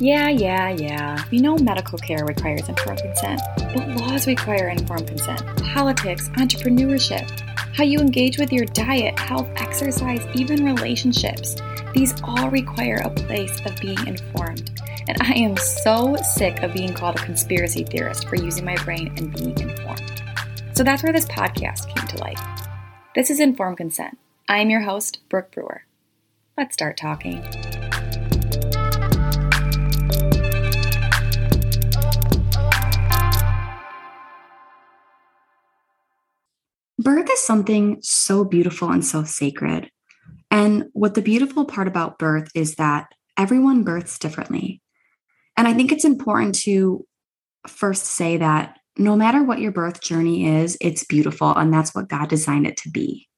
Yeah, 0.00 0.28
yeah, 0.28 0.68
yeah. 0.70 1.24
We 1.32 1.40
know 1.40 1.58
medical 1.58 1.98
care 1.98 2.24
requires 2.24 2.68
informed 2.68 3.00
consent, 3.00 3.40
but 3.56 3.88
laws 3.96 4.28
require 4.28 4.68
informed 4.68 5.08
consent. 5.08 5.44
Politics, 5.64 6.28
entrepreneurship, 6.30 7.28
how 7.74 7.82
you 7.82 7.98
engage 7.98 8.38
with 8.38 8.52
your 8.52 8.64
diet, 8.66 9.18
health, 9.18 9.48
exercise, 9.56 10.24
even 10.36 10.64
relationships. 10.64 11.56
These 11.94 12.14
all 12.22 12.48
require 12.48 13.00
a 13.02 13.10
place 13.10 13.60
of 13.66 13.76
being 13.80 13.98
informed. 14.06 14.70
And 15.08 15.18
I 15.20 15.32
am 15.32 15.56
so 15.56 16.14
sick 16.16 16.62
of 16.62 16.74
being 16.74 16.94
called 16.94 17.16
a 17.16 17.24
conspiracy 17.24 17.82
theorist 17.82 18.28
for 18.28 18.36
using 18.36 18.64
my 18.64 18.76
brain 18.84 19.12
and 19.16 19.34
being 19.34 19.58
informed. 19.58 20.22
So 20.74 20.84
that's 20.84 21.02
where 21.02 21.12
this 21.12 21.26
podcast 21.26 21.92
came 21.92 22.06
to 22.06 22.18
life. 22.18 22.40
This 23.16 23.30
is 23.30 23.40
Informed 23.40 23.78
Consent. 23.78 24.16
I 24.48 24.58
am 24.58 24.70
your 24.70 24.82
host, 24.82 25.18
Brooke 25.28 25.50
Brewer. 25.50 25.82
Let's 26.56 26.74
start 26.74 26.96
talking. 26.96 27.42
Birth 36.98 37.30
is 37.30 37.42
something 37.42 37.98
so 38.02 38.44
beautiful 38.44 38.90
and 38.90 39.04
so 39.04 39.24
sacred. 39.24 39.90
And 40.50 40.86
what 40.92 41.14
the 41.14 41.22
beautiful 41.22 41.64
part 41.64 41.86
about 41.86 42.18
birth 42.18 42.50
is 42.54 42.76
that 42.76 43.08
everyone 43.36 43.84
births 43.84 44.18
differently. 44.18 44.82
And 45.56 45.68
I 45.68 45.74
think 45.74 45.92
it's 45.92 46.04
important 46.04 46.54
to 46.60 47.06
first 47.66 48.04
say 48.04 48.36
that 48.38 48.78
no 48.96 49.14
matter 49.16 49.42
what 49.44 49.60
your 49.60 49.70
birth 49.70 50.00
journey 50.00 50.46
is, 50.46 50.76
it's 50.80 51.04
beautiful. 51.04 51.54
And 51.54 51.72
that's 51.72 51.94
what 51.94 52.08
God 52.08 52.28
designed 52.28 52.66
it 52.66 52.76
to 52.78 52.90
be. 52.90 53.28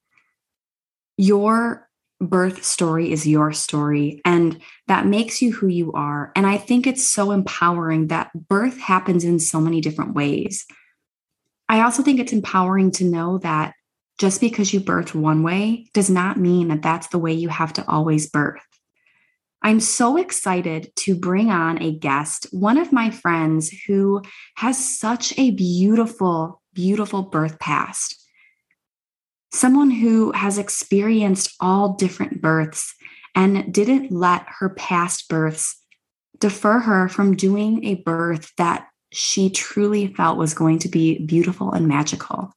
Your 1.19 1.87
birth 2.21 2.65
story 2.65 3.13
is 3.13 3.27
your 3.27 3.53
story, 3.53 4.21
and 4.25 4.61
that 4.89 5.07
makes 5.07 5.41
you 5.41 5.53
who 5.53 5.69
you 5.69 5.93
are. 5.93 6.33
And 6.37 6.47
I 6.47 6.57
think 6.59 6.87
it's 6.87 7.07
so 7.07 7.31
empowering 7.31 8.09
that 8.09 8.31
birth 8.49 8.79
happens 8.79 9.25
in 9.25 9.39
so 9.39 9.61
many 9.61 9.81
different 9.81 10.15
ways. 10.15 10.67
I 11.71 11.83
also 11.83 12.03
think 12.03 12.19
it's 12.19 12.33
empowering 12.33 12.91
to 12.93 13.05
know 13.05 13.39
that 13.39 13.75
just 14.19 14.41
because 14.41 14.75
you 14.75 14.81
birthed 14.81 15.15
one 15.15 15.45
way 15.45 15.89
does 15.95 16.11
not 16.11 16.37
mean 16.37 16.67
that 16.67 16.83
that's 16.83 17.07
the 17.07 17.19
way 17.19 17.33
you 17.33 17.49
have 17.49 17.73
to 17.75 17.89
always 17.89 18.29
birth. 18.29 18.67
I'm 19.63 19.79
so 19.79 20.17
excited 20.17 20.91
to 20.97 21.15
bring 21.15 21.53
on 21.53 21.81
a 21.81 21.97
guest, 21.97 22.49
one 22.51 22.77
of 22.77 22.93
my 22.93 23.11
friends 23.11 23.71
who 23.87 24.21
has 24.57 24.85
such 24.99 25.39
a 25.39 25.53
beautiful, 25.53 26.61
beautiful 26.75 27.23
birth 27.23 27.61
past. 27.61 28.21
Someone 29.53 29.93
who 29.93 30.33
has 30.33 30.59
experienced 30.59 31.55
all 31.61 31.93
different 31.93 32.43
births 32.43 32.97
and 33.37 33.73
didn't 33.73 34.11
let 34.11 34.45
her 34.59 34.71
past 34.71 35.29
births 35.29 35.81
defer 36.41 36.81
her 36.81 37.09
from 37.09 37.37
doing 37.37 37.85
a 37.85 37.95
birth 37.95 38.51
that 38.57 38.90
she 39.13 39.51
truly 39.51 40.13
felt 40.15 40.39
was 40.39 40.55
going 40.55 40.79
to 40.81 40.89
be 40.89 41.25
beautiful 41.25 41.73
and 41.73 41.87
magical. 41.89 42.53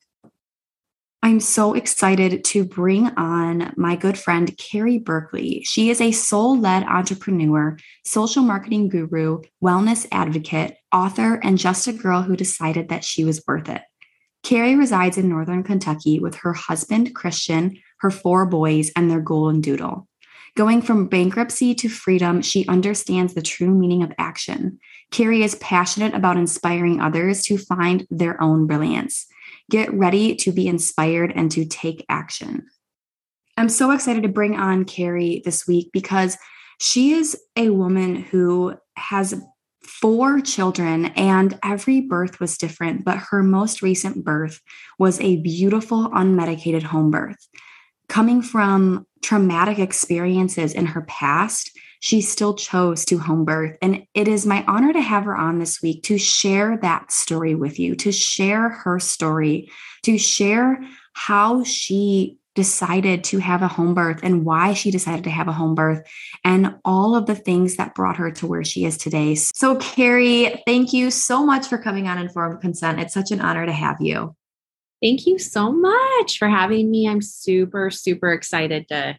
I'm 1.24 1.40
so 1.40 1.74
excited 1.74 2.44
to 2.44 2.66
bring 2.66 3.08
on 3.16 3.74
my 3.78 3.96
good 3.96 4.18
friend, 4.18 4.56
Carrie 4.58 5.00
Berkeley. 5.00 5.64
She 5.64 5.90
is 5.90 6.02
a 6.02 6.12
soul 6.12 6.60
led 6.60 6.84
entrepreneur, 6.84 7.78
social 8.04 8.44
marketing 8.44 8.90
guru, 8.90 9.42
wellness 9.64 10.06
advocate, 10.12 10.76
author, 10.92 11.36
and 11.36 11.58
just 11.58 11.88
a 11.88 11.94
girl 11.94 12.24
who 12.24 12.36
decided 12.36 12.90
that 12.90 13.06
she 13.06 13.24
was 13.24 13.42
worth 13.48 13.70
it. 13.70 13.84
Carrie 14.44 14.76
resides 14.76 15.18
in 15.18 15.30
Northern 15.30 15.64
Kentucky 15.64 16.20
with 16.20 16.36
her 16.36 16.52
husband, 16.52 17.16
Christian, 17.16 17.78
her 18.02 18.12
four 18.12 18.46
boys, 18.46 18.92
and 18.94 19.10
their 19.10 19.22
golden 19.22 19.62
doodle. 19.62 20.10
Going 20.58 20.82
from 20.82 21.08
bankruptcy 21.08 21.74
to 21.76 21.88
freedom, 21.88 22.42
she 22.42 22.68
understands 22.68 23.34
the 23.34 23.42
true 23.42 23.74
meaning 23.74 24.04
of 24.04 24.12
action. 24.18 24.80
Carrie 25.14 25.44
is 25.44 25.54
passionate 25.56 26.16
about 26.16 26.38
inspiring 26.38 27.00
others 27.00 27.44
to 27.44 27.58
find 27.58 28.08
their 28.10 28.42
own 28.42 28.66
brilliance. 28.66 29.28
Get 29.70 29.94
ready 29.94 30.36
to 30.38 30.52
be 30.52 30.68
inspired 30.68 31.32
and 31.36 31.52
to 31.52 31.66
take 31.66 32.04
action. 32.10 32.66
I'm 33.56 33.70
so 33.70 33.92
excited 33.92 34.24
to 34.24 34.30
bring 34.30 34.56
on 34.56 34.86
Carrie 34.86 35.44
this 35.46 35.68
week 35.68 35.92
because 35.94 36.36
she 36.82 37.12
is 37.12 37.38
a 37.56 37.70
woman 37.70 38.16
who 38.16 38.76
has 38.98 39.40
four 39.84 40.42
children 40.42 41.06
and 41.16 41.60
every 41.64 42.02
birth 42.02 42.40
was 42.40 42.58
different, 42.58 43.06
but 43.06 43.18
her 43.18 43.44
most 43.44 43.84
recent 43.84 44.24
birth 44.24 44.62
was 44.98 45.22
a 45.22 45.38
beautiful 45.38 46.10
unmedicated 46.10 46.82
home 46.82 47.12
birth. 47.12 47.48
Coming 48.10 48.42
from 48.42 49.06
traumatic 49.22 49.78
experiences 49.78 50.74
in 50.74 50.88
her 50.88 51.04
past, 51.04 51.70
she 52.04 52.20
still 52.20 52.54
chose 52.54 53.06
to 53.06 53.18
home 53.18 53.46
birth. 53.46 53.78
And 53.82 54.06
it 54.14 54.28
is 54.28 54.46
my 54.46 54.66
honor 54.68 54.92
to 54.92 55.00
have 55.00 55.24
her 55.24 55.38
on 55.38 55.60
this 55.60 55.82
week 55.82 56.04
to 56.04 56.18
share 56.18 56.78
that 56.82 57.14
story 57.14 57.56
with 57.56 57.80
you, 57.80 57.96
to 57.96 58.12
share 58.12 58.68
her 58.68 59.00
story, 59.00 59.72
to 60.04 60.18
share 60.18 60.84
how 61.14 61.64
she 61.64 62.40
decided 62.56 63.24
to 63.24 63.38
have 63.38 63.62
a 63.62 63.70
home 63.70 63.94
birth 63.94 64.20
and 64.22 64.44
why 64.44 64.74
she 64.74 64.92
decided 64.92 65.24
to 65.24 65.30
have 65.30 65.48
a 65.48 65.54
home 65.54 65.76
birth 65.76 66.06
and 66.44 66.76
all 66.84 67.16
of 67.16 67.26
the 67.26 67.36
things 67.36 67.78
that 67.78 67.96
brought 67.96 68.18
her 68.18 68.32
to 68.32 68.48
where 68.48 68.66
she 68.66 68.84
is 68.84 68.98
today. 68.98 69.36
So, 69.36 69.78
Carrie, 69.78 70.62
thank 70.68 70.92
you 70.92 71.10
so 71.10 71.46
much 71.46 71.68
for 71.68 71.78
coming 71.78 72.10
on 72.10 72.18
Informed 72.18 72.60
Consent. 72.60 73.00
It's 73.00 73.14
such 73.14 73.32
an 73.32 73.40
honor 73.40 73.66
to 73.66 73.72
have 73.72 74.02
you. 74.02 74.36
Thank 75.02 75.26
you 75.26 75.40
so 75.40 75.72
much 75.72 76.38
for 76.38 76.50
having 76.50 76.92
me. 76.92 77.08
I'm 77.08 77.22
super, 77.22 77.90
super 77.90 78.34
excited 78.34 78.90
to 78.90 79.18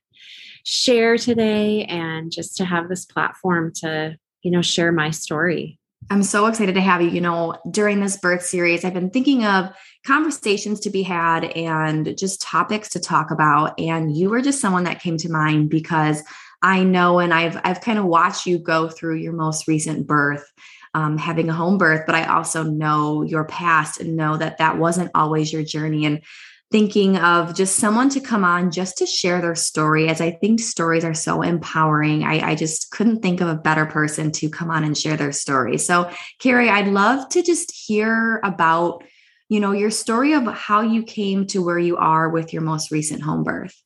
share 0.65 1.17
today 1.17 1.85
and 1.85 2.33
just 2.33 2.57
to 2.57 2.65
have 2.65 2.89
this 2.89 3.05
platform 3.05 3.73
to, 3.77 4.17
you 4.43 4.51
know, 4.51 4.63
share 4.63 4.91
my 4.91 5.11
story. 5.11 5.79
I'm 6.11 6.23
so 6.23 6.47
excited 6.47 6.75
to 6.75 6.81
have 6.81 7.01
you. 7.01 7.09
You 7.09 7.21
know, 7.21 7.57
during 7.71 8.01
this 8.01 8.17
birth 8.17 8.43
series, 8.43 8.85
I've 8.85 8.95
been 8.95 9.11
thinking 9.11 9.45
of 9.45 9.71
conversations 10.07 10.81
to 10.81 10.91
be 10.91 11.03
had 11.03 11.45
and 11.45 12.17
just 12.19 12.43
topics 12.43 12.91
to 12.91 13.01
talk 13.01 13.31
about. 13.31 13.79
And 13.79 14.15
you 14.15 14.29
were 14.29 14.43
just 14.43 14.61
someone 14.61 14.85
that 14.85 15.01
came 15.01 15.17
to 15.19 15.31
mind 15.31 15.71
because 15.71 16.23
I 16.63 16.83
know 16.83 17.21
and 17.21 17.33
I've 17.33 17.59
I've 17.65 17.81
kind 17.81 17.99
of 17.99 18.05
watched 18.05 18.47
you 18.47 18.59
go 18.59 18.89
through 18.89 19.17
your 19.17 19.33
most 19.33 19.69
recent 19.69 20.07
birth. 20.07 20.51
Um, 20.97 21.19
having 21.19 21.49
a 21.49 21.53
home 21.53 21.77
birth, 21.77 22.05
but 22.07 22.15
I 22.15 22.27
also 22.27 22.63
know 22.63 23.23
your 23.23 23.45
past 23.45 24.01
and 24.01 24.15
know 24.15 24.37
that 24.37 24.59
that 24.59 24.79
wasn't 24.79 25.11
always 25.13 25.53
your 25.53 25.65
journey. 25.65 26.07
And 26.07 26.23
thinking 26.71 27.17
of 27.19 27.55
just 27.55 27.77
someone 27.77 28.09
to 28.11 28.21
come 28.21 28.45
on 28.45 28.71
just 28.71 28.99
to 28.99 29.07
share 29.07 29.41
their 29.41 29.55
story, 29.55 30.09
as 30.09 30.21
I 30.21 30.33
think 30.33 30.61
stories 30.61 31.05
are 31.05 31.15
so 31.15 31.43
empowering. 31.43 32.25
I, 32.25 32.51
I, 32.51 32.55
just 32.55 32.91
couldn't 32.91 33.21
think 33.21 33.41
of 33.41 33.49
a 33.49 33.55
better 33.55 33.87
person 33.87 34.33
to 34.33 34.49
come 34.49 34.71
on 34.71 34.83
and 34.83 34.99
share 34.99 35.17
their 35.17 35.31
story. 35.31 35.79
So, 35.79 36.11
Carrie, 36.41 36.69
I'd 36.69 36.89
love 36.89 37.29
to 37.31 37.43
just 37.43 37.73
hear 37.73 38.41
about, 38.43 39.05
you 39.49 39.61
know, 39.61 39.73
your 39.73 39.91
story 39.91 40.33
of 40.33 40.47
how 40.47 40.81
you 40.81 41.05
came 41.05 41.47
to 41.49 41.63
where 41.63 41.79
you 41.79 41.97
are 41.97 42.29
with 42.29 42.53
your 42.53 42.63
most 42.63 42.91
recent 42.91 43.23
home 43.23 43.45
birth. 43.45 43.81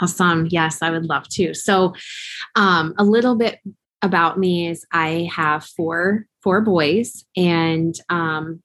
Awesome. 0.00 0.46
Yes, 0.50 0.82
I 0.82 0.90
would 0.90 1.06
love 1.06 1.26
to. 1.30 1.54
So, 1.54 1.94
um, 2.54 2.94
a 2.98 3.04
little 3.04 3.36
bit 3.36 3.60
about 4.02 4.38
me 4.38 4.68
is 4.68 4.84
I 4.92 5.28
have 5.34 5.64
four 5.64 6.26
four 6.42 6.60
boys, 6.60 7.24
and 7.36 7.98
um, 8.08 8.62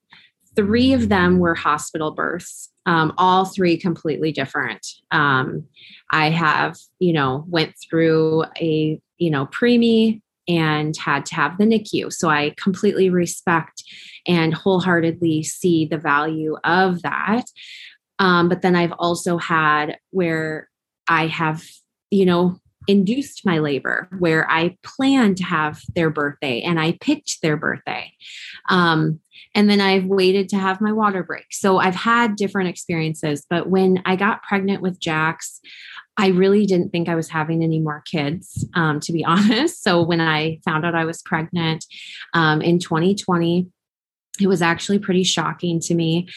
three 0.55 0.93
of 0.93 1.09
them 1.09 1.39
were 1.39 1.55
hospital 1.55 2.11
births 2.11 2.69
um, 2.85 3.13
all 3.17 3.45
three 3.45 3.77
completely 3.77 4.31
different. 4.31 4.85
Um, 5.11 5.65
i 6.11 6.29
have 6.29 6.77
you 6.99 7.13
know 7.13 7.45
went 7.47 7.73
through 7.77 8.43
a 8.59 8.99
you 9.17 9.29
know 9.29 9.45
preemie 9.47 10.21
and 10.47 10.95
had 10.97 11.25
to 11.27 11.35
have 11.35 11.57
the 11.57 11.65
nicu. 11.65 12.11
So 12.11 12.29
i 12.29 12.53
completely 12.57 13.09
respect 13.09 13.83
and 14.27 14.53
wholeheartedly 14.53 15.43
see 15.43 15.85
the 15.85 15.97
value 15.97 16.57
of 16.63 17.01
that. 17.03 17.45
Um, 18.19 18.49
but 18.49 18.61
then 18.61 18.75
i've 18.75 18.93
also 18.93 19.37
had 19.37 19.97
where 20.11 20.69
i 21.07 21.27
have 21.27 21.63
you 22.11 22.25
know 22.25 22.57
induced 22.87 23.45
my 23.45 23.59
labor 23.59 24.09
where 24.19 24.49
I 24.51 24.77
planned 24.83 25.37
to 25.37 25.45
have 25.45 25.81
their 25.95 26.09
birthday 26.09 26.61
and 26.61 26.79
I 26.79 26.97
picked 26.99 27.41
their 27.41 27.55
birthday. 27.55 28.11
Um, 28.69 29.21
and 29.55 29.69
then 29.69 29.81
I've 29.81 30.05
waited 30.05 30.49
to 30.49 30.57
have 30.57 30.81
my 30.81 30.91
water 30.91 31.23
break. 31.23 31.45
So 31.51 31.77
I've 31.77 31.95
had 31.95 32.35
different 32.35 32.69
experiences. 32.69 33.45
But 33.49 33.69
when 33.69 34.01
I 34.05 34.15
got 34.15 34.43
pregnant 34.43 34.81
with 34.81 34.99
Jax, 34.99 35.59
I 36.17 36.27
really 36.27 36.65
didn't 36.65 36.89
think 36.89 37.09
I 37.09 37.15
was 37.15 37.29
having 37.29 37.63
any 37.63 37.79
more 37.79 38.03
kids, 38.05 38.67
um, 38.75 38.99
to 39.01 39.11
be 39.11 39.25
honest. 39.25 39.83
So 39.83 40.01
when 40.01 40.21
I 40.21 40.59
found 40.65 40.85
out 40.85 40.95
I 40.95 41.05
was 41.05 41.21
pregnant 41.21 41.85
um, 42.33 42.61
in 42.61 42.79
2020, 42.79 43.67
it 44.41 44.47
was 44.47 44.63
actually 44.63 44.97
pretty 44.97 45.23
shocking 45.23 45.79
to 45.79 45.93
me. 45.93 46.27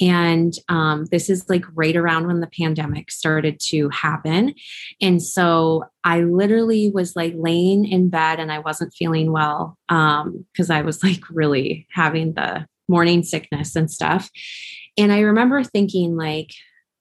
And 0.00 0.54
um, 0.70 1.04
this 1.10 1.28
is 1.28 1.50
like 1.50 1.64
right 1.74 1.94
around 1.94 2.26
when 2.26 2.40
the 2.40 2.50
pandemic 2.58 3.10
started 3.10 3.60
to 3.68 3.90
happen. 3.90 4.54
And 5.02 5.22
so 5.22 5.84
I 6.02 6.20
literally 6.20 6.90
was 6.90 7.14
like 7.14 7.34
laying 7.36 7.84
in 7.84 8.08
bed 8.08 8.40
and 8.40 8.50
I 8.50 8.60
wasn't 8.60 8.94
feeling 8.94 9.32
well 9.32 9.76
because 9.86 10.70
um, 10.70 10.76
I 10.76 10.80
was 10.80 11.02
like 11.02 11.28
really 11.28 11.86
having 11.90 12.32
the 12.32 12.66
morning 12.88 13.22
sickness 13.22 13.76
and 13.76 13.90
stuff. 13.90 14.30
And 14.96 15.12
I 15.12 15.20
remember 15.20 15.62
thinking, 15.62 16.16
like, 16.16 16.52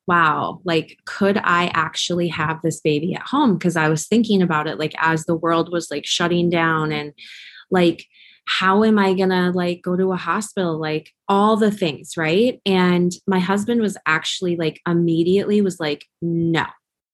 wow, 0.07 0.59
like, 0.65 0.97
could 1.05 1.37
I 1.37 1.71
actually 1.73 2.27
have 2.27 2.61
this 2.61 2.81
baby 2.81 3.13
at 3.13 3.21
home? 3.21 3.57
Because 3.57 3.77
I 3.77 3.87
was 3.87 4.07
thinking 4.07 4.41
about 4.41 4.67
it 4.67 4.79
like 4.79 4.93
as 4.97 5.25
the 5.25 5.35
world 5.35 5.71
was 5.71 5.89
like 5.89 6.05
shutting 6.05 6.49
down 6.49 6.91
and 6.91 7.13
like, 7.69 8.05
how 8.47 8.83
am 8.83 8.99
I 8.99 9.13
gonna 9.13 9.51
like 9.51 9.81
go 9.81 9.95
to 9.95 10.11
a 10.11 10.17
hospital? 10.17 10.79
Like 10.79 11.11
all 11.27 11.57
the 11.57 11.71
things, 11.71 12.17
right? 12.17 12.59
And 12.65 13.11
my 13.27 13.39
husband 13.39 13.81
was 13.81 13.97
actually 14.05 14.55
like 14.57 14.81
immediately 14.87 15.61
was 15.61 15.79
like, 15.79 16.05
no, 16.21 16.65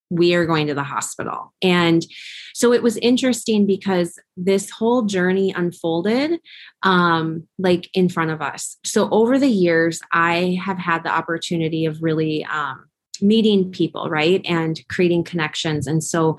we 0.10 0.34
are 0.34 0.46
going 0.46 0.68
to 0.68 0.74
the 0.74 0.84
hospital. 0.84 1.54
And 1.62 2.06
so 2.54 2.74
it 2.74 2.82
was 2.82 2.98
interesting 2.98 3.66
because 3.66 4.18
this 4.36 4.70
whole 4.70 5.04
journey 5.04 5.54
unfolded 5.56 6.40
um, 6.84 7.48
like 7.60 7.90
in 7.94 8.10
front 8.10 8.32
of 8.32 8.42
us. 8.42 8.78
So 8.86 9.10
over 9.10 9.38
the 9.38 9.50
years, 9.50 10.00
I 10.12 10.60
have 10.64 10.78
had 10.78 11.04
the 11.04 11.12
opportunity 11.12 11.86
of 11.86 12.02
really 12.02 12.46
um, 12.46 12.86
meeting 13.22 13.72
people, 13.72 14.10
right? 14.10 14.42
And 14.46 14.80
creating 14.90 15.24
connections. 15.24 15.88
And 15.88 16.04
so 16.04 16.38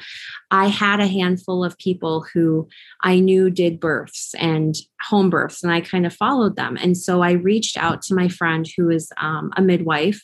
I 0.51 0.69
had 0.69 1.01
a 1.01 1.07
handful 1.07 1.65
of 1.65 1.79
people 1.79 2.27
who 2.33 2.69
I 3.03 3.21
knew 3.21 3.51
did 3.51 3.81
births 3.81 4.35
and 4.39 4.75
home 5.03 5.31
births, 5.31 5.63
and 5.63 5.73
I 5.73 5.81
kind 5.81 6.07
of 6.07 6.15
followed 6.15 6.57
them. 6.57 6.77
And 6.81 6.97
so 6.97 7.23
I 7.23 7.33
reached 7.33 7.77
out 7.77 8.03
to 8.03 8.15
my 8.15 8.29
friend 8.29 8.67
who 8.77 8.91
is 8.91 9.11
um, 9.19 9.53
a 9.57 9.63
midwife 9.63 10.23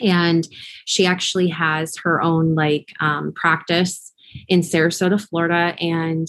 and 0.00 0.46
she 0.84 1.06
actually 1.06 1.48
has 1.48 1.96
her 1.98 2.22
own 2.22 2.54
like 2.54 2.92
um, 3.00 3.32
practice 3.32 4.12
in 4.48 4.60
Sarasota, 4.60 5.20
Florida. 5.20 5.74
And 5.80 6.28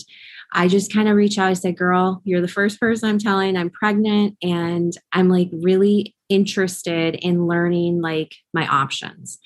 I 0.53 0.67
just 0.67 0.91
kind 0.91 1.07
of 1.07 1.15
reach 1.15 1.37
out. 1.37 1.49
I 1.49 1.53
said, 1.53 1.77
Girl, 1.77 2.21
you're 2.23 2.41
the 2.41 2.47
first 2.47 2.79
person 2.79 3.09
I'm 3.09 3.19
telling 3.19 3.55
I'm 3.55 3.69
pregnant 3.69 4.37
and 4.41 4.94
I'm 5.13 5.29
like 5.29 5.49
really 5.51 6.15
interested 6.31 7.16
in 7.16 7.48
learning 7.48 8.01
like 8.01 8.36
my 8.54 8.66
options. 8.68 9.38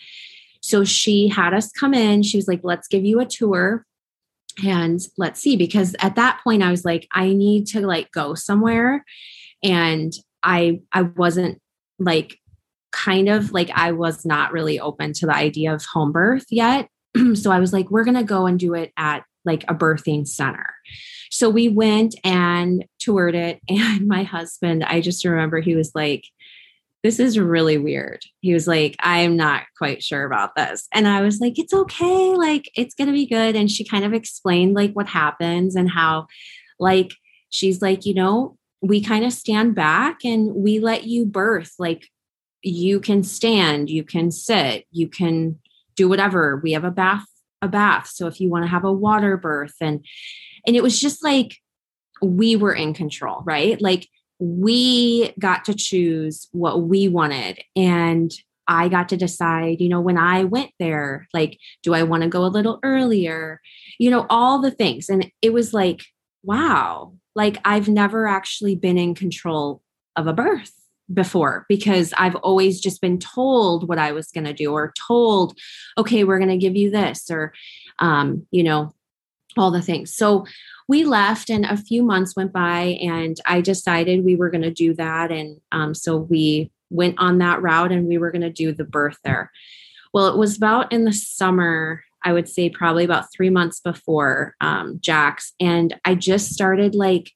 So 0.62 0.84
she 0.84 1.28
had 1.28 1.54
us 1.54 1.72
come 1.72 1.94
in. 1.94 2.24
She 2.24 2.38
was 2.38 2.48
like, 2.48 2.62
Let's 2.64 2.88
give 2.88 3.04
you 3.04 3.20
a 3.20 3.26
tour 3.26 3.86
and 4.64 5.00
let's 5.18 5.42
see. 5.42 5.58
Because 5.58 5.96
at 6.00 6.16
that 6.16 6.42
point, 6.44 6.64
I 6.64 6.72
was 6.72 6.86
like, 6.86 7.08
I 7.12 7.34
need 7.34 7.68
to 7.68 7.86
like 7.86 8.12
go 8.12 8.36
somewhere. 8.36 9.04
And 9.64 10.14
I 10.44 10.82
I 10.92 11.04
wasn't 11.04 11.60
like 12.00 12.38
kind 12.92 13.30
of 13.30 13.52
like 13.52 13.70
I 13.74 13.92
was 13.92 14.26
not 14.26 14.54
really 14.54 14.80
open 14.80 15.14
to 15.14 15.26
the 15.26 15.36
idea 15.36 15.74
of 15.74 15.84
home 15.86 16.12
birth 16.12 16.46
yet. 16.50 16.88
so 17.34 17.52
I 17.52 17.60
was 17.60 17.74
like, 17.74 17.90
we're 17.90 18.06
to 18.06 18.24
go 18.24 18.46
and 18.46 18.60
do 18.60 18.74
it 18.74 18.94
at 18.98 19.24
like 19.44 19.64
a 19.68 19.76
birthing 19.76 20.28
center. 20.28 20.74
So 21.30 21.50
we 21.50 21.68
went 21.68 22.16
and 22.24 22.86
toured 23.00 23.36
it. 23.36 23.60
And 23.70 24.08
my 24.08 24.24
husband, 24.24 24.84
I 24.84 25.02
just 25.02 25.26
remember 25.26 25.60
he 25.60 25.76
was 25.76 25.92
like, 25.94 26.24
this 27.06 27.19
is 27.19 27.38
really 27.38 27.78
weird. 27.78 28.24
He 28.42 28.52
was 28.52 28.66
like, 28.66 28.96
I'm 29.00 29.38
not 29.38 29.62
quite 29.78 30.02
sure 30.02 30.25
about 30.25 30.56
this. 30.56 30.88
And 30.92 31.07
I 31.07 31.22
was 31.22 31.40
like, 31.40 31.60
it's 31.60 31.72
okay. 31.72 32.36
Like, 32.36 32.72
it's 32.75 32.96
going 32.96 33.06
to 33.06 33.13
be 33.13 33.28
good. 33.28 33.56
And 33.56 33.69
she 33.69 33.84
kind 33.84 34.04
of 34.04 34.12
explained 34.12 34.74
like 34.74 34.94
what 34.94 35.06
happens 35.06 35.75
and 35.75 35.88
how, 35.88 36.25
like, 36.80 37.12
she's 37.52 37.80
like, 37.80 38.07
you 38.07 38.16
know, 38.16 38.57
we 38.81 39.02
kind 39.02 39.24
of 39.24 39.34
stand 39.34 39.75
back 39.75 40.25
and 40.25 40.56
we 40.56 40.80
let 40.80 41.04
you 41.04 41.28
birth 41.28 41.75
like 41.78 42.07
you 42.63 43.00
can 43.00 43.24
stand, 43.24 43.88
you 43.88 44.04
can 44.04 44.31
sit, 44.31 44.86
you 44.90 45.08
can 45.08 45.60
do 45.96 46.10
whatever. 46.10 46.58
We 46.58 46.72
have 46.72 46.86
a 46.86 46.90
bath, 46.90 47.28
a 47.62 47.68
bath. 47.68 48.08
So 48.08 48.25
if 48.25 48.42
you 48.42 48.50
want 48.50 48.63
to 48.63 48.69
have 48.69 48.84
a 48.84 48.92
water 48.92 49.38
birth 49.38 49.75
and 49.80 50.04
and 50.66 50.75
it 50.75 50.81
was 50.81 51.00
just 51.00 51.24
like 51.24 51.56
we 52.19 52.56
were 52.56 52.74
in 52.74 52.96
control, 52.96 53.44
right? 53.46 53.80
Like 53.80 54.08
we 54.40 55.34
got 55.40 55.66
to 55.66 55.74
choose 55.74 56.48
what 56.52 56.84
we 56.84 57.08
wanted 57.08 57.62
and 57.76 58.32
I 58.68 58.90
got 58.90 59.10
to 59.10 59.18
decide, 59.18 59.80
you 59.80 59.90
know, 59.90 60.02
when 60.02 60.18
I 60.18 60.44
went 60.44 60.72
there, 60.80 61.28
like, 61.34 61.60
do 61.84 61.94
I 61.94 62.04
want 62.04 62.24
to 62.24 62.30
go 62.30 62.44
a 62.44 62.48
little 62.48 62.80
earlier? 62.84 63.62
You 64.00 64.10
know, 64.10 64.26
all 64.30 64.60
the 64.60 64.72
things. 64.72 65.08
And 65.08 65.32
it 65.42 65.54
was 65.54 65.74
like, 65.74 66.02
wow, 66.44 67.14
like 67.36 67.60
I've 67.64 67.88
never 67.88 68.28
actually 68.28 68.76
been 68.76 68.98
in 68.98 69.14
control 69.14 69.82
of 70.16 70.28
a 70.28 70.34
birth 70.34 70.74
before 71.14 71.66
because 71.70 72.14
I've 72.18 72.36
always 72.36 72.80
just 72.80 73.02
been 73.02 73.20
told 73.20 73.88
what 73.88 74.00
I 74.00 74.12
was 74.12 74.32
going 74.32 74.46
to 74.46 74.54
do 74.54 74.74
or 74.74 74.94
told, 75.08 75.58
okay, 75.98 76.24
we're 76.24 76.40
going 76.40 76.50
to 76.50 76.58
give 76.58 76.76
you 76.76 76.90
this 76.90 77.30
or, 77.30 77.54
um, 78.00 78.48
you 78.50 78.64
know, 78.64 78.94
all 79.58 79.72
the 79.72 79.82
things. 79.82 80.16
So 80.16 80.46
we 80.88 81.04
left 81.04 81.50
and 81.50 81.66
a 81.66 81.78
few 81.78 82.04
months 82.04 82.36
went 82.36 82.54
by 82.54 82.98
and 83.02 83.40
I 83.46 83.62
decided 83.62 84.24
we 84.24 84.36
were 84.36 84.50
going 84.50 84.62
to 84.62 84.72
do 84.72 84.94
that. 84.96 85.32
And 85.32 85.60
um, 85.72 85.96
so 85.96 86.18
we 86.18 86.72
went 86.90 87.16
on 87.18 87.40
that 87.40 87.62
route 87.62 87.92
and 87.92 88.08
we 88.08 88.18
were 88.18 88.32
going 88.32 88.42
to 88.42 88.52
do 88.52 88.72
the 88.72 88.84
birth 88.84 89.18
there. 89.24 89.52
Well, 90.14 90.28
it 90.28 90.38
was 90.38 90.58
about 90.58 90.94
in 90.94 91.04
the 91.04 91.14
summer, 91.14 92.04
I 92.24 92.34
would 92.34 92.48
say 92.48 92.70
probably 92.70 93.04
about 93.04 93.32
three 93.34 93.50
months 93.50 93.80
before 93.80 94.56
um, 94.62 95.00
Jax. 95.02 95.54
And 95.60 95.96
I 96.06 96.16
just 96.16 96.52
started 96.52 96.96
like, 96.96 97.32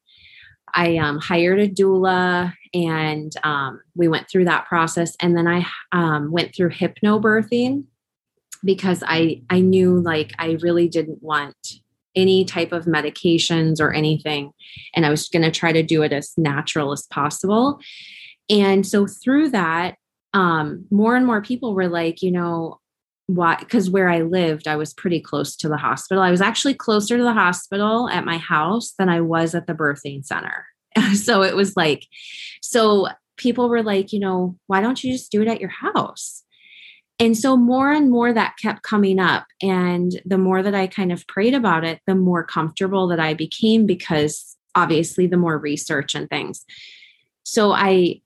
I 0.74 0.98
um, 0.98 1.18
hired 1.18 1.60
a 1.60 1.68
doula 1.68 2.54
and 2.74 3.32
um, 3.44 3.82
we 3.96 4.08
went 4.08 4.30
through 4.30 4.46
that 4.46 4.68
process. 4.68 5.16
And 5.20 5.36
then 5.36 5.48
I 5.48 5.66
um, 5.92 6.32
went 6.32 6.56
through 6.56 6.70
hypnobirthing 6.70 7.86
because 8.64 9.04
I 9.08 9.42
I 9.50 9.62
knew 9.62 10.00
like 10.00 10.34
I 10.38 10.58
really 10.62 10.88
didn't 10.88 11.24
want 11.24 11.56
any 12.20 12.46
type 12.46 12.72
of 12.72 12.86
medications 12.86 13.80
or 13.80 13.94
anything, 13.94 14.52
and 14.96 15.06
I 15.06 15.10
was 15.10 15.30
going 15.30 15.44
to 15.44 15.52
try 15.52 15.72
to 15.72 15.84
do 15.84 16.04
it 16.04 16.14
as 16.14 16.34
natural 16.38 16.92
as 16.92 17.08
possible. 17.08 17.80
And 18.50 18.86
so 18.86 19.08
through 19.08 19.50
that, 19.50 19.96
um, 20.34 20.86
more 20.92 21.16
and 21.16 21.26
more 21.26 21.42
people 21.42 21.74
were 21.74 21.88
like, 21.88 22.22
you 22.22 22.32
know, 22.32 22.80
why 23.30 23.56
because 23.60 23.92
where 23.92 24.10
i 24.10 24.24
lived 24.24 24.68
i 24.68 24.76
was 24.76 24.92
pretty 24.92 25.20
close 25.20 25.56
to 25.56 25.70
the 25.70 25.78
hospital. 25.78 26.24
I 26.24 26.32
was 26.32 26.42
actually 26.42 26.74
closer 26.74 27.16
to 27.16 27.24
the 27.24 27.32
hospital 27.32 28.10
at 28.10 28.26
my 28.26 28.40
house 28.40 28.94
than 28.98 29.08
i 29.08 29.22
was 29.22 29.54
at 29.54 29.68
the 29.68 29.76
birthing 29.76 30.26
center. 30.26 30.66
So 31.14 31.44
it 31.44 31.56
was 31.56 31.78
like 31.78 32.08
so 32.64 33.08
people 33.38 33.70
were 33.70 33.84
like 33.84 34.12
you 34.12 34.20
know 34.20 34.58
why 34.66 34.82
don't 34.82 35.04
you 35.04 35.12
just 35.14 35.32
do 35.32 35.44
it 35.44 35.48
at 35.48 35.62
your 35.62 35.70
house 35.70 36.44
and 37.20 37.38
so 37.38 37.58
more 37.58 37.92
and 37.92 38.10
more 38.10 38.32
that 38.32 38.56
kept 38.62 38.82
coming 38.84 39.20
up 39.20 39.46
and 39.62 40.22
the 40.26 40.38
more 40.38 40.64
that 40.64 40.76
i 40.76 40.88
kind 40.88 41.12
of 41.12 41.28
prayed 41.28 41.54
about 41.54 41.84
it 41.84 42.00
the 42.08 42.16
more 42.16 42.44
comfortable 42.44 43.08
that 43.08 43.20
i 43.20 43.34
became 43.34 43.86
because 43.86 44.56
obviously 44.76 45.28
the 45.28 45.38
more 45.38 45.58
research 45.58 46.16
and 46.16 46.30
things 46.30 46.66
so 47.44 47.72
i 47.72 48.20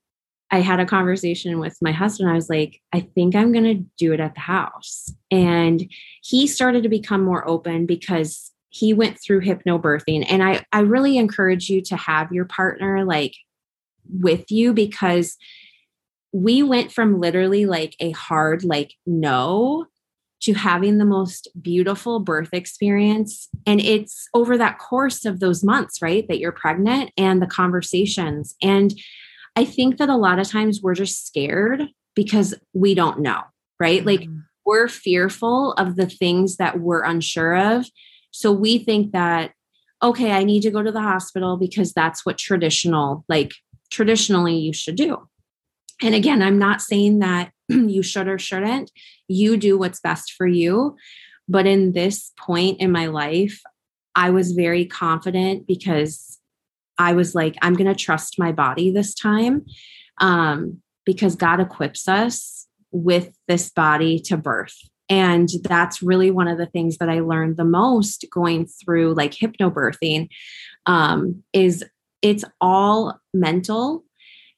I 0.53 0.59
had 0.59 0.79
a 0.79 0.85
conversation 0.85 1.57
with 1.57 1.75
my 1.81 1.91
husband. 1.91 2.29
I 2.29 2.35
was 2.35 2.47
like, 2.47 2.79
I 2.93 2.99
think 2.99 3.35
I'm 3.35 3.51
going 3.51 3.63
to 3.63 3.83
do 3.97 4.13
it 4.13 4.19
at 4.19 4.35
the 4.35 4.41
house. 4.41 5.11
And 5.31 5.91
he 6.21 6.45
started 6.45 6.83
to 6.83 6.89
become 6.89 7.23
more 7.23 7.47
open 7.47 7.87
because 7.87 8.51
he 8.69 8.93
went 8.93 9.19
through 9.19 9.41
hypnobirthing. 9.41 10.27
And 10.29 10.43
I, 10.43 10.63
I 10.71 10.81
really 10.81 11.17
encourage 11.17 11.69
you 11.69 11.81
to 11.85 11.95
have 11.95 12.31
your 12.31 12.45
partner 12.45 13.03
like 13.03 13.33
with 14.07 14.51
you 14.51 14.73
because 14.73 15.37
we 16.33 16.63
went 16.63 16.91
from 16.91 17.19
literally 17.19 17.65
like 17.65 17.95
a 17.99 18.11
hard, 18.11 18.63
like, 18.63 18.95
no 19.05 19.85
to 20.41 20.53
having 20.53 20.97
the 20.97 21.05
most 21.05 21.47
beautiful 21.61 22.19
birth 22.19 22.49
experience. 22.51 23.47
And 23.65 23.79
it's 23.79 24.27
over 24.33 24.57
that 24.57 24.77
course 24.77 25.23
of 25.23 25.39
those 25.39 25.63
months, 25.63 26.01
right? 26.01 26.27
That 26.27 26.39
you're 26.39 26.51
pregnant 26.51 27.11
and 27.17 27.41
the 27.41 27.47
conversations. 27.47 28.55
And 28.61 28.93
I 29.55 29.63
think 29.63 29.97
that 29.99 30.09
a 30.09 30.17
lot 30.17 30.39
of 30.39 30.49
times 30.49 30.81
we're 30.81 30.95
just 30.95 31.25
scared 31.25 31.83
because 32.13 32.53
we 32.73 32.93
don't 32.93 33.21
know, 33.21 33.41
right? 33.79 34.03
Mm-hmm. 34.03 34.07
Like 34.07 34.27
we're 34.65 34.89
fearful 34.89 35.73
of 35.73 35.95
the 35.95 36.07
things 36.07 36.57
that 36.57 36.79
we're 36.79 37.03
unsure 37.03 37.55
of. 37.55 37.85
So 38.31 38.51
we 38.51 38.79
think 38.79 39.13
that, 39.13 39.51
okay, 40.01 40.31
I 40.31 40.43
need 40.43 40.61
to 40.63 40.71
go 40.71 40.83
to 40.83 40.91
the 40.91 41.01
hospital 41.01 41.55
because 41.55 41.93
that's 41.93 42.25
what 42.25 42.37
traditional, 42.37 43.23
like 43.29 43.53
traditionally 43.91 44.57
you 44.57 44.73
should 44.73 44.95
do. 44.95 45.29
And 46.01 46.15
again, 46.15 46.41
I'm 46.41 46.59
not 46.59 46.81
saying 46.81 47.19
that 47.19 47.51
you 47.69 48.01
should 48.03 48.27
or 48.27 48.39
shouldn't. 48.39 48.91
You 49.27 49.57
do 49.57 49.77
what's 49.77 49.99
best 49.99 50.33
for 50.33 50.47
you. 50.47 50.95
But 51.47 51.65
in 51.65 51.91
this 51.91 52.31
point 52.37 52.79
in 52.79 52.91
my 52.91 53.07
life, 53.07 53.61
I 54.15 54.29
was 54.29 54.51
very 54.53 54.85
confident 54.85 55.67
because 55.67 56.39
I 56.97 57.13
was 57.13 57.33
like, 57.33 57.55
I'm 57.61 57.73
going 57.73 57.87
to 57.87 57.95
trust 57.95 58.39
my 58.39 58.51
body 58.51 58.91
this 58.91 59.13
time 59.13 59.65
um, 60.19 60.81
because 61.05 61.35
God 61.35 61.59
equips 61.59 62.07
us 62.07 62.67
with 62.91 63.35
this 63.47 63.69
body 63.69 64.19
to 64.19 64.37
birth. 64.37 64.75
And 65.09 65.49
that's 65.63 66.01
really 66.01 66.31
one 66.31 66.47
of 66.47 66.57
the 66.57 66.65
things 66.65 66.97
that 66.97 67.09
I 67.09 67.19
learned 67.19 67.57
the 67.57 67.65
most 67.65 68.25
going 68.31 68.67
through 68.67 69.15
like 69.15 69.31
hypnobirthing 69.31 70.29
um, 70.85 71.43
is 71.51 71.83
it's 72.21 72.45
all 72.61 73.19
mental 73.33 74.03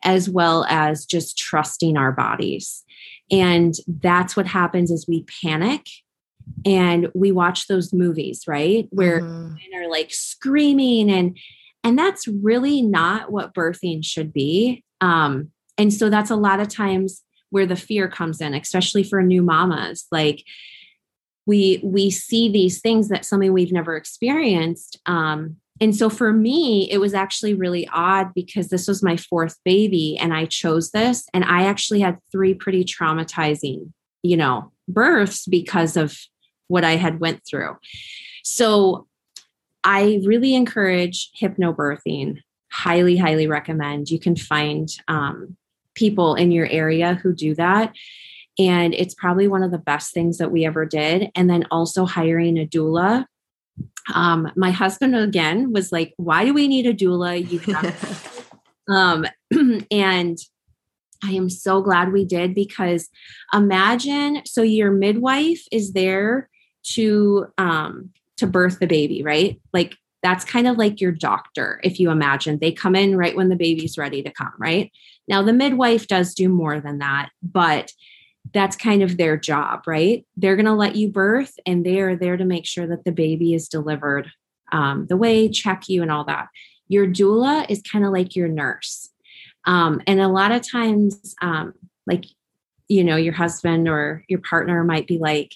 as 0.05 0.29
well 0.29 0.65
as 0.69 1.05
just 1.05 1.37
trusting 1.37 1.97
our 1.97 2.11
bodies. 2.11 2.83
And 3.31 3.73
that's 3.87 4.35
what 4.37 4.47
happens 4.47 4.91
is 4.91 5.07
we 5.07 5.25
panic 5.41 5.87
and 6.65 7.09
we 7.13 7.31
watch 7.31 7.67
those 7.67 7.91
movies, 7.91 8.43
right? 8.47 8.87
Where 8.91 9.21
mm-hmm. 9.21 9.55
are 9.75 9.89
like 9.89 10.13
screaming 10.13 11.11
and 11.11 11.37
and 11.83 11.99
that's 11.99 12.27
really 12.27 12.81
not 12.81 13.31
what 13.31 13.53
birthing 13.53 14.03
should 14.03 14.33
be. 14.33 14.83
Um, 15.01 15.51
and 15.77 15.93
so 15.93 16.09
that's 16.09 16.31
a 16.31 16.35
lot 16.35 16.59
of 16.59 16.67
times 16.67 17.21
where 17.49 17.65
the 17.65 17.75
fear 17.75 18.07
comes 18.07 18.41
in 18.41 18.53
especially 18.53 19.03
for 19.03 19.21
new 19.21 19.41
mamas 19.41 20.07
like 20.11 20.43
we 21.45 21.79
we 21.83 22.09
see 22.09 22.49
these 22.49 22.81
things 22.81 23.07
that 23.09 23.25
something 23.25 23.53
we've 23.53 23.71
never 23.71 23.95
experienced 23.95 24.99
um 25.05 25.55
and 25.81 25.95
so 25.95 26.09
for 26.09 26.31
me 26.31 26.89
it 26.91 26.99
was 26.99 27.13
actually 27.13 27.53
really 27.53 27.87
odd 27.93 28.33
because 28.33 28.69
this 28.69 28.87
was 28.87 29.03
my 29.03 29.17
fourth 29.17 29.57
baby 29.63 30.17
and 30.19 30.33
i 30.33 30.45
chose 30.45 30.91
this 30.91 31.27
and 31.33 31.43
i 31.45 31.65
actually 31.65 31.99
had 31.99 32.17
three 32.31 32.53
pretty 32.53 32.83
traumatizing 32.83 33.91
you 34.23 34.37
know 34.37 34.71
births 34.87 35.45
because 35.45 35.97
of 35.97 36.17
what 36.67 36.83
i 36.83 36.95
had 36.95 37.19
went 37.19 37.41
through. 37.47 37.75
So 38.43 39.07
i 39.83 40.21
really 40.25 40.55
encourage 40.55 41.31
hypnobirthing. 41.39 42.39
Highly 42.71 43.17
highly 43.17 43.47
recommend. 43.47 44.09
You 44.09 44.19
can 44.19 44.35
find 44.35 44.89
um, 45.07 45.55
people 45.93 46.35
in 46.35 46.51
your 46.51 46.67
area 46.67 47.15
who 47.15 47.33
do 47.33 47.55
that. 47.55 47.95
And 48.57 48.93
it's 48.93 49.13
probably 49.13 49.47
one 49.47 49.63
of 49.63 49.71
the 49.71 49.77
best 49.77 50.13
things 50.13 50.37
that 50.37 50.51
we 50.51 50.65
ever 50.65 50.85
did. 50.85 51.29
And 51.35 51.49
then 51.49 51.65
also 51.71 52.05
hiring 52.05 52.57
a 52.57 52.65
doula 52.65 53.25
um, 54.13 54.51
my 54.55 54.71
husband 54.71 55.15
again 55.15 55.73
was 55.73 55.91
like, 55.91 56.13
"Why 56.17 56.45
do 56.45 56.53
we 56.53 56.67
need 56.67 56.85
a 56.85 56.93
doula?" 56.93 57.49
You 57.49 57.59
have, 57.73 58.51
um, 58.87 59.25
and 59.91 60.37
I 61.23 61.31
am 61.31 61.49
so 61.49 61.81
glad 61.81 62.11
we 62.11 62.25
did 62.25 62.53
because 62.53 63.09
imagine 63.53 64.41
so 64.45 64.61
your 64.61 64.91
midwife 64.91 65.63
is 65.71 65.93
there 65.93 66.49
to 66.93 67.47
um, 67.57 68.11
to 68.37 68.47
birth 68.47 68.79
the 68.79 68.87
baby, 68.87 69.23
right? 69.23 69.59
Like 69.73 69.95
that's 70.21 70.45
kind 70.45 70.67
of 70.67 70.77
like 70.77 71.01
your 71.01 71.11
doctor, 71.11 71.79
if 71.83 71.99
you 71.99 72.09
imagine. 72.09 72.59
They 72.59 72.71
come 72.71 72.95
in 72.95 73.15
right 73.15 73.35
when 73.35 73.49
the 73.49 73.55
baby's 73.55 73.97
ready 73.97 74.23
to 74.23 74.31
come, 74.31 74.53
right? 74.57 74.91
Now 75.27 75.41
the 75.41 75.53
midwife 75.53 76.07
does 76.07 76.33
do 76.33 76.49
more 76.49 76.79
than 76.79 76.99
that, 76.99 77.29
but 77.41 77.91
that's 78.55 78.77
kind 78.77 79.03
of 79.03 79.17
their 79.17 79.35
job, 79.35 79.83
right? 79.85 80.25
They're 80.37 80.55
going 80.55 80.65
to 80.65 80.73
let 80.73 80.95
you 80.95 81.09
birth 81.09 81.59
and 81.65 81.85
they 81.85 81.99
are 81.99 82.15
there 82.15 82.37
to 82.37 82.45
make 82.45 82.65
sure 82.65 82.87
that 82.87 83.03
the 83.03 83.11
baby 83.11 83.53
is 83.53 83.67
delivered 83.67 84.31
um, 84.71 85.07
the 85.07 85.17
way, 85.17 85.49
check 85.49 85.89
you, 85.89 86.01
and 86.01 86.09
all 86.09 86.23
that. 86.23 86.47
Your 86.87 87.05
doula 87.05 87.69
is 87.69 87.81
kind 87.81 88.05
of 88.05 88.13
like 88.13 88.33
your 88.33 88.47
nurse. 88.47 89.09
Um, 89.65 90.01
and 90.07 90.21
a 90.21 90.29
lot 90.29 90.53
of 90.53 90.67
times, 90.67 91.35
um, 91.41 91.73
like, 92.07 92.23
you 92.87 93.03
know, 93.03 93.17
your 93.17 93.33
husband 93.33 93.89
or 93.89 94.23
your 94.29 94.39
partner 94.39 94.85
might 94.85 95.05
be 95.05 95.17
like, 95.17 95.51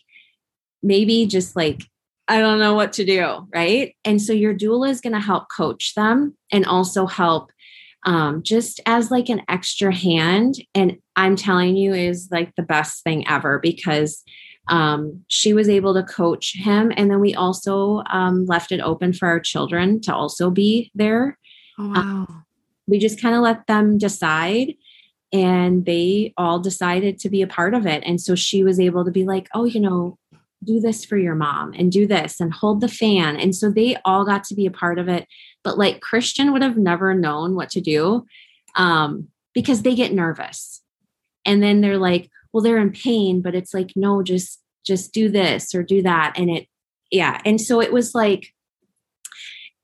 maybe 0.83 1.25
just 1.25 1.55
like, 1.55 1.83
I 2.27 2.39
don't 2.39 2.59
know 2.59 2.73
what 2.73 2.91
to 2.93 3.05
do, 3.05 3.47
right? 3.55 3.95
And 4.03 4.21
so 4.21 4.33
your 4.33 4.53
doula 4.53 4.89
is 4.89 4.99
going 4.99 5.13
to 5.13 5.21
help 5.21 5.45
coach 5.55 5.95
them 5.95 6.35
and 6.51 6.65
also 6.65 7.05
help 7.05 7.51
um, 8.05 8.43
just 8.43 8.79
as 8.85 9.11
like 9.11 9.29
an 9.29 9.41
extra 9.49 9.93
hand. 9.93 10.55
And 10.73 10.97
I'm 11.15 11.35
telling 11.35 11.75
you, 11.75 11.93
is 11.93 12.29
like 12.31 12.55
the 12.55 12.63
best 12.63 13.03
thing 13.03 13.27
ever 13.27 13.59
because 13.59 14.23
um, 14.69 15.23
she 15.27 15.53
was 15.53 15.67
able 15.67 15.93
to 15.95 16.03
coach 16.03 16.53
him. 16.55 16.91
And 16.95 17.09
then 17.09 17.19
we 17.19 17.33
also 17.35 18.03
um, 18.09 18.45
left 18.45 18.71
it 18.71 18.79
open 18.79 19.13
for 19.13 19.27
our 19.27 19.39
children 19.39 19.99
to 20.01 20.13
also 20.13 20.49
be 20.49 20.91
there. 20.95 21.37
Oh, 21.77 21.87
wow. 21.89 21.95
Um, 21.95 22.45
we 22.87 22.99
just 22.99 23.21
kind 23.21 23.35
of 23.35 23.41
let 23.41 23.67
them 23.67 23.97
decide 23.97 24.73
and 25.31 25.85
they 25.85 26.33
all 26.37 26.59
decided 26.59 27.19
to 27.19 27.29
be 27.29 27.41
a 27.41 27.47
part 27.47 27.73
of 27.73 27.85
it. 27.85 28.03
And 28.05 28.19
so 28.19 28.33
she 28.33 28.63
was 28.63 28.79
able 28.79 29.05
to 29.05 29.11
be 29.11 29.25
like, 29.25 29.47
oh, 29.53 29.65
you 29.65 29.79
know, 29.79 30.17
do 30.63 30.79
this 30.79 31.05
for 31.05 31.17
your 31.17 31.35
mom 31.35 31.73
and 31.73 31.91
do 31.91 32.05
this 32.05 32.39
and 32.39 32.53
hold 32.53 32.81
the 32.81 32.87
fan. 32.87 33.37
And 33.37 33.55
so 33.55 33.69
they 33.69 33.95
all 34.05 34.25
got 34.25 34.43
to 34.45 34.55
be 34.55 34.65
a 34.65 34.71
part 34.71 34.99
of 34.99 35.07
it. 35.07 35.27
But 35.63 35.77
like 35.77 36.01
Christian 36.01 36.53
would 36.53 36.61
have 36.61 36.77
never 36.77 37.13
known 37.13 37.55
what 37.55 37.69
to 37.71 37.81
do 37.81 38.25
um, 38.75 39.27
because 39.53 39.81
they 39.81 39.95
get 39.95 40.13
nervous. 40.13 40.81
And 41.45 41.61
then 41.61 41.81
they're 41.81 41.97
like, 41.97 42.29
well, 42.51 42.63
they're 42.63 42.77
in 42.77 42.91
pain, 42.91 43.41
but 43.41 43.55
it's 43.55 43.73
like, 43.73 43.91
no, 43.95 44.23
just 44.23 44.61
just 44.85 45.13
do 45.13 45.29
this 45.29 45.75
or 45.75 45.83
do 45.83 46.01
that. 46.01 46.33
And 46.35 46.49
it, 46.49 46.67
yeah. 47.11 47.41
And 47.45 47.59
so 47.59 47.81
it 47.81 47.91
was 47.91 48.15
like 48.15 48.53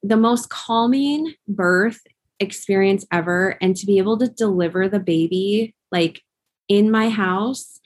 the 0.02 0.18
most 0.18 0.50
calming 0.50 1.34
birth 1.48 2.00
experience 2.40 3.06
ever. 3.12 3.58
And 3.62 3.76
to 3.76 3.86
be 3.86 3.98
able 3.98 4.18
to 4.20 4.28
deliver 4.28 4.88
the 4.88 5.00
baby 5.00 5.76
like 5.92 6.22
in 6.68 6.90
my 6.90 7.10
house 7.10 7.80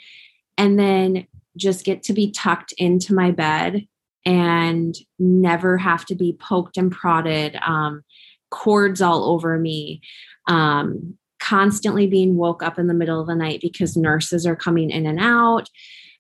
and 0.58 0.80
then 0.80 1.28
just 1.58 1.84
get 1.84 2.04
to 2.04 2.14
be 2.14 2.32
tucked 2.32 2.74
into 2.78 3.14
my 3.14 3.32
bed 3.32 3.88
and 4.26 4.96
never 5.18 5.78
have 5.78 6.06
to 6.06 6.16
be 6.16 6.38
poked 6.40 6.78
and 6.78 6.92
prodded, 6.92 7.58
um, 7.66 8.04
cords 8.52 9.02
all 9.02 9.24
over 9.32 9.58
me, 9.58 10.02
um, 10.48 11.18
constantly 11.40 12.08
being 12.08 12.36
woke 12.36 12.62
up 12.62 12.78
in 12.78 12.88
the 12.88 12.94
middle 12.94 13.22
of 13.22 13.28
the 13.28 13.36
night 13.36 13.62
because 13.62 13.96
nurses 13.96 14.46
are 14.46 14.56
coming 14.56 14.90
in 14.90 15.06
and 15.06 15.20
out. 15.20 15.70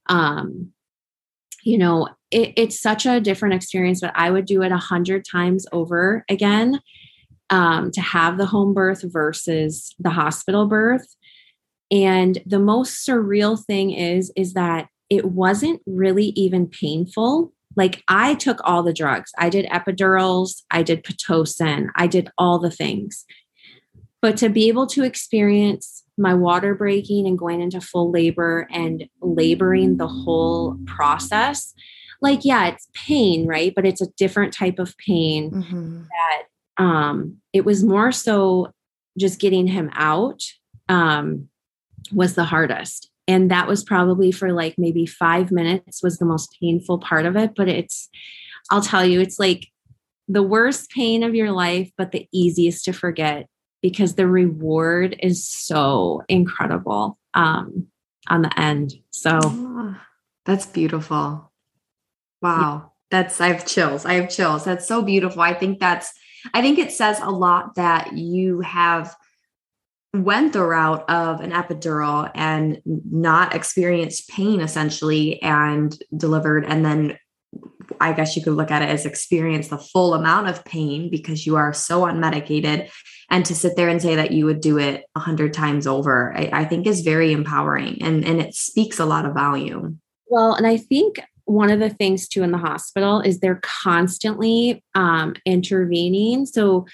Um, 0.07 0.71
you 1.63 1.77
know, 1.77 2.07
it, 2.31 2.53
it's 2.55 2.79
such 2.79 3.05
a 3.05 3.19
different 3.19 3.55
experience, 3.55 3.99
but 4.01 4.13
I 4.15 4.31
would 4.31 4.45
do 4.45 4.61
it 4.61 4.71
a 4.71 4.77
hundred 4.77 5.25
times 5.29 5.65
over 5.71 6.23
again 6.29 6.79
um, 7.49 7.91
to 7.91 8.01
have 8.01 8.37
the 8.37 8.45
home 8.45 8.73
birth 8.73 9.03
versus 9.03 9.93
the 9.99 10.09
hospital 10.09 10.67
birth. 10.67 11.15
And 11.91 12.41
the 12.45 12.59
most 12.59 13.07
surreal 13.07 13.63
thing 13.63 13.91
is, 13.91 14.31
is 14.35 14.53
that 14.53 14.87
it 15.09 15.25
wasn't 15.25 15.81
really 15.87 16.27
even 16.35 16.67
painful. 16.67 17.51
Like 17.75 18.03
I 18.07 18.35
took 18.35 18.59
all 18.63 18.83
the 18.83 18.93
drugs. 18.93 19.31
I 19.37 19.49
did 19.49 19.65
epidurals, 19.67 20.63
I 20.71 20.83
did 20.83 21.03
Pitocin, 21.03 21.87
I 21.95 22.07
did 22.07 22.29
all 22.37 22.59
the 22.59 22.71
things. 22.71 23.25
But 24.21 24.37
to 24.37 24.49
be 24.49 24.67
able 24.67 24.87
to 24.87 25.03
experience 25.03 26.03
my 26.17 26.33
water 26.33 26.75
breaking 26.75 27.25
and 27.25 27.37
going 27.37 27.61
into 27.61 27.79
full 27.79 28.11
labor 28.11 28.67
and 28.71 29.07
laboring 29.21 29.97
the 29.97 30.07
whole 30.07 30.77
process, 30.85 31.73
like, 32.21 32.43
yeah, 32.43 32.67
it's 32.67 32.89
pain, 32.93 33.47
right? 33.47 33.73
But 33.73 33.85
it's 33.85 34.01
a 34.01 34.11
different 34.17 34.53
type 34.53 34.77
of 34.77 34.97
pain 34.97 35.51
mm-hmm. 35.51 36.01
that 36.03 36.83
um, 36.83 37.37
it 37.53 37.63
was 37.63 37.83
more 37.83 38.11
so 38.11 38.73
just 39.17 39.39
getting 39.39 39.67
him 39.67 39.89
out 39.93 40.43
um, 40.89 41.47
was 42.11 42.35
the 42.35 42.43
hardest 42.43 43.08
and 43.29 43.49
that 43.49 43.67
was 43.67 43.83
probably 43.83 44.31
for 44.31 44.51
like 44.51 44.75
maybe 44.77 45.05
five 45.05 45.51
minutes 45.51 46.03
was 46.03 46.17
the 46.17 46.25
most 46.25 46.57
painful 46.59 46.97
part 46.99 47.25
of 47.25 47.37
it 47.37 47.51
but 47.55 47.69
it's 47.69 48.09
i'll 48.71 48.81
tell 48.81 49.05
you 49.05 49.21
it's 49.21 49.39
like 49.39 49.67
the 50.27 50.43
worst 50.43 50.89
pain 50.91 51.23
of 51.23 51.33
your 51.33 51.51
life 51.51 51.89
but 51.97 52.11
the 52.11 52.27
easiest 52.33 52.83
to 52.85 52.91
forget 52.91 53.47
because 53.81 54.15
the 54.15 54.27
reward 54.27 55.15
is 55.21 55.47
so 55.47 56.23
incredible 56.27 57.17
um 57.33 57.87
on 58.29 58.43
the 58.43 58.59
end. 58.59 58.93
So 59.11 59.39
oh, 59.41 59.95
that's 60.45 60.65
beautiful. 60.65 61.51
Wow. 62.41 62.83
Yeah. 62.83 62.89
that's 63.11 63.41
i 63.41 63.47
have 63.47 63.65
chills. 63.65 64.05
I 64.05 64.13
have 64.13 64.29
chills. 64.29 64.63
That's 64.63 64.87
so 64.87 65.01
beautiful. 65.01 65.41
I 65.41 65.53
think 65.53 65.79
that's 65.79 66.13
i 66.53 66.61
think 66.61 66.79
it 66.79 66.89
says 66.89 67.19
a 67.19 67.29
lot 67.29 67.75
that 67.75 68.13
you 68.13 68.61
have 68.61 69.13
went 70.13 70.53
the 70.53 70.63
route 70.63 71.07
of 71.09 71.39
an 71.39 71.51
epidural 71.51 72.31
and 72.33 72.81
not 72.85 73.53
experienced 73.53 74.27
pain 74.29 74.59
essentially 74.59 75.41
and 75.41 76.01
delivered 76.17 76.65
and 76.65 76.83
then 76.83 77.17
I 77.99 78.13
guess 78.13 78.35
you 78.35 78.43
could 78.43 78.53
look 78.53 78.71
at 78.71 78.81
it 78.81 78.89
as 78.89 79.05
experience 79.05 79.69
the 79.69 79.77
full 79.77 80.13
amount 80.13 80.47
of 80.47 80.63
pain 80.63 81.09
because 81.09 81.45
you 81.45 81.55
are 81.55 81.73
so 81.73 82.01
unmedicated. 82.01 82.89
And 83.29 83.45
to 83.45 83.55
sit 83.55 83.75
there 83.75 83.89
and 83.89 84.01
say 84.01 84.15
that 84.15 84.31
you 84.31 84.45
would 84.45 84.61
do 84.61 84.77
it 84.77 85.05
a 85.15 85.19
hundred 85.19 85.53
times 85.53 85.85
over, 85.85 86.35
I, 86.35 86.49
I, 86.53 86.65
think 86.65 86.87
is 86.87 87.01
very 87.01 87.31
empowering 87.31 88.01
and, 88.01 88.25
and 88.25 88.39
it 88.39 88.53
speaks 88.53 88.99
a 88.99 89.05
lot 89.05 89.25
of 89.25 89.33
volume. 89.33 89.99
Well, 90.27 90.53
and 90.53 90.65
I 90.65 90.77
think 90.77 91.19
one 91.45 91.71
of 91.71 91.79
the 91.79 91.89
things 91.89 92.27
too 92.27 92.43
in 92.43 92.51
the 92.51 92.57
hospital 92.57 93.21
is 93.21 93.39
they're 93.39 93.61
constantly 93.63 94.83
um, 94.95 95.35
intervening. 95.45 96.45
So 96.45 96.85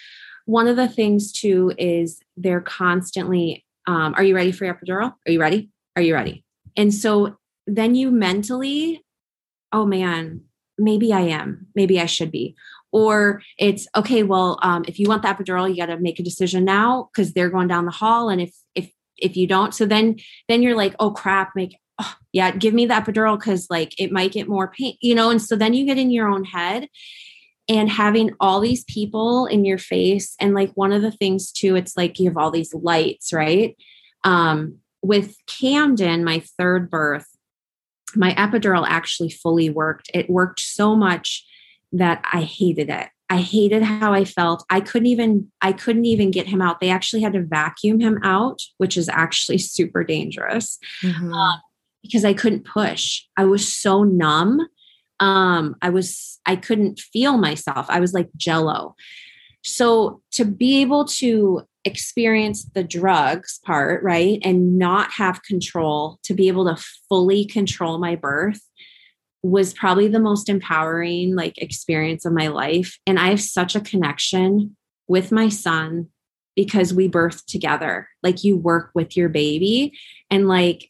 one 0.46 0.68
of 0.68 0.76
the 0.76 0.88
things 0.88 1.32
too 1.32 1.74
is 1.78 2.20
they're 2.38 2.62
constantly, 2.62 3.66
um, 3.88 4.14
are 4.16 4.24
you 4.24 4.36
ready 4.36 4.52
for 4.52 4.66
your 4.66 4.76
epidural? 4.76 5.14
Are 5.26 5.32
you 5.32 5.40
ready? 5.42 5.70
Are 5.96 6.02
you 6.02 6.14
ready? 6.14 6.44
And 6.78 6.94
so 6.94 7.38
then 7.68 7.96
you 7.96 8.12
mentally, 8.12 9.04
oh 9.72 9.86
man, 9.86 10.42
maybe 10.78 11.12
I 11.14 11.22
am, 11.22 11.68
maybe 11.76 12.00
I 12.00 12.06
should 12.06 12.32
be. 12.32 12.56
Or 12.92 13.42
it's 13.58 13.88
okay, 13.96 14.24
well, 14.24 14.60
um, 14.62 14.86
if 14.88 15.00
you 15.00 15.10
want 15.10 15.24
the 15.24 15.28
epidural, 15.28 15.70
you 15.70 15.76
got 15.76 15.88
to 15.88 16.00
make 16.00 16.20
a 16.20 16.24
decision 16.24 16.64
now 16.64 17.10
because 17.12 17.34
they're 17.34 17.50
going 17.50 17.68
down 17.68 17.86
the 17.86 17.92
hall. 17.92 18.30
And 18.30 18.40
if, 18.40 18.56
if, 18.74 18.90
if 19.18 19.36
you 19.36 19.48
don't, 19.48 19.74
so 19.74 19.86
then, 19.86 20.18
then 20.48 20.62
you're 20.62 20.78
like, 20.78 20.96
oh 21.00 21.12
crap, 21.12 21.52
make, 21.56 21.78
oh, 22.00 22.16
yeah, 22.32 22.52
give 22.52 22.74
me 22.74 22.86
the 22.86 22.94
epidural 22.94 23.38
because 23.38 23.68
like 23.70 24.00
it 24.00 24.12
might 24.12 24.32
get 24.32 24.48
more 24.48 24.70
pain, 24.70 24.96
you 25.02 25.16
know? 25.16 25.30
And 25.30 25.42
so 25.42 25.56
then 25.56 25.74
you 25.74 25.86
get 25.86 25.98
in 25.98 26.12
your 26.12 26.30
own 26.30 26.46
head 26.46 26.88
and 27.68 27.90
having 27.90 28.32
all 28.40 28.60
these 28.60 28.84
people 28.86 29.46
in 29.48 29.66
your 29.66 29.78
face 29.78 30.36
and 30.40 30.54
like 30.54 30.72
one 30.76 30.92
of 30.92 31.02
the 31.02 31.12
things 31.12 31.52
too 31.52 31.76
it's 31.76 31.98
like 31.98 32.20
you 32.20 32.30
have 32.30 32.38
all 32.38 32.52
these 32.52 32.74
lights 32.74 33.34
right 33.34 33.78
um 34.24 34.76
with 35.02 35.36
camden 35.48 36.24
my 36.24 36.44
third 36.58 36.90
birth 36.90 37.28
my 38.16 38.34
epidural 38.36 38.86
actually 38.88 39.30
fully 39.30 39.70
worked 39.70 40.10
it 40.14 40.30
worked 40.30 40.60
so 40.60 40.96
much 40.96 41.46
that 41.92 42.24
i 42.32 42.42
hated 42.42 42.90
it 42.90 43.10
I 43.30 43.38
hated 43.38 43.82
how 43.82 44.14
I 44.14 44.24
felt. 44.24 44.64
I 44.70 44.82
couldn't 44.82 45.08
even 45.08 45.52
I 45.62 45.72
couldn't 45.72 46.06
even 46.06 46.32
get 46.32 46.48
him 46.48 46.62
out. 46.62 46.80
They 46.80 46.90
actually 46.90 47.22
had 47.22 47.34
to 47.34 47.42
vacuum 47.42 48.00
him 48.00 48.20
out, 48.24 48.62
which 48.78 48.98
is 48.98 49.10
actually 49.10 49.58
super 49.76 50.04
dangerous 50.04 50.78
mm-hmm. 51.02 51.34
um, 51.34 51.60
because 52.04 52.24
I 52.24 52.34
couldn't 52.34 52.66
push. 52.66 53.24
I 53.36 53.46
was 53.46 53.68
so 53.68 54.04
numb. 54.04 54.68
Um, 55.20 55.76
I 55.82 55.90
was 55.90 56.40
I 56.46 56.56
couldn't 56.56 57.00
feel 57.00 57.38
myself. 57.38 57.88
I 57.90 58.00
was 58.00 58.14
like 58.14 58.30
jello. 58.36 58.96
So 59.64 60.22
to 60.34 60.46
be 60.46 60.82
able 60.82 61.06
to 61.06 61.64
experience 61.86 62.66
the 62.74 62.84
drugs 62.84 63.60
part, 63.64 64.04
right, 64.04 64.40
and 64.44 64.78
not 64.78 65.12
have 65.14 65.44
control, 65.44 66.20
to 66.24 66.34
be 66.34 66.48
able 66.48 66.66
to 66.66 66.84
fully 67.10 67.46
control 67.46 67.98
my 67.98 68.16
birth 68.16 68.62
was 69.46 69.76
probably 69.76 70.08
the 70.08 70.20
most 70.20 70.50
empowering 70.50 71.36
like 71.36 71.56
experience 71.60 72.26
of 72.26 72.34
my 72.34 72.48
life 72.48 72.98
and 73.06 73.20
i 73.20 73.30
have 73.30 73.40
such 73.40 73.76
a 73.76 73.80
connection 73.80 74.76
with 75.08 75.32
my 75.32 75.48
son 75.50 76.08
because 76.56 76.92
we 76.92 77.08
birthed 77.08 77.46
together 77.46 78.10
like 78.24 78.44
you 78.44 78.58
work 78.58 78.90
with 78.96 79.16
your 79.16 79.30
baby 79.30 79.94
and 80.32 80.48
like 80.48 80.90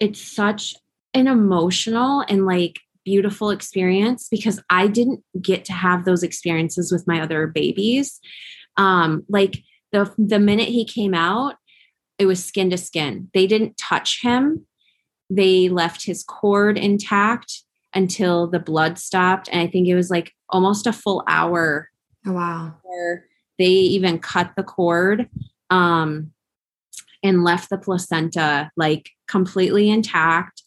it's 0.00 0.20
such 0.20 0.74
an 1.14 1.28
emotional 1.28 2.24
and 2.28 2.44
like 2.44 2.80
beautiful 3.04 3.50
experience 3.50 4.28
because 4.30 4.60
i 4.70 4.86
didn't 4.86 5.22
get 5.40 5.64
to 5.64 5.72
have 5.72 6.04
those 6.04 6.22
experiences 6.22 6.90
with 6.90 7.06
my 7.06 7.20
other 7.20 7.46
babies 7.46 8.20
um 8.76 9.24
like 9.28 9.62
the 9.92 10.12
the 10.18 10.38
minute 10.38 10.68
he 10.68 10.84
came 10.84 11.14
out 11.14 11.56
it 12.18 12.26
was 12.26 12.44
skin 12.44 12.70
to 12.70 12.78
skin 12.78 13.28
they 13.34 13.46
didn't 13.46 13.76
touch 13.76 14.20
him 14.22 14.66
they 15.30 15.68
left 15.68 16.04
his 16.04 16.22
cord 16.22 16.78
intact 16.78 17.62
until 17.94 18.46
the 18.46 18.58
blood 18.58 18.98
stopped. 18.98 19.48
And 19.50 19.60
I 19.60 19.66
think 19.66 19.88
it 19.88 19.94
was 19.94 20.10
like 20.10 20.32
almost 20.50 20.86
a 20.86 20.92
full 20.92 21.22
hour. 21.28 21.90
Oh, 22.26 22.32
wow. 22.32 22.74
Where 22.82 23.26
they 23.58 23.66
even 23.66 24.18
cut 24.18 24.52
the 24.56 24.64
cord 24.64 25.28
um, 25.70 26.32
and 27.22 27.44
left 27.44 27.70
the 27.70 27.78
placenta 27.78 28.70
like 28.76 29.10
completely 29.28 29.88
intact. 29.90 30.62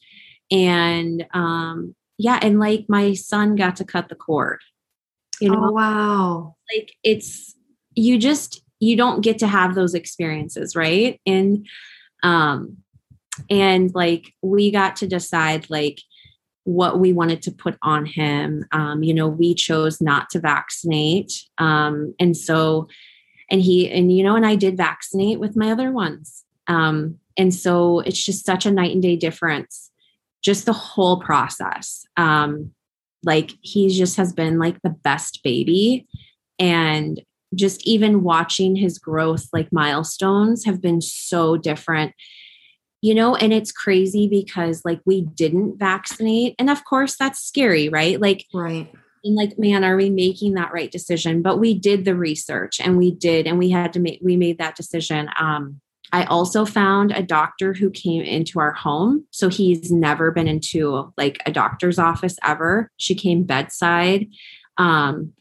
And 0.50 1.26
um, 1.34 1.96
yeah, 2.18 2.40
and 2.42 2.60
like 2.60 2.86
my 2.88 3.14
son 3.14 3.56
got 3.56 3.76
to 3.78 3.86
cut 3.86 4.10
the 4.10 4.16
cord. 4.16 4.62
You 5.40 5.52
know, 5.52 5.66
oh, 5.66 5.72
wow. 5.72 6.56
Like 6.74 6.94
it's, 7.04 7.56
you 7.94 8.18
just, 8.18 8.64
you 8.80 8.96
don't 8.96 9.22
get 9.22 9.40
to 9.40 9.48
have 9.48 9.76
those 9.76 9.94
experiences, 9.94 10.76
right? 10.76 11.22
And, 11.26 11.68
um, 12.24 12.78
and 13.50 13.94
like 13.94 14.34
we 14.42 14.72
got 14.72 14.96
to 14.98 15.08
decide 15.08 15.70
like 15.70 16.02
what 16.64 17.00
we 17.00 17.14
wanted 17.14 17.44
to 17.44 17.52
put 17.52 17.78
on 17.84 18.06
him. 18.06 18.66
Um, 18.72 19.04
you 19.04 19.14
know, 19.14 19.28
we 19.28 19.54
chose 19.54 20.02
not 20.02 20.30
to 20.32 20.40
vaccinate. 20.40 21.32
Um, 21.60 22.16
and 22.20 22.36
so, 22.36 22.88
and 23.52 23.62
he, 23.62 23.90
and, 23.92 24.12
you 24.12 24.24
know, 24.24 24.36
and 24.36 24.46
I 24.46 24.56
did 24.56 24.76
vaccinate 24.76 25.40
with 25.40 25.56
my 25.56 25.72
other 25.72 25.92
ones. 25.92 26.44
Um, 26.68 27.20
and 27.38 27.54
so 27.54 28.00
it's 28.02 28.24
just 28.24 28.46
such 28.46 28.66
a 28.66 28.72
night 28.72 28.92
and 28.92 29.02
day 29.02 29.16
difference, 29.16 29.92
just 30.44 30.66
the 30.66 30.74
whole 30.74 31.20
process. 31.20 32.06
Um, 32.16 32.74
like 33.24 33.52
he 33.62 33.90
just 33.90 34.18
has 34.18 34.34
been 34.34 34.60
like 34.60 34.82
the 34.82 34.90
best 34.90 35.42
baby. 35.44 36.08
And 36.60 37.22
just 37.56 37.86
even 37.86 38.24
watching 38.24 38.76
his 38.76 39.00
growth, 39.00 39.48
like 39.54 39.72
milestones 39.72 40.66
have 40.66 40.82
been 40.82 41.02
so 41.02 41.58
different. 41.58 42.14
You 43.02 43.14
know 43.14 43.36
and 43.36 43.54
it's 43.54 43.72
crazy 43.72 44.28
because 44.28 44.82
like 44.84 45.00
we 45.06 45.22
didn't 45.22 45.78
vaccinate. 45.78 46.56
And 46.58 46.70
of 46.70 46.84
course 46.84 47.16
that's 47.18 47.40
scary 47.40 47.90
right? 47.90 48.20
Like 48.20 48.46
right. 48.54 48.92
And 49.24 49.36
like 49.36 49.58
man 49.60 49.84
are 49.84 49.96
we 49.96 50.10
making 50.10 50.56
that 50.56 50.74
right 50.74 50.92
decision? 50.92 51.42
But 51.42 51.60
we 51.60 51.74
did 51.74 52.06
the 52.06 52.16
research 52.16 52.80
and 52.80 52.98
we 52.98 53.12
did 53.12 53.46
and 53.46 53.60
we 53.60 53.70
had 53.70 53.94
to 53.94 54.00
make 54.00 54.20
we 54.24 54.36
made 54.36 54.58
that 54.58 54.76
decision 54.76 55.30
um 55.40 55.80
I 56.14 56.24
also 56.24 56.66
found 56.66 57.12
a 57.12 57.22
doctor 57.22 57.74
who 57.74 57.90
came 57.90 58.22
into 58.22 58.60
our 58.60 58.72
home. 58.72 59.26
So 59.32 59.50
he's 59.50 59.92
never 59.92 60.32
been 60.32 60.48
into 60.48 61.12
like 61.18 61.42
a 61.46 61.52
doctor's 61.52 62.00
office 62.00 62.38
ever. 62.44 62.90
She 62.98 63.14
came 63.14 63.44
bedside. 63.44 64.28
Um, 64.78 65.34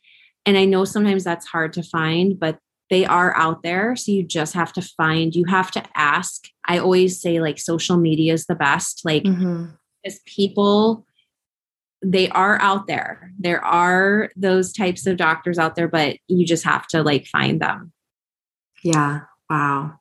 and 0.44 0.58
I 0.58 0.64
know 0.64 0.85
sometimes 0.85 1.25
that's 1.25 1.46
hard 1.46 1.73
to 1.75 1.82
find, 1.82 2.38
but 2.38 2.58
they 2.90 3.04
are 3.04 3.36
out 3.36 3.62
there. 3.62 3.97
So 3.97 4.12
you 4.12 4.23
just 4.23 4.54
have 4.54 4.73
to 4.75 4.82
find, 4.82 5.34
you 5.34 5.45
have 5.47 5.71
to 5.73 5.82
ask. 5.97 6.49
I 6.67 6.78
always 6.78 7.21
say, 7.21 7.40
like, 7.40 7.58
social 7.58 7.97
media 7.97 8.32
is 8.32 8.47
the 8.47 8.54
best. 8.54 9.02
Like, 9.04 9.25
mm-hmm. 9.25 9.67
as 10.04 10.21
people, 10.25 11.04
they 12.02 12.28
are 12.30 12.60
out 12.60 12.86
there. 12.86 13.32
There 13.38 13.64
are 13.64 14.30
those 14.36 14.73
types 14.73 15.06
of 15.06 15.17
doctors 15.17 15.58
out 15.58 15.75
there, 15.75 15.88
but 15.88 16.19
you 16.28 16.47
just 16.47 16.64
have 16.64 16.86
to 16.88 17.02
like 17.02 17.26
find 17.26 17.60
them. 17.60 17.93
Yeah. 18.82 19.23
Wow. 19.50 19.95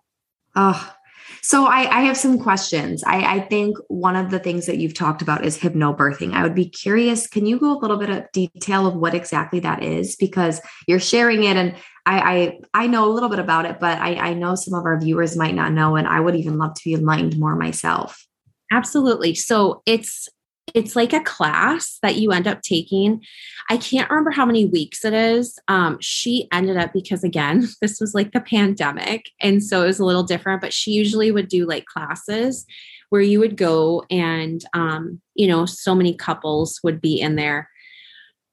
Oh, 0.56 0.96
so 1.42 1.66
I, 1.66 2.00
I 2.00 2.02
have 2.02 2.18
some 2.18 2.40
questions. 2.40 3.04
I, 3.04 3.36
I, 3.36 3.40
think 3.42 3.78
one 3.88 4.16
of 4.16 4.32
the 4.32 4.40
things 4.40 4.66
that 4.66 4.78
you've 4.78 4.96
talked 4.96 5.22
about 5.22 5.46
is 5.46 5.60
hypnobirthing. 5.60 6.34
I 6.34 6.42
would 6.42 6.56
be 6.56 6.68
curious, 6.68 7.28
can 7.28 7.46
you 7.46 7.60
go 7.60 7.78
a 7.78 7.78
little 7.78 7.98
bit 7.98 8.10
of 8.10 8.32
detail 8.32 8.88
of 8.88 8.96
what 8.96 9.14
exactly 9.14 9.60
that 9.60 9.84
is? 9.84 10.16
Because 10.16 10.60
you're 10.88 11.00
sharing 11.00 11.44
it 11.44 11.56
and 11.56 11.76
I 12.08 12.60
I, 12.74 12.84
I 12.86 12.88
know 12.88 13.08
a 13.08 13.14
little 13.14 13.30
bit 13.30 13.38
about 13.38 13.66
it, 13.66 13.80
but 13.80 14.00
I, 14.00 14.16
I 14.16 14.34
know 14.34 14.56
some 14.56 14.74
of 14.74 14.86
our 14.86 15.00
viewers 15.00 15.38
might 15.38 15.54
not 15.54 15.72
know, 15.72 15.96
and 15.96 16.08
I 16.08 16.20
would 16.20 16.36
even 16.36 16.58
love 16.58 16.74
to 16.74 16.82
be 16.84 16.96
enlightened 16.96 17.38
more 17.38 17.56
myself. 17.56 18.26
Absolutely. 18.72 19.36
So 19.36 19.84
it's 19.86 20.28
it's 20.76 20.96
like 20.96 21.14
a 21.14 21.22
class 21.22 21.98
that 22.02 22.18
you 22.18 22.34
end 22.34 22.48
up 22.48 22.62
taking. 22.62 23.24
I 23.70 23.78
can't 23.78 24.10
remember 24.10 24.32
how 24.32 24.46
many 24.46 24.66
weeks 24.66 25.06
it 25.06 25.14
is. 25.14 25.58
Um, 25.70 25.98
she 26.02 26.50
ended 26.52 26.76
up 26.76 26.92
because 26.94 27.24
again, 27.24 27.68
this 27.82 28.00
was 28.00 28.14
like 28.14 28.34
the 28.34 28.42
pandemic, 28.42 29.32
and 29.42 29.64
so 29.64 29.84
it 29.84 29.88
was 29.88 30.00
a 30.00 30.06
little 30.06 30.24
different. 30.24 30.62
But 30.62 30.74
she 30.74 30.92
usually 30.92 31.32
would 31.32 31.48
do 31.48 31.66
like 31.66 31.86
classes 31.86 32.66
where 33.10 33.22
you 33.22 33.40
would 33.40 33.56
go 33.56 34.04
and 34.12 34.64
um, 34.74 35.22
you 35.34 35.48
know, 35.48 35.66
so 35.66 35.96
many 35.96 36.14
couples 36.14 36.80
would 36.84 37.00
be 37.00 37.20
in 37.20 37.38
there, 37.38 37.70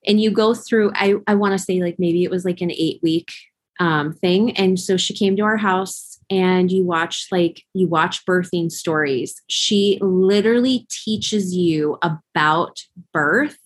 and 0.06 0.20
you 0.20 0.30
go 0.30 0.54
through. 0.54 0.92
I 0.94 1.16
I 1.26 1.34
want 1.34 1.52
to 1.52 1.58
say 1.58 1.82
like 1.82 1.98
maybe 1.98 2.22
it 2.22 2.30
was 2.30 2.44
like 2.44 2.60
an 2.60 2.70
eight 2.70 3.00
week 3.02 3.32
um, 3.80 4.12
thing, 4.12 4.56
and 4.56 4.78
so 4.78 4.96
she 4.96 5.14
came 5.14 5.36
to 5.36 5.42
our 5.42 5.56
house 5.56 6.18
and 6.30 6.70
you 6.70 6.84
watch 6.84 7.26
like 7.30 7.62
you 7.74 7.88
watch 7.88 8.24
birthing 8.24 8.70
stories. 8.70 9.40
She 9.48 9.98
literally 10.00 10.86
teaches 10.90 11.54
you 11.54 11.98
about 12.02 12.80
birth 13.12 13.58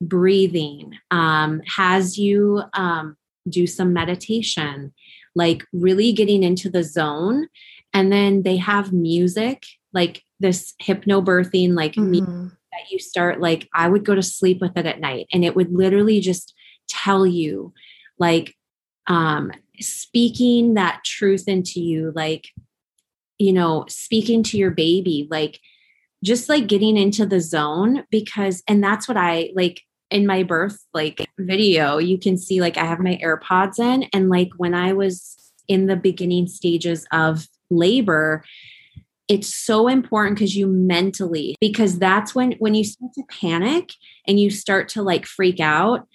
breathing 0.00 0.94
um, 1.10 1.60
has 1.76 2.18
you 2.18 2.62
um, 2.74 3.16
do 3.48 3.66
some 3.66 3.92
meditation 3.92 4.92
like 5.34 5.64
really 5.72 6.12
getting 6.12 6.42
into 6.42 6.68
the 6.68 6.82
zone. 6.82 7.48
And 7.92 8.12
then 8.12 8.42
they 8.42 8.56
have 8.56 8.92
music 8.92 9.64
like 9.92 10.22
this 10.38 10.74
hypnobirthing 10.82 11.74
like 11.74 11.94
mm-hmm. 11.94 12.46
that 12.46 12.90
you 12.90 12.98
start 12.98 13.40
like 13.40 13.68
i 13.74 13.88
would 13.88 14.04
go 14.04 14.14
to 14.14 14.22
sleep 14.22 14.60
with 14.60 14.76
it 14.76 14.86
at 14.86 15.00
night. 15.00 15.26
And 15.32 15.44
it 15.44 15.54
would 15.56 15.72
literally 15.72 16.20
just 16.20 16.54
tell 16.88 17.26
you 17.26 17.72
like 18.18 18.54
um 19.06 19.50
speaking 19.80 20.74
that 20.74 21.02
truth 21.04 21.48
into 21.48 21.80
you 21.80 22.12
like 22.14 22.48
you 23.38 23.52
know 23.52 23.84
speaking 23.88 24.42
to 24.42 24.58
your 24.58 24.70
baby 24.70 25.26
like 25.30 25.58
just 26.22 26.48
like 26.48 26.66
getting 26.66 26.96
into 26.96 27.24
the 27.24 27.40
zone 27.40 28.04
because 28.10 28.62
and 28.68 28.84
that's 28.84 29.08
what 29.08 29.16
i 29.16 29.50
like 29.54 29.80
in 30.10 30.26
my 30.26 30.42
birth 30.42 30.78
like 30.92 31.26
video 31.38 31.98
you 31.98 32.18
can 32.18 32.36
see 32.36 32.60
like 32.60 32.76
i 32.76 32.84
have 32.84 33.00
my 33.00 33.18
airpods 33.22 33.78
in 33.78 34.04
and 34.12 34.28
like 34.28 34.50
when 34.56 34.74
i 34.74 34.92
was 34.92 35.52
in 35.68 35.86
the 35.86 35.96
beginning 35.96 36.46
stages 36.46 37.06
of 37.12 37.46
labor 37.70 38.44
it's 39.28 39.54
so 39.54 39.86
important 39.86 40.36
because 40.36 40.56
you 40.56 40.66
mentally 40.66 41.54
because 41.60 41.98
that's 41.98 42.34
when 42.34 42.52
when 42.58 42.74
you 42.74 42.84
start 42.84 43.12
to 43.14 43.22
panic 43.30 43.92
and 44.26 44.40
you 44.40 44.50
start 44.50 44.88
to 44.88 45.02
like 45.02 45.24
freak 45.24 45.60
out 45.60 46.06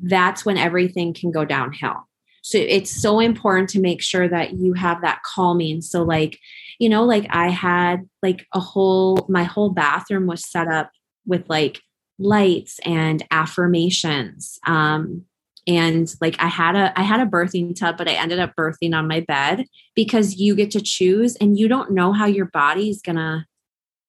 that's 0.00 0.44
when 0.44 0.58
everything 0.58 1.14
can 1.14 1.30
go 1.30 1.44
downhill 1.44 2.08
so 2.42 2.58
it's 2.58 2.90
so 2.90 3.20
important 3.20 3.68
to 3.70 3.80
make 3.80 4.02
sure 4.02 4.28
that 4.28 4.54
you 4.54 4.72
have 4.74 5.02
that 5.02 5.22
calming. 5.22 5.82
So, 5.82 6.02
like, 6.02 6.38
you 6.78 6.88
know, 6.88 7.04
like 7.04 7.26
I 7.30 7.50
had 7.50 8.08
like 8.22 8.46
a 8.54 8.60
whole, 8.60 9.26
my 9.28 9.44
whole 9.44 9.70
bathroom 9.70 10.26
was 10.26 10.50
set 10.50 10.68
up 10.68 10.90
with 11.26 11.44
like 11.48 11.80
lights 12.18 12.78
and 12.84 13.22
affirmations. 13.30 14.58
Um, 14.66 15.26
and 15.66 16.12
like 16.20 16.36
I 16.38 16.46
had 16.46 16.74
a 16.74 16.98
I 16.98 17.02
had 17.02 17.20
a 17.20 17.30
birthing 17.30 17.76
tub, 17.76 17.98
but 17.98 18.08
I 18.08 18.12
ended 18.12 18.38
up 18.38 18.54
birthing 18.58 18.94
on 18.94 19.06
my 19.06 19.20
bed 19.20 19.66
because 19.94 20.36
you 20.36 20.54
get 20.54 20.70
to 20.72 20.80
choose 20.80 21.36
and 21.36 21.58
you 21.58 21.68
don't 21.68 21.92
know 21.92 22.12
how 22.12 22.26
your 22.26 22.46
body's 22.46 23.02
gonna 23.02 23.46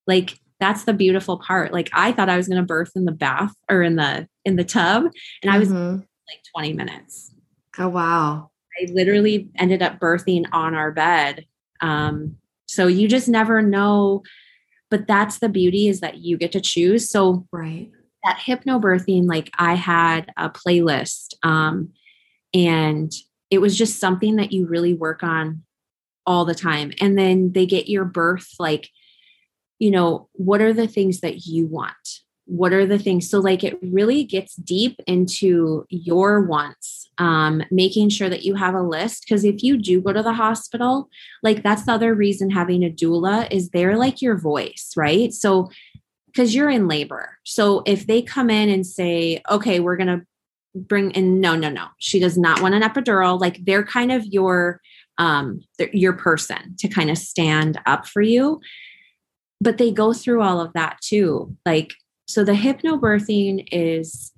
like 0.07 0.39
that's 0.59 0.85
the 0.85 0.93
beautiful 0.93 1.39
part. 1.39 1.73
Like 1.73 1.89
I 1.93 2.13
thought 2.13 2.29
I 2.29 2.37
was 2.37 2.47
gonna 2.47 2.63
birth 2.63 2.91
in 2.95 3.05
the 3.05 3.11
bath 3.11 3.53
or 3.69 3.81
in 3.81 3.95
the 3.95 4.27
in 4.45 4.55
the 4.55 4.63
tub, 4.63 5.11
and 5.43 5.51
I 5.51 5.59
was 5.59 5.69
mm-hmm. 5.69 5.97
like 5.97 6.41
20 6.55 6.73
minutes. 6.73 7.30
Oh, 7.77 7.89
wow. 7.89 8.51
I 8.79 8.91
literally 8.91 9.49
ended 9.57 9.81
up 9.81 9.99
birthing 9.99 10.45
on 10.51 10.75
our 10.75 10.91
bed. 10.91 11.45
Um, 11.81 12.37
so 12.67 12.87
you 12.87 13.07
just 13.07 13.27
never 13.27 13.61
know. 13.61 14.23
But 14.89 15.07
that's 15.07 15.39
the 15.39 15.49
beauty 15.49 15.87
is 15.87 16.01
that 16.01 16.17
you 16.17 16.37
get 16.37 16.51
to 16.51 16.61
choose. 16.61 17.09
So, 17.09 17.47
right. 17.51 17.89
that 18.25 18.39
hypnobirthing, 18.45 19.25
like 19.25 19.49
I 19.57 19.75
had 19.75 20.31
a 20.35 20.49
playlist, 20.49 21.33
um, 21.43 21.93
and 22.53 23.11
it 23.49 23.59
was 23.59 23.77
just 23.77 23.99
something 23.99 24.35
that 24.35 24.51
you 24.51 24.67
really 24.67 24.93
work 24.93 25.23
on 25.23 25.63
all 26.25 26.43
the 26.43 26.55
time. 26.55 26.91
And 26.99 27.17
then 27.17 27.53
they 27.53 27.65
get 27.65 27.87
your 27.87 28.05
birth, 28.05 28.49
like, 28.59 28.89
you 29.79 29.91
know, 29.91 30.27
what 30.33 30.61
are 30.61 30.73
the 30.73 30.87
things 30.87 31.21
that 31.21 31.45
you 31.45 31.67
want? 31.67 32.20
What 32.51 32.73
are 32.73 32.85
the 32.85 32.99
things? 32.99 33.29
So, 33.29 33.39
like, 33.39 33.63
it 33.63 33.79
really 33.81 34.25
gets 34.25 34.55
deep 34.57 34.99
into 35.07 35.85
your 35.87 36.41
wants, 36.41 37.09
um, 37.17 37.63
making 37.71 38.09
sure 38.09 38.27
that 38.27 38.43
you 38.43 38.55
have 38.55 38.75
a 38.75 38.81
list. 38.81 39.23
Because 39.23 39.45
if 39.45 39.63
you 39.63 39.77
do 39.77 40.01
go 40.01 40.11
to 40.11 40.21
the 40.21 40.33
hospital, 40.33 41.09
like, 41.43 41.63
that's 41.63 41.85
the 41.85 41.93
other 41.93 42.13
reason 42.13 42.49
having 42.49 42.83
a 42.83 42.89
doula 42.89 43.49
is 43.49 43.69
they're 43.69 43.95
like 43.95 44.21
your 44.21 44.37
voice, 44.37 44.91
right? 44.97 45.31
So, 45.31 45.69
because 46.27 46.53
you're 46.53 46.69
in 46.69 46.89
labor. 46.89 47.37
So 47.45 47.83
if 47.85 48.05
they 48.05 48.21
come 48.21 48.49
in 48.49 48.69
and 48.69 48.85
say, 48.85 49.41
okay, 49.49 49.79
we're 49.79 49.95
to 50.07 50.25
bring 50.75 51.11
in, 51.11 51.39
no, 51.39 51.55
no, 51.55 51.69
no, 51.69 51.87
she 51.99 52.19
does 52.19 52.37
not 52.37 52.61
want 52.61 52.75
an 52.75 52.81
epidural, 52.81 53.39
like 53.39 53.63
they're 53.63 53.85
kind 53.85 54.11
of 54.11 54.25
your, 54.25 54.81
um, 55.19 55.61
your 55.93 56.13
person 56.13 56.75
to 56.79 56.89
kind 56.89 57.09
of 57.09 57.17
stand 57.17 57.79
up 57.85 58.07
for 58.07 58.21
you. 58.21 58.59
But 59.61 59.77
they 59.77 59.91
go 59.91 60.11
through 60.11 60.41
all 60.41 60.59
of 60.59 60.73
that 60.73 60.99
too. 61.01 61.55
Like, 61.65 61.93
so 62.31 62.43
the 62.43 62.53
hypnobirthing 62.53 63.67
is, 63.71 64.31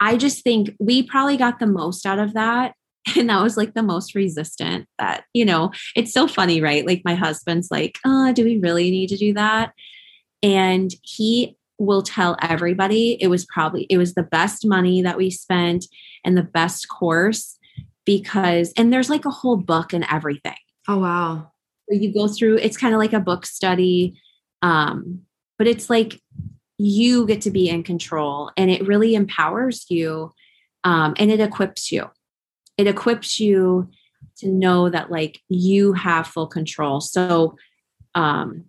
I 0.00 0.16
just 0.16 0.42
think 0.42 0.74
we 0.78 1.02
probably 1.02 1.36
got 1.36 1.58
the 1.58 1.66
most 1.66 2.06
out 2.06 2.18
of 2.18 2.34
that 2.34 2.74
and 3.16 3.28
that 3.30 3.42
was 3.42 3.56
like 3.56 3.74
the 3.74 3.82
most 3.82 4.14
resistant 4.14 4.86
that 4.98 5.24
you 5.32 5.44
know 5.44 5.72
it's 5.96 6.12
so 6.12 6.28
funny 6.28 6.60
right? 6.60 6.86
Like 6.86 7.02
my 7.04 7.14
husband's 7.14 7.70
like 7.70 7.98
oh 8.04 8.32
do 8.32 8.44
we 8.44 8.58
really 8.58 8.90
need 8.90 9.08
to 9.08 9.16
do 9.16 9.34
that? 9.34 9.72
And 10.42 10.92
he 11.02 11.56
will 11.78 12.02
tell 12.02 12.36
everybody 12.40 13.16
it 13.20 13.28
was 13.28 13.44
probably 13.46 13.86
it 13.90 13.98
was 13.98 14.14
the 14.14 14.22
best 14.22 14.66
money 14.66 15.02
that 15.02 15.16
we 15.16 15.30
spent 15.30 15.86
and 16.24 16.36
the 16.36 16.42
best 16.42 16.88
course 16.88 17.58
because 18.04 18.72
and 18.76 18.92
there's 18.92 19.10
like 19.10 19.24
a 19.24 19.30
whole 19.30 19.56
book 19.56 19.92
and 19.92 20.06
everything. 20.10 20.54
Oh 20.88 20.98
wow. 20.98 21.50
So 21.88 21.96
you 21.96 22.14
go 22.14 22.28
through 22.28 22.58
it's 22.58 22.76
kind 22.76 22.94
of 22.94 22.98
like 22.98 23.12
a 23.12 23.20
book 23.20 23.46
study 23.46 24.20
um 24.62 25.22
but 25.58 25.66
it's 25.66 25.90
like 25.90 26.21
you 26.82 27.26
get 27.26 27.40
to 27.40 27.50
be 27.50 27.68
in 27.68 27.84
control 27.84 28.50
and 28.56 28.68
it 28.68 28.84
really 28.86 29.14
empowers 29.14 29.86
you 29.88 30.32
um 30.82 31.14
and 31.16 31.30
it 31.30 31.38
equips 31.38 31.92
you 31.92 32.10
it 32.76 32.88
equips 32.88 33.38
you 33.38 33.88
to 34.36 34.48
know 34.48 34.90
that 34.90 35.08
like 35.08 35.40
you 35.48 35.92
have 35.92 36.26
full 36.26 36.48
control 36.48 37.00
so 37.00 37.56
um 38.16 38.64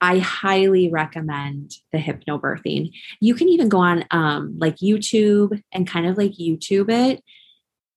I 0.00 0.18
highly 0.18 0.90
recommend 0.90 1.72
the 1.90 1.98
hypnobirthing. 1.98 2.92
You 3.20 3.34
can 3.34 3.48
even 3.48 3.70
go 3.70 3.78
on 3.78 4.04
um, 4.10 4.54
like 4.58 4.76
YouTube 4.76 5.60
and 5.72 5.88
kind 5.88 6.06
of 6.06 6.18
like 6.18 6.32
YouTube 6.32 6.90
it. 6.90 7.24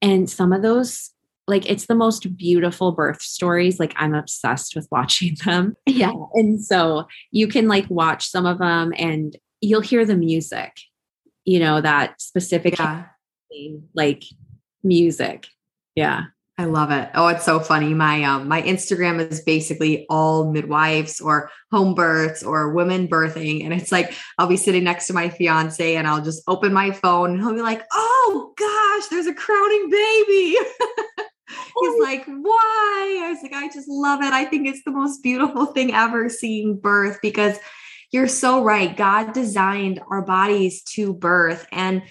And 0.01 0.29
some 0.29 0.53
of 0.53 0.62
those, 0.62 1.12
like, 1.45 1.69
it's 1.69 1.88
the 1.88 1.95
most 1.95 2.38
beautiful 2.38 2.93
birth 2.93 3.21
stories. 3.21 3.82
Like, 3.82 3.93
I'm 3.97 4.15
obsessed 4.15 4.77
with 4.77 4.88
watching 4.91 5.36
them. 5.43 5.75
Yeah. 5.86 6.13
And 6.36 6.63
so 6.63 7.05
you 7.32 7.49
can 7.49 7.67
like 7.67 7.89
watch 7.89 8.29
some 8.29 8.45
of 8.45 8.60
them 8.60 8.93
and 8.97 9.36
you'll 9.62 9.82
hear 9.82 10.06
the 10.06 10.15
music, 10.15 10.78
you 11.45 11.60
know, 11.60 11.82
that 11.82 12.22
specific, 12.22 12.78
yeah. 12.78 13.06
like 13.93 14.24
music. 14.84 15.48
Yeah. 15.95 16.26
I 16.60 16.65
love 16.65 16.91
it. 16.91 17.10
Oh, 17.15 17.28
it's 17.28 17.45
so 17.45 17.62
funny. 17.62 17.93
My 17.93 18.22
um 18.26 18.50
my 18.50 18.62
Instagram 18.62 19.26
is 19.32 19.39
basically 19.39 20.06
all 20.10 20.52
midwives 20.52 21.22
or 21.22 21.50
home 21.72 21.95
births 21.95 22.43
or 22.43 22.74
women 22.74 23.08
birthing. 23.08 23.63
And 23.63 23.74
it's 23.74 23.93
like 23.93 24.13
I'll 24.38 24.48
be 24.48 24.58
sitting 24.58 24.84
next 24.84 25.08
to 25.08 25.13
my 25.13 25.30
fiance 25.30 25.95
and 25.95 26.06
I'll 26.06 26.22
just 26.22 26.43
open 26.50 26.74
my 26.74 26.91
phone 26.91 27.32
and 27.32 27.39
he'll 27.39 27.54
be 27.54 27.62
like, 27.62 27.84
Oh 27.93 28.54
gosh, 28.58 29.08
there's 29.08 29.28
a 29.28 29.34
crowning 29.34 29.89
baby. 29.89 30.58
He's 31.82 31.93
oh. 31.93 32.00
like, 32.04 32.26
why? 32.26 33.22
I 33.24 33.32
was 33.32 33.41
like, 33.41 33.54
I 33.54 33.69
just 33.69 33.88
love 33.88 34.22
it. 34.22 34.34
I 34.34 34.43
think 34.43 34.67
it's 34.67 34.84
the 34.84 34.91
most 34.91 35.24
beautiful 35.24 35.67
thing 35.67 35.93
ever 35.93 36.28
seeing 36.28 36.78
birth 36.78 37.19
because 37.22 37.58
you're 38.12 38.28
so 38.28 38.63
right. 38.63 38.95
God 38.95 39.34
designed 39.34 40.02
our 40.10 40.22
bodies 40.22 40.84
to 40.95 41.13
birth. 41.13 41.67
And 41.72 42.04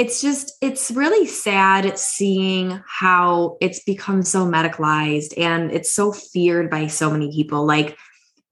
it's 0.00 0.22
just 0.22 0.56
it's 0.62 0.90
really 0.90 1.26
sad 1.26 1.98
seeing 1.98 2.82
how 2.86 3.58
it's 3.60 3.82
become 3.84 4.22
so 4.22 4.46
medicalized 4.46 5.34
and 5.36 5.70
it's 5.70 5.92
so 5.92 6.10
feared 6.10 6.70
by 6.70 6.86
so 6.86 7.10
many 7.10 7.30
people 7.30 7.66
like 7.66 7.98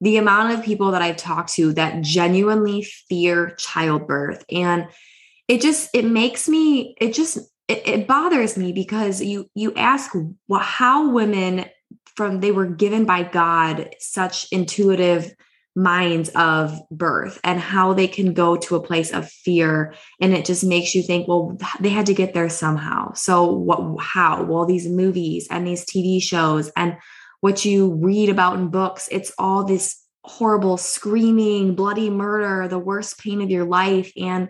the 0.03 0.18
amount 0.18 0.53
of 0.53 0.62
people 0.62 0.90
that 0.90 1.01
i've 1.01 1.16
talked 1.16 1.55
to 1.55 1.72
that 1.72 2.03
genuinely 2.03 2.83
fear 2.83 3.55
childbirth 3.57 4.44
and 4.53 4.88
it 5.48 5.62
just 5.62 5.88
it 5.94 6.05
makes 6.05 6.51
me 6.51 6.94
it 7.01 7.14
just 7.14 7.38
it, 7.66 7.88
it 7.88 8.07
bothers 8.07 8.59
me 8.59 8.70
because 8.70 9.22
you 9.22 9.48
you 9.55 9.72
ask 9.72 10.12
how 10.61 11.11
women 11.11 11.64
from 12.14 12.40
they 12.40 12.53
were 12.53 12.66
given 12.66 13.07
by 13.07 13.22
god 13.22 13.94
such 13.98 14.48
intuitive 14.53 15.35
minds 15.79 16.29
of 16.31 16.77
birth 16.91 17.38
and 17.45 17.61
how 17.61 17.93
they 17.93 18.09
can 18.09 18.35
go 18.35 18.57
to 18.57 18.75
a 18.75 18.83
place 18.83 19.12
of 19.12 19.31
fear. 19.31 19.95
And 20.21 20.35
it 20.35 20.45
just 20.45 20.64
makes 20.64 20.93
you 20.93 21.05
think 21.05 21.29
well 21.29 21.57
they 21.79 21.88
had 21.88 22.07
to 22.07 22.14
get 22.14 22.35
there 22.35 22.49
somehow. 22.49 23.12
So 23.12 23.53
what 23.53 24.03
how? 24.03 24.43
Well 24.43 24.67
these 24.67 24.88
movies 24.88 25.47
and 25.51 25.64
these 25.64 25.85
tv 25.85 26.21
shows 26.21 26.73
and 26.77 26.97
what 27.41 27.64
you 27.64 27.95
read 27.95 28.29
about 28.29 28.59
in 28.59 28.69
books 28.69 29.09
it's 29.12 29.33
all 29.38 29.62
this 29.62 30.03
horrible 30.25 30.77
screaming 30.77 31.77
bloody 31.77 32.11
murder 32.11 32.67
the 32.67 32.79
worst 32.79 33.21
pain 33.21 33.41
of 33.41 33.49
your 33.49 33.64
life. 33.64 34.12
And 34.17 34.49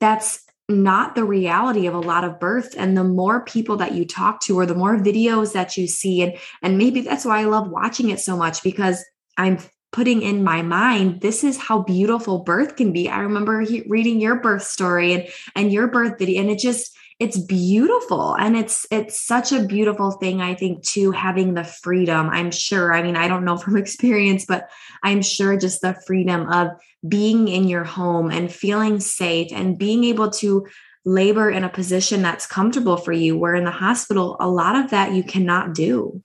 that's 0.00 0.42
not 0.70 1.14
the 1.14 1.24
reality 1.24 1.86
of 1.86 1.92
a 1.94 1.98
lot 1.98 2.24
of 2.24 2.40
births. 2.40 2.74
And 2.74 2.96
the 2.96 3.04
more 3.04 3.44
people 3.44 3.76
that 3.76 3.92
you 3.92 4.06
talk 4.06 4.40
to 4.44 4.58
or 4.58 4.64
the 4.64 4.74
more 4.74 4.96
videos 4.96 5.52
that 5.52 5.76
you 5.76 5.86
see 5.86 6.22
and 6.22 6.38
and 6.62 6.78
maybe 6.78 7.02
that's 7.02 7.26
why 7.26 7.40
I 7.40 7.44
love 7.44 7.68
watching 7.68 8.08
it 8.08 8.20
so 8.20 8.38
much 8.38 8.62
because 8.62 9.04
I'm 9.36 9.58
putting 9.92 10.22
in 10.22 10.42
my 10.42 10.62
mind 10.62 11.20
this 11.20 11.44
is 11.44 11.58
how 11.58 11.82
beautiful 11.82 12.38
birth 12.38 12.76
can 12.76 12.92
be. 12.92 13.08
I 13.08 13.20
remember 13.20 13.60
he, 13.60 13.84
reading 13.86 14.20
your 14.20 14.40
birth 14.40 14.64
story 14.64 15.12
and 15.12 15.28
and 15.54 15.72
your 15.72 15.86
birth 15.86 16.18
video 16.18 16.40
and 16.40 16.50
it 16.50 16.58
just 16.58 16.96
it's 17.18 17.38
beautiful. 17.38 18.34
And 18.34 18.56
it's 18.56 18.86
it's 18.90 19.20
such 19.20 19.52
a 19.52 19.64
beautiful 19.64 20.12
thing 20.12 20.40
i 20.40 20.54
think 20.54 20.82
too 20.82 21.12
having 21.12 21.54
the 21.54 21.64
freedom. 21.64 22.28
I'm 22.30 22.50
sure 22.50 22.92
i 22.92 23.02
mean 23.02 23.16
i 23.16 23.28
don't 23.28 23.44
know 23.44 23.56
from 23.62 23.76
experience 23.76 24.44
but 24.46 24.70
i'm 25.02 25.22
sure 25.22 25.56
just 25.56 25.82
the 25.82 25.94
freedom 26.06 26.48
of 26.48 26.68
being 27.06 27.48
in 27.48 27.68
your 27.68 27.84
home 27.84 28.30
and 28.30 28.52
feeling 28.52 29.00
safe 29.00 29.52
and 29.52 29.78
being 29.78 30.04
able 30.04 30.30
to 30.30 30.66
labor 31.04 31.50
in 31.50 31.64
a 31.64 31.68
position 31.68 32.22
that's 32.22 32.46
comfortable 32.46 32.96
for 32.96 33.12
you 33.12 33.36
where 33.36 33.56
in 33.56 33.64
the 33.64 33.70
hospital 33.70 34.36
a 34.38 34.48
lot 34.48 34.76
of 34.76 34.90
that 34.90 35.12
you 35.12 35.22
cannot 35.22 35.74
do. 35.74 36.22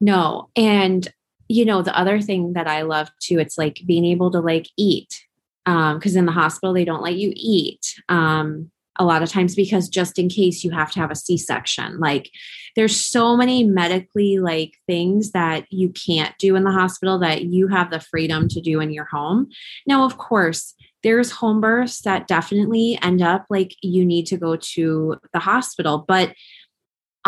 No 0.00 0.50
and 0.54 1.08
you 1.48 1.64
know, 1.64 1.82
the 1.82 1.98
other 1.98 2.20
thing 2.20 2.52
that 2.52 2.66
I 2.68 2.82
love 2.82 3.10
too, 3.20 3.38
it's 3.38 3.58
like 3.58 3.80
being 3.86 4.04
able 4.04 4.30
to 4.32 4.40
like 4.40 4.68
eat. 4.76 5.24
Um, 5.66 5.98
because 5.98 6.16
in 6.16 6.24
the 6.24 6.32
hospital 6.32 6.72
they 6.72 6.86
don't 6.86 7.02
let 7.02 7.16
you 7.16 7.32
eat. 7.34 7.94
Um, 8.08 8.70
a 8.98 9.04
lot 9.04 9.22
of 9.22 9.30
times 9.30 9.54
because 9.54 9.88
just 9.88 10.18
in 10.18 10.28
case 10.28 10.64
you 10.64 10.70
have 10.72 10.90
to 10.92 10.98
have 10.98 11.10
a 11.10 11.16
C-section. 11.16 12.00
Like 12.00 12.30
there's 12.74 12.96
so 12.96 13.36
many 13.36 13.64
medically 13.64 14.38
like 14.38 14.74
things 14.86 15.30
that 15.32 15.66
you 15.70 15.90
can't 15.90 16.36
do 16.38 16.56
in 16.56 16.64
the 16.64 16.72
hospital 16.72 17.18
that 17.20 17.44
you 17.44 17.68
have 17.68 17.90
the 17.90 18.00
freedom 18.00 18.48
to 18.48 18.60
do 18.60 18.80
in 18.80 18.90
your 18.90 19.04
home. 19.04 19.48
Now, 19.86 20.04
of 20.04 20.18
course, 20.18 20.74
there's 21.04 21.30
home 21.30 21.60
births 21.60 22.02
that 22.02 22.26
definitely 22.26 22.98
end 23.02 23.22
up 23.22 23.46
like 23.50 23.74
you 23.82 24.04
need 24.04 24.26
to 24.26 24.36
go 24.36 24.56
to 24.56 25.16
the 25.32 25.38
hospital, 25.38 26.04
but 26.08 26.34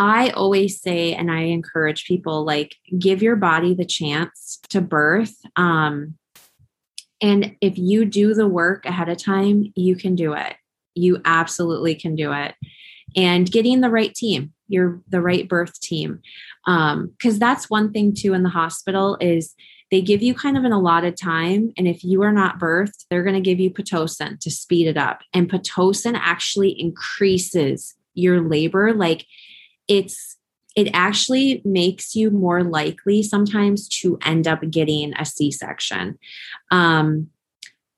I 0.00 0.30
always 0.30 0.80
say, 0.80 1.12
and 1.12 1.30
I 1.30 1.42
encourage 1.42 2.06
people 2.06 2.42
like, 2.42 2.74
give 2.98 3.22
your 3.22 3.36
body 3.36 3.74
the 3.74 3.84
chance 3.84 4.58
to 4.70 4.80
birth. 4.80 5.34
Um, 5.56 6.14
and 7.20 7.54
if 7.60 7.76
you 7.76 8.06
do 8.06 8.32
the 8.32 8.48
work 8.48 8.86
ahead 8.86 9.10
of 9.10 9.18
time, 9.18 9.70
you 9.76 9.94
can 9.96 10.14
do 10.14 10.32
it. 10.32 10.54
You 10.94 11.20
absolutely 11.26 11.94
can 11.94 12.16
do 12.16 12.32
it. 12.32 12.54
And 13.14 13.52
getting 13.52 13.82
the 13.82 13.90
right 13.90 14.14
team, 14.14 14.54
you're 14.68 15.02
the 15.06 15.20
right 15.20 15.46
birth 15.46 15.78
team. 15.80 16.20
Um, 16.66 17.08
because 17.18 17.38
that's 17.38 17.68
one 17.68 17.92
thing 17.92 18.14
too 18.14 18.32
in 18.32 18.42
the 18.42 18.48
hospital 18.48 19.18
is 19.20 19.54
they 19.90 20.00
give 20.00 20.22
you 20.22 20.32
kind 20.32 20.56
of 20.56 20.64
an 20.64 20.72
allotted 20.72 21.18
time. 21.18 21.74
And 21.76 21.86
if 21.86 22.02
you 22.02 22.22
are 22.22 22.32
not 22.32 22.58
birthed, 22.58 23.04
they're 23.10 23.22
going 23.22 23.34
to 23.34 23.40
give 23.42 23.60
you 23.60 23.70
Pitocin 23.70 24.40
to 24.40 24.50
speed 24.50 24.86
it 24.86 24.96
up. 24.96 25.20
And 25.34 25.50
Pitocin 25.50 26.18
actually 26.18 26.70
increases 26.80 27.94
your 28.14 28.40
labor. 28.40 28.94
Like 28.94 29.26
it's 29.88 30.36
it 30.76 30.88
actually 30.94 31.62
makes 31.64 32.14
you 32.14 32.30
more 32.30 32.62
likely 32.62 33.22
sometimes 33.22 33.88
to 33.88 34.18
end 34.24 34.46
up 34.46 34.60
getting 34.70 35.12
a 35.18 35.24
c-section. 35.24 36.16
Um, 36.70 37.28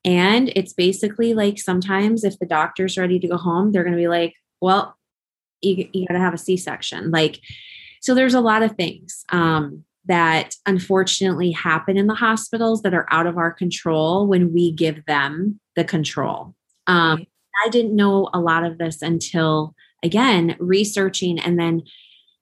and 0.04 0.50
it's 0.56 0.72
basically 0.72 1.34
like 1.34 1.58
sometimes 1.58 2.24
if 2.24 2.38
the 2.38 2.46
doctor's 2.46 2.96
ready 2.96 3.20
to 3.20 3.28
go 3.28 3.36
home 3.36 3.70
they're 3.70 3.84
going 3.84 3.94
to 3.94 4.00
be 4.02 4.08
like 4.08 4.34
well 4.60 4.96
you, 5.60 5.88
you 5.92 6.06
got 6.06 6.14
to 6.14 6.20
have 6.20 6.34
a 6.34 6.38
c-section. 6.38 7.10
Like 7.10 7.40
so 8.00 8.14
there's 8.14 8.34
a 8.34 8.40
lot 8.40 8.62
of 8.62 8.72
things 8.72 9.24
um, 9.28 9.84
that 10.06 10.56
unfortunately 10.66 11.52
happen 11.52 11.96
in 11.96 12.08
the 12.08 12.14
hospitals 12.14 12.82
that 12.82 12.94
are 12.94 13.06
out 13.10 13.26
of 13.26 13.38
our 13.38 13.52
control 13.52 14.26
when 14.26 14.52
we 14.52 14.72
give 14.72 15.04
them 15.06 15.60
the 15.76 15.84
control. 15.84 16.54
Um, 16.88 17.24
I 17.64 17.68
didn't 17.68 17.94
know 17.94 18.28
a 18.34 18.40
lot 18.40 18.64
of 18.64 18.78
this 18.78 19.02
until, 19.02 19.74
again, 20.02 20.56
researching 20.58 21.38
and 21.38 21.58
then 21.58 21.82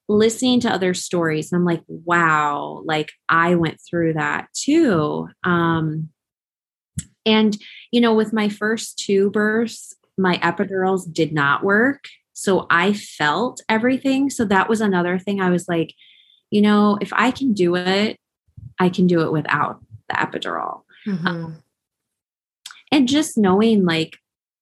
listening 0.08 0.60
to 0.60 0.72
other 0.72 0.92
stories. 0.92 1.52
And 1.52 1.58
I'm 1.60 1.64
like, 1.64 1.82
wow, 1.86 2.82
like 2.84 3.12
I 3.28 3.54
went 3.54 3.80
through 3.88 4.14
that 4.14 4.48
too. 4.54 5.28
Um, 5.44 6.08
and, 7.24 7.56
you 7.92 8.00
know, 8.00 8.14
with 8.14 8.32
my 8.32 8.48
first 8.48 8.98
two 8.98 9.30
births, 9.30 9.94
my 10.18 10.36
epidurals 10.38 11.12
did 11.12 11.32
not 11.32 11.62
work. 11.62 12.04
So 12.32 12.66
I 12.70 12.92
felt 12.92 13.60
everything. 13.68 14.30
So 14.30 14.44
that 14.46 14.68
was 14.68 14.80
another 14.80 15.18
thing 15.18 15.40
I 15.40 15.50
was 15.50 15.68
like, 15.68 15.94
you 16.50 16.62
know, 16.62 16.98
if 17.00 17.12
I 17.12 17.30
can 17.30 17.52
do 17.52 17.76
it, 17.76 18.16
I 18.78 18.88
can 18.88 19.06
do 19.06 19.20
it 19.20 19.30
without 19.30 19.80
the 20.08 20.16
epidural. 20.16 20.82
Mm-hmm. 21.06 21.26
Um, 21.26 21.62
and 22.90 23.06
just 23.06 23.38
knowing, 23.38 23.84
like, 23.84 24.16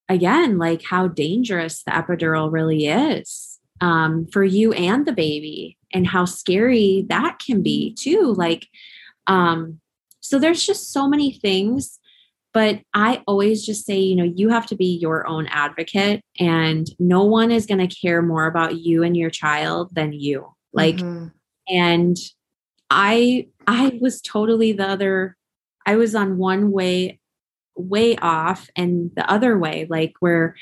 again, 0.08 0.58
like 0.58 0.82
how 0.82 1.08
dangerous 1.08 1.82
the 1.82 1.90
epidural 1.92 2.50
really 2.50 2.86
is 2.86 3.58
um, 3.80 4.26
for 4.32 4.44
you 4.44 4.72
and 4.72 5.06
the 5.06 5.12
baby, 5.12 5.76
and 5.92 6.06
how 6.06 6.24
scary 6.24 7.06
that 7.08 7.38
can 7.44 7.62
be 7.62 7.94
too. 7.94 8.34
Like, 8.36 8.66
um, 9.26 9.80
so 10.20 10.38
there's 10.38 10.64
just 10.64 10.92
so 10.92 11.08
many 11.08 11.32
things 11.32 11.98
but 12.54 12.80
I 12.94 13.22
always 13.26 13.64
just 13.64 13.84
say, 13.84 13.98
you 13.98 14.16
know, 14.16 14.24
you 14.24 14.48
have 14.48 14.66
to 14.66 14.76
be 14.76 14.96
your 14.96 15.26
own 15.26 15.46
advocate, 15.48 16.22
and 16.38 16.88
no 16.98 17.24
one 17.24 17.50
is 17.50 17.66
going 17.66 17.86
to 17.86 17.94
care 17.94 18.22
more 18.22 18.46
about 18.46 18.78
you 18.78 19.02
and 19.02 19.16
your 19.16 19.30
child 19.30 19.94
than 19.94 20.12
you. 20.12 20.54
Like, 20.72 20.96
mm-hmm. 20.96 21.28
and 21.68 22.16
I, 22.90 23.48
I 23.66 23.98
was 24.00 24.20
totally 24.20 24.72
the 24.72 24.88
other. 24.88 25.36
I 25.84 25.96
was 25.96 26.14
on 26.14 26.38
one 26.38 26.72
way, 26.72 27.17
way 27.78 28.16
off, 28.16 28.68
and 28.76 29.10
the 29.16 29.30
other 29.30 29.58
way, 29.58 29.86
like 29.88 30.14
where 30.20 30.56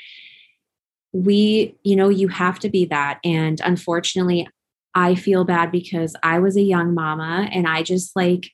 we, 1.11 1.75
you 1.83 1.95
know, 1.95 2.09
you 2.09 2.27
have 2.27 2.59
to 2.59 2.69
be 2.69 2.85
that. 2.85 3.19
And 3.23 3.59
unfortunately, 3.63 4.47
I 4.93 5.15
feel 5.15 5.45
bad 5.45 5.71
because 5.71 6.15
I 6.23 6.39
was 6.39 6.57
a 6.57 6.61
young 6.61 6.93
mama 6.93 7.49
and 7.51 7.67
I 7.67 7.83
just 7.83 8.15
like 8.15 8.51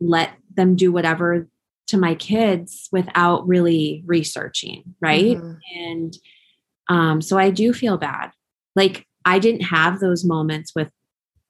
let 0.00 0.32
them 0.54 0.76
do 0.76 0.92
whatever 0.92 1.48
to 1.86 1.96
my 1.98 2.14
kids 2.14 2.88
without 2.92 3.46
really 3.46 4.02
researching 4.06 4.82
right 5.00 5.36
mm-hmm. 5.36 5.52
and 5.76 6.16
um 6.88 7.20
so 7.20 7.38
i 7.38 7.50
do 7.50 7.72
feel 7.72 7.98
bad 7.98 8.30
like 8.74 9.06
i 9.24 9.38
didn't 9.38 9.62
have 9.62 10.00
those 10.00 10.24
moments 10.24 10.72
with 10.74 10.90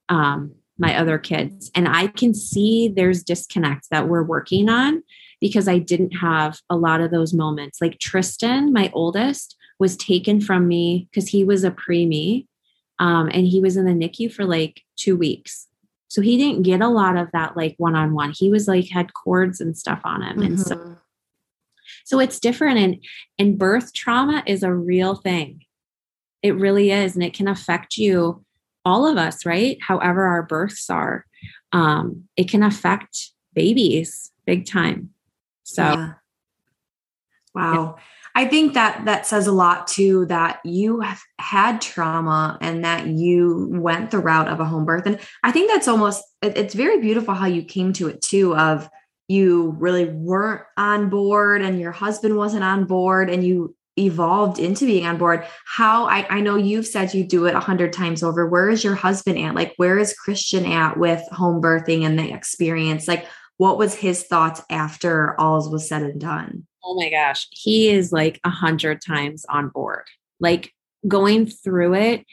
um 0.09 0.53
my 0.79 0.97
other 0.97 1.19
kids 1.19 1.71
and 1.75 1.89
i 1.89 2.09
can 2.09 2.35
see 2.35 2.93
there's 2.95 3.23
disconnect 3.23 3.89
that 3.91 4.09
we're 4.09 4.25
working 4.25 4.69
on 4.69 5.03
because 5.45 5.69
i 5.69 5.79
didn't 5.79 6.13
have 6.13 6.59
a 6.71 6.77
lot 6.77 7.01
of 7.01 7.11
those 7.11 7.35
moments 7.35 7.81
like 7.81 7.99
tristan 7.99 8.73
my 8.73 8.91
oldest 8.95 9.57
was 9.79 9.97
taken 9.97 10.41
from 10.41 10.67
me 10.67 11.07
because 11.11 11.29
he 11.29 11.45
was 11.45 11.65
a 11.65 11.71
preemie 11.71 12.47
um, 13.01 13.29
and 13.35 13.47
he 13.47 13.61
was 13.61 13.77
in 13.77 13.85
the 13.85 13.93
nicu 13.93 14.29
for 14.29 14.45
like 14.45 14.83
two 14.97 15.17
weeks 15.17 15.69
so 16.15 16.23
he 16.23 16.37
didn't 16.37 16.63
get 16.63 16.81
a 16.81 16.87
lot 16.87 17.17
of 17.17 17.29
that 17.33 17.57
like 17.57 17.75
one 17.79 17.97
on 17.97 18.15
one. 18.15 18.33
He 18.37 18.49
was 18.49 18.69
like 18.69 18.89
had 18.89 19.15
cords 19.15 19.61
and 19.61 19.77
stuff 19.77 20.01
on 20.05 20.23
him. 20.23 20.37
Mm-hmm. 20.37 20.43
And 20.43 20.61
so 20.61 20.77
mm-hmm. 20.77 20.93
so 22.05 22.21
it's 22.21 22.39
different 22.39 22.79
and 22.79 23.05
and 23.37 23.59
birth 23.59 23.93
trauma 23.93 24.45
is 24.47 24.63
a 24.63 24.73
real 24.73 25.17
thing. 25.17 25.65
It 26.41 26.55
really 26.55 26.93
is 26.93 27.15
and 27.15 27.25
it 27.25 27.35
can 27.35 27.49
affect 27.49 27.97
you 27.97 28.45
all 28.85 29.09
of 29.09 29.17
us, 29.17 29.45
right? 29.45 29.77
However 29.81 30.25
our 30.25 30.45
births 30.45 30.89
are. 30.89 31.27
Um 31.73 32.29
it 32.37 32.49
can 32.49 32.63
affect 32.63 33.31
babies 33.53 34.31
big 34.47 34.67
time. 34.67 35.11
So 35.65 35.83
yeah. 35.83 36.13
Wow. 37.55 37.97
Yeah. 37.97 38.03
I 38.37 38.49
think 38.49 38.75
that 38.75 39.05
that 39.05 39.27
says 39.27 39.47
a 39.47 39.53
lot 39.53 39.87
too 39.87 40.27
that 40.27 40.59
you 40.65 41.01
have 41.01 41.23
had 41.39 41.81
trauma 41.81 42.59
and 42.61 42.85
that 42.85 43.07
you 43.07 43.69
went 43.71 44.11
the 44.11 44.19
route 44.19 44.49
of 44.49 44.59
a 44.59 44.65
home 44.65 44.85
birth. 44.85 45.07
And 45.07 45.21
I 45.45 45.53
think 45.53 45.71
that's 45.71 45.87
almost, 45.87 46.25
it's 46.43 46.75
very 46.75 47.01
beautiful 47.01 47.35
how 47.35 47.47
you 47.47 47.63
came 47.63 47.93
to 47.95 48.09
it 48.09 48.21
too 48.23 48.57
of 48.57 48.91
you 49.29 49.77
really 49.79 50.07
weren't 50.07 50.63
on 50.77 51.09
board 51.11 51.63
and 51.63 51.81
your 51.81 51.93
husband 51.93 52.37
wasn't 52.37 52.65
on 52.65 52.87
board 52.87 53.31
and 53.31 53.45
you 53.45 53.77
evolved 53.97 54.59
into 54.59 54.87
being 54.87 55.07
on 55.07 55.17
board 55.17 55.47
how 55.65 56.07
I, 56.07 56.27
I 56.29 56.41
know 56.41 56.57
you've 56.57 56.87
said 56.87 57.15
you 57.15 57.23
do 57.23 57.47
it 57.47 57.55
a 57.55 57.61
hundred 57.61 57.93
times 57.93 58.25
over 58.25 58.45
where 58.45 58.69
is 58.69 58.83
your 58.83 58.97
husband 58.97 59.39
at 59.39 59.55
like 59.55 59.73
where 59.77 59.99
is 59.99 60.19
christian 60.19 60.67
at 60.67 60.99
with 60.99 61.23
home 61.31 61.63
birthing 61.63 62.05
and 62.05 62.19
the 62.19 62.33
experience 62.33 63.07
like 63.07 63.25
what 63.57 63.79
was 63.79 63.95
his 63.95 64.25
thoughts 64.25 64.63
after 64.71 65.39
all 65.41 65.71
was 65.71 65.89
said 65.89 66.03
and 66.03 66.21
done 66.21 66.67
Oh 66.85 66.95
my 66.95 67.09
gosh, 67.09 67.49
he 67.51 67.89
is 67.89 68.13
like 68.13 68.41
a 68.45 68.51
hundred 68.51 69.01
times 69.01 69.47
on 69.49 69.69
board. 69.71 70.05
Like 70.39 70.73
going 71.09 71.47
through 71.47 71.95
it, 71.95 72.27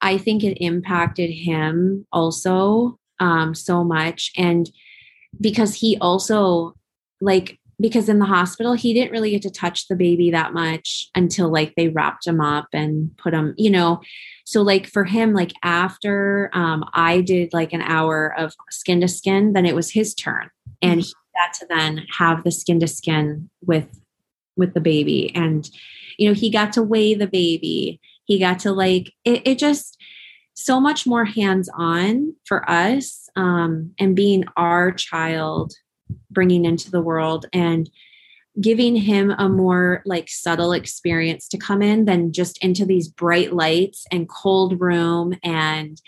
I 0.00 0.16
think 0.16 0.44
it 0.44 0.64
impacted 0.64 1.30
him 1.30 2.06
also 2.12 2.98
um, 3.18 3.54
so 3.54 3.82
much. 3.82 4.30
And 4.36 4.70
because 5.40 5.74
he 5.74 5.98
also, 6.00 6.74
like, 7.20 7.58
because 7.80 8.08
in 8.08 8.18
the 8.18 8.26
hospital, 8.26 8.74
he 8.74 8.94
didn't 8.94 9.10
really 9.10 9.30
get 9.32 9.42
to 9.42 9.50
touch 9.50 9.88
the 9.88 9.96
baby 9.96 10.30
that 10.30 10.52
much 10.52 11.08
until 11.14 11.50
like 11.50 11.74
they 11.74 11.88
wrapped 11.88 12.26
him 12.26 12.40
up 12.40 12.68
and 12.72 13.16
put 13.16 13.34
him, 13.34 13.54
you 13.56 13.70
know. 13.70 14.00
So, 14.50 14.62
like, 14.62 14.88
for 14.88 15.04
him, 15.04 15.32
like, 15.32 15.52
after 15.62 16.50
um, 16.52 16.84
I 16.92 17.20
did 17.20 17.52
like 17.52 17.72
an 17.72 17.82
hour 17.82 18.34
of 18.36 18.52
skin 18.68 19.00
to 19.00 19.06
skin, 19.06 19.52
then 19.52 19.64
it 19.64 19.76
was 19.76 19.92
his 19.92 20.12
turn. 20.12 20.50
And 20.82 21.02
he 21.02 21.12
got 21.36 21.54
to 21.60 21.66
then 21.68 22.04
have 22.18 22.42
the 22.42 22.50
skin 22.50 22.80
to 22.80 22.88
skin 22.88 23.48
with 23.64 23.86
with 24.56 24.74
the 24.74 24.80
baby. 24.80 25.30
And 25.36 25.70
you 26.18 26.26
know 26.26 26.34
he 26.34 26.50
got 26.50 26.72
to 26.72 26.82
weigh 26.82 27.14
the 27.14 27.28
baby. 27.28 28.00
He 28.24 28.40
got 28.40 28.58
to 28.60 28.72
like 28.72 29.12
it, 29.24 29.42
it 29.46 29.58
just 29.60 29.96
so 30.54 30.80
much 30.80 31.06
more 31.06 31.26
hands 31.26 31.70
on 31.72 32.34
for 32.44 32.68
us 32.68 33.28
um, 33.36 33.92
and 34.00 34.16
being 34.16 34.46
our 34.56 34.90
child 34.90 35.74
bringing 36.28 36.64
into 36.64 36.90
the 36.90 37.00
world. 37.00 37.46
And 37.52 37.88
giving 38.58 38.96
him 38.96 39.30
a 39.38 39.48
more 39.48 40.02
like 40.04 40.28
subtle 40.28 40.72
experience 40.72 41.46
to 41.48 41.58
come 41.58 41.82
in 41.82 42.04
than 42.04 42.32
just 42.32 42.62
into 42.64 42.84
these 42.84 43.08
bright 43.08 43.52
lights 43.52 44.06
and 44.10 44.28
cold 44.28 44.80
room 44.80 45.36
and 45.42 46.00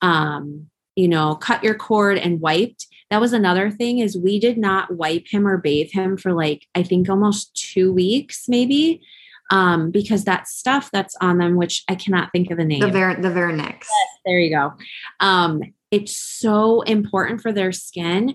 um, 0.00 0.68
you 0.96 1.08
know 1.08 1.34
cut 1.34 1.62
your 1.62 1.74
cord 1.74 2.18
and 2.18 2.40
wiped. 2.40 2.86
That 3.10 3.20
was 3.20 3.32
another 3.32 3.70
thing 3.70 3.98
is 3.98 4.16
we 4.16 4.40
did 4.40 4.56
not 4.56 4.94
wipe 4.94 5.26
him 5.28 5.46
or 5.46 5.58
bathe 5.58 5.90
him 5.92 6.16
for 6.16 6.32
like 6.32 6.66
i 6.74 6.82
think 6.82 7.10
almost 7.10 7.54
two 7.54 7.92
weeks 7.92 8.48
maybe 8.48 9.02
um, 9.50 9.90
because 9.90 10.24
that 10.24 10.48
stuff 10.48 10.88
that's 10.90 11.14
on 11.20 11.36
them 11.36 11.56
which 11.56 11.84
i 11.88 11.94
cannot 11.94 12.30
think 12.32 12.50
of 12.50 12.56
the 12.56 12.64
name. 12.64 12.80
the, 12.80 12.90
ver- 12.90 13.20
the 13.20 13.28
vernix. 13.28 13.80
Yes, 13.80 14.08
there 14.24 14.38
you 14.38 14.50
go. 14.50 14.72
Um, 15.20 15.60
it's 15.90 16.16
so 16.16 16.80
important 16.80 17.42
for 17.42 17.52
their 17.52 17.70
skin 17.70 18.34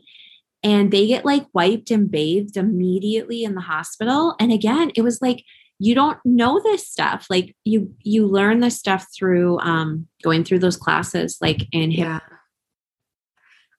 and 0.63 0.91
they 0.91 1.07
get 1.07 1.25
like 1.25 1.45
wiped 1.53 1.91
and 1.91 2.09
bathed 2.09 2.57
immediately 2.57 3.43
in 3.43 3.55
the 3.55 3.61
hospital 3.61 4.35
and 4.39 4.51
again 4.51 4.91
it 4.95 5.01
was 5.01 5.21
like 5.21 5.43
you 5.79 5.93
don't 5.93 6.17
know 6.25 6.59
this 6.63 6.87
stuff 6.87 7.27
like 7.29 7.55
you 7.63 7.93
you 8.01 8.25
learn 8.25 8.59
this 8.59 8.77
stuff 8.77 9.05
through 9.15 9.59
um 9.59 10.07
going 10.23 10.43
through 10.43 10.59
those 10.59 10.77
classes 10.77 11.37
like 11.41 11.67
in 11.71 11.91
yeah. 11.91 12.19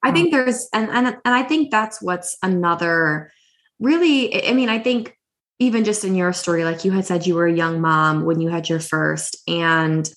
I 0.03 0.13
think 0.13 0.31
there's 0.31 0.69
and 0.73 0.89
and 0.91 1.07
and 1.09 1.35
I 1.35 1.43
think 1.43 1.71
that's 1.71 2.01
what's 2.01 2.37
another 2.43 3.33
really 3.81 4.47
I 4.47 4.53
mean 4.53 4.69
I 4.69 4.79
think 4.79 5.15
even 5.59 5.85
just 5.85 6.05
in 6.05 6.15
your 6.15 6.33
story 6.33 6.65
like 6.65 6.85
you 6.85 6.93
had 6.93 7.05
said 7.05 7.27
you 7.27 7.35
were 7.35 7.47
a 7.47 7.53
young 7.53 7.81
mom 7.81 8.25
when 8.25 8.41
you 8.41 8.49
had 8.49 8.69
your 8.69 8.79
first 8.79 9.37
and 9.49 10.09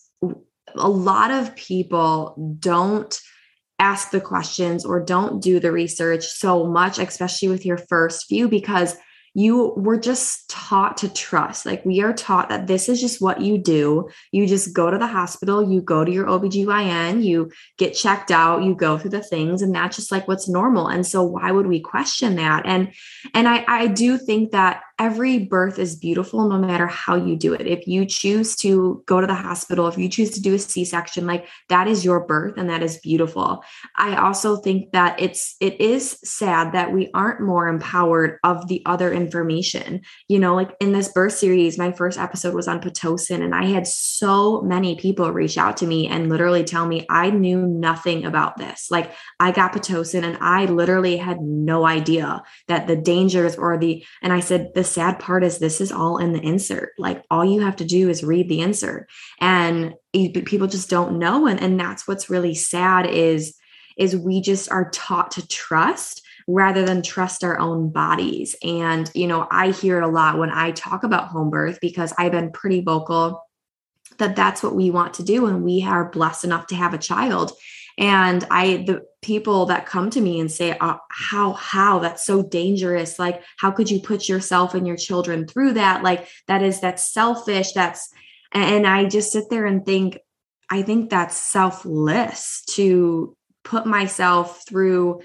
a 0.76 0.88
lot 0.88 1.32
of 1.32 1.56
people 1.56 2.56
don't 2.60 3.20
ask 3.82 4.12
the 4.12 4.22
questions 4.22 4.86
or 4.86 5.04
don't 5.04 5.42
do 5.42 5.60
the 5.60 5.72
research 5.72 6.26
so 6.26 6.68
much 6.68 7.00
especially 7.00 7.48
with 7.50 7.66
your 7.66 7.78
first 7.78 8.28
few 8.28 8.48
because 8.48 8.96
you 9.34 9.74
were 9.78 9.98
just 9.98 10.50
taught 10.50 10.98
to 10.98 11.14
trust. 11.14 11.66
Like 11.66 11.86
we 11.86 12.02
are 12.02 12.14
taught 12.14 12.50
that 12.50 12.68
this 12.68 12.90
is 12.90 13.00
just 13.00 13.22
what 13.22 13.40
you 13.40 13.58
do. 13.58 14.10
You 14.32 14.46
just 14.46 14.74
go 14.74 14.92
to 14.92 14.98
the 14.98 15.08
hospital, 15.08 15.72
you 15.72 15.82
go 15.82 16.04
to 16.04 16.12
your 16.12 16.26
OBGYN, 16.26 17.24
you 17.24 17.50
get 17.78 17.94
checked 17.94 18.30
out, 18.30 18.64
you 18.64 18.76
go 18.76 18.98
through 18.98 19.12
the 19.12 19.24
things, 19.24 19.62
and 19.62 19.74
that's 19.74 19.96
just 19.96 20.12
like 20.12 20.28
what's 20.28 20.50
normal. 20.50 20.88
And 20.88 21.08
so 21.08 21.24
why 21.24 21.52
would 21.52 21.68
we 21.68 21.80
question 21.80 22.36
that? 22.36 22.64
And 22.66 22.92
and 23.34 23.48
I, 23.48 23.64
I 23.68 23.88
do 23.88 24.18
think 24.18 24.52
that 24.52 24.82
every 25.02 25.40
birth 25.40 25.80
is 25.80 25.96
beautiful 25.96 26.48
no 26.48 26.60
matter 26.60 26.86
how 26.86 27.16
you 27.16 27.36
do 27.36 27.54
it. 27.54 27.66
If 27.66 27.88
you 27.88 28.06
choose 28.06 28.56
to 28.58 29.02
go 29.08 29.20
to 29.20 29.26
the 29.26 29.34
hospital, 29.34 29.88
if 29.88 29.98
you 29.98 30.08
choose 30.08 30.30
to 30.32 30.42
do 30.42 30.54
a 30.54 30.60
C-section, 30.60 31.26
like 31.26 31.48
that 31.70 31.88
is 31.88 32.06
your 32.06 32.20
birth 32.20 32.54
and 32.56 32.70
that 32.70 32.84
is 32.84 33.00
beautiful. 33.00 33.64
I 33.98 34.16
also 34.18 34.58
think 34.58 34.92
that 34.92 35.20
it's 35.20 35.56
it 35.60 35.82
is 35.82 36.20
sad 36.24 36.74
that 36.74 36.94
we 36.94 37.10
aren't 37.16 37.42
more 37.42 37.68
empowered 37.68 38.38
of 38.44 38.68
the 38.68 38.84
other 38.86 39.12
information. 39.12 40.02
You 40.28 40.38
know, 40.38 40.54
like 40.54 40.70
in 40.80 40.92
this 40.92 41.08
birth 41.08 41.34
series, 41.34 41.80
my 41.80 41.92
first 41.92 42.20
episode 42.20 42.54
was 42.54 42.68
on 42.68 42.80
Pitocin 42.80 43.44
and 43.44 43.56
I 43.56 43.66
had 43.66 43.88
so 43.88 44.62
many 44.62 44.96
people 44.98 45.32
reach 45.32 45.58
out 45.58 45.78
to 45.78 45.88
me 45.88 46.10
and 46.10 46.30
literally 46.30 46.64
tell 46.64 46.86
me 46.86 47.08
I 47.10 47.32
knew 47.32 47.66
nothing 47.66 48.24
about 48.24 48.58
this. 48.58 48.92
Like 48.92 49.12
I 49.40 49.50
got 49.50 49.74
Pitocin 49.74 50.24
and 50.24 50.38
I 50.42 50.66
literally 50.66 51.18
had 51.18 51.42
no 51.42 51.88
idea 51.88 52.44
that 52.68 52.86
the 52.86 52.96
dangers 52.96 53.56
or 53.56 53.80
the 53.80 54.06
and 54.22 54.32
I 54.32 54.42
said 54.42 54.76
the 54.76 54.91
sad 54.92 55.20
part 55.20 55.44
is 55.44 55.58
this 55.58 55.82
is 55.82 55.92
all 55.92 56.18
in 56.18 56.34
the 56.34 56.42
insert. 56.42 56.92
Like 56.98 57.24
all 57.32 57.46
you 57.46 57.62
have 57.62 57.76
to 57.78 57.86
do 57.86 58.10
is 58.10 58.24
read 58.24 58.50
the 58.50 58.62
insert. 58.62 59.10
And 59.40 59.94
people 60.14 60.68
just 60.68 60.90
don't 60.90 61.20
know. 61.20 61.48
And, 61.48 61.62
and 61.62 61.80
that's 61.80 62.08
what's 62.08 62.30
really 62.30 62.56
sad 62.56 63.08
is, 63.08 63.56
is 63.98 64.16
we 64.16 64.42
just 64.42 64.72
are 64.72 64.90
taught 64.92 65.32
to 65.32 65.48
trust 65.48 66.22
rather 66.48 66.84
than 66.84 67.02
trust 67.02 67.44
our 67.44 67.60
own 67.60 67.92
bodies. 67.92 68.56
And, 68.64 69.10
you 69.14 69.28
know, 69.28 69.48
I 69.52 69.72
hear 69.72 69.98
it 69.98 70.04
a 70.04 70.08
lot 70.08 70.38
when 70.38 70.50
I 70.50 70.72
talk 70.72 71.04
about 71.04 71.28
home 71.28 71.50
birth 71.50 71.80
because 71.82 72.14
I've 72.18 72.32
been 72.32 72.52
pretty 72.52 72.82
vocal 72.82 73.42
that 74.18 74.36
that's 74.36 74.62
what 74.62 74.76
we 74.76 74.92
want 74.92 75.16
to 75.16 75.24
do. 75.24 75.48
And 75.48 75.64
we 75.64 75.84
are 75.84 76.10
blessed 76.10 76.44
enough 76.44 76.68
to 76.68 76.76
have 76.76 76.94
a 76.94 77.00
child. 77.00 77.54
And 78.02 78.44
I, 78.50 78.84
the 78.88 79.04
people 79.22 79.68
that 79.68 79.86
come 79.86 80.10
to 80.10 80.20
me 80.20 80.40
and 80.40 80.52
say, 80.52 80.76
oh, 80.82 80.98
how, 81.12 81.54
how 81.54 82.00
that's 82.00 82.26
so 82.26 82.42
dangerous. 82.42 83.20
Like, 83.20 83.44
how 83.58 83.70
could 83.70 83.92
you 83.92 84.02
put 84.02 84.28
yourself 84.28 84.74
and 84.74 84.88
your 84.88 84.98
children 84.98 85.48
through 85.48 85.74
that? 85.74 86.02
Like, 86.02 86.28
that 86.48 86.64
is, 86.64 86.82
that's 86.82 87.14
selfish. 87.14 87.74
That's, 87.74 88.12
and 88.52 88.88
I 88.88 89.06
just 89.06 89.32
sit 89.32 89.52
there 89.52 89.68
and 89.68 89.86
think, 89.86 90.18
I 90.68 90.82
think 90.82 91.12
that's 91.12 91.38
selfless 91.38 92.64
to 92.72 93.38
put 93.64 93.86
myself 93.86 94.64
through 94.68 95.22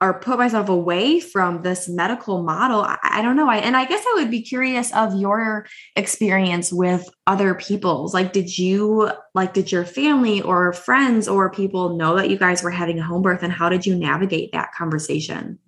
or 0.00 0.20
put 0.20 0.38
myself 0.38 0.68
away 0.68 1.20
from 1.20 1.62
this 1.62 1.88
medical 1.88 2.42
model 2.42 2.82
I, 2.82 2.98
I, 3.02 3.22
don't 3.22 3.36
know. 3.36 3.48
I, 3.48 3.56
and 3.58 3.76
i 3.76 3.84
guess 3.84 4.04
i 4.06 4.14
would 4.16 4.30
be 4.30 4.42
curious 4.42 4.92
of 4.92 5.14
your 5.14 5.66
experience 5.96 6.72
with 6.72 7.08
other 7.26 7.54
people's. 7.54 8.12
Like 8.12 8.32
did 8.32 8.58
you 8.58 9.10
like 9.34 9.54
did 9.54 9.72
your 9.72 9.84
family 9.84 10.42
or 10.42 10.72
friends 10.72 11.28
or 11.28 11.50
people 11.50 11.96
know 11.96 12.16
that 12.16 12.28
you 12.28 12.38
guys 12.38 12.62
were 12.62 12.70
having 12.70 12.98
a 12.98 13.04
home 13.04 13.22
birth 13.22 13.42
and 13.42 13.52
how 13.52 13.68
did 13.68 13.86
you 13.86 13.94
navigate 13.94 14.52
that 14.52 14.72
conversation? 14.74 15.58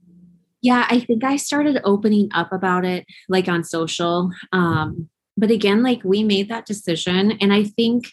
Yeah 0.60 0.86
i 0.90 1.00
think 1.00 1.24
i 1.24 1.36
started 1.36 1.80
opening 1.84 2.28
up 2.34 2.52
about 2.52 2.84
it 2.84 3.06
like 3.28 3.48
on 3.48 3.64
social. 3.64 4.30
Um 4.52 5.08
but 5.36 5.50
again 5.50 5.82
like 5.82 6.02
we 6.04 6.24
made 6.24 6.48
that 6.48 6.66
decision 6.66 7.32
and 7.40 7.52
i 7.52 7.62
think 7.62 8.12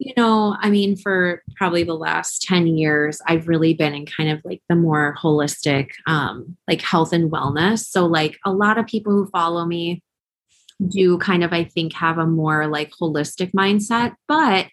you 0.00 0.14
know, 0.16 0.56
I 0.58 0.70
mean, 0.70 0.96
for 0.96 1.42
probably 1.56 1.84
the 1.84 1.94
last 1.94 2.40
10 2.44 2.66
years, 2.66 3.20
I've 3.26 3.48
really 3.48 3.74
been 3.74 3.92
in 3.92 4.06
kind 4.06 4.30
of 4.30 4.40
like 4.46 4.62
the 4.70 4.74
more 4.74 5.14
holistic, 5.20 5.90
um, 6.06 6.56
like 6.66 6.80
health 6.80 7.12
and 7.12 7.30
wellness. 7.30 7.80
So, 7.80 8.06
like 8.06 8.38
a 8.46 8.50
lot 8.50 8.78
of 8.78 8.86
people 8.86 9.12
who 9.12 9.28
follow 9.28 9.66
me 9.66 10.02
do 10.88 11.18
kind 11.18 11.44
of, 11.44 11.52
I 11.52 11.64
think, 11.64 11.92
have 11.92 12.16
a 12.16 12.26
more 12.26 12.66
like 12.66 12.92
holistic 12.98 13.52
mindset. 13.52 14.14
But 14.26 14.68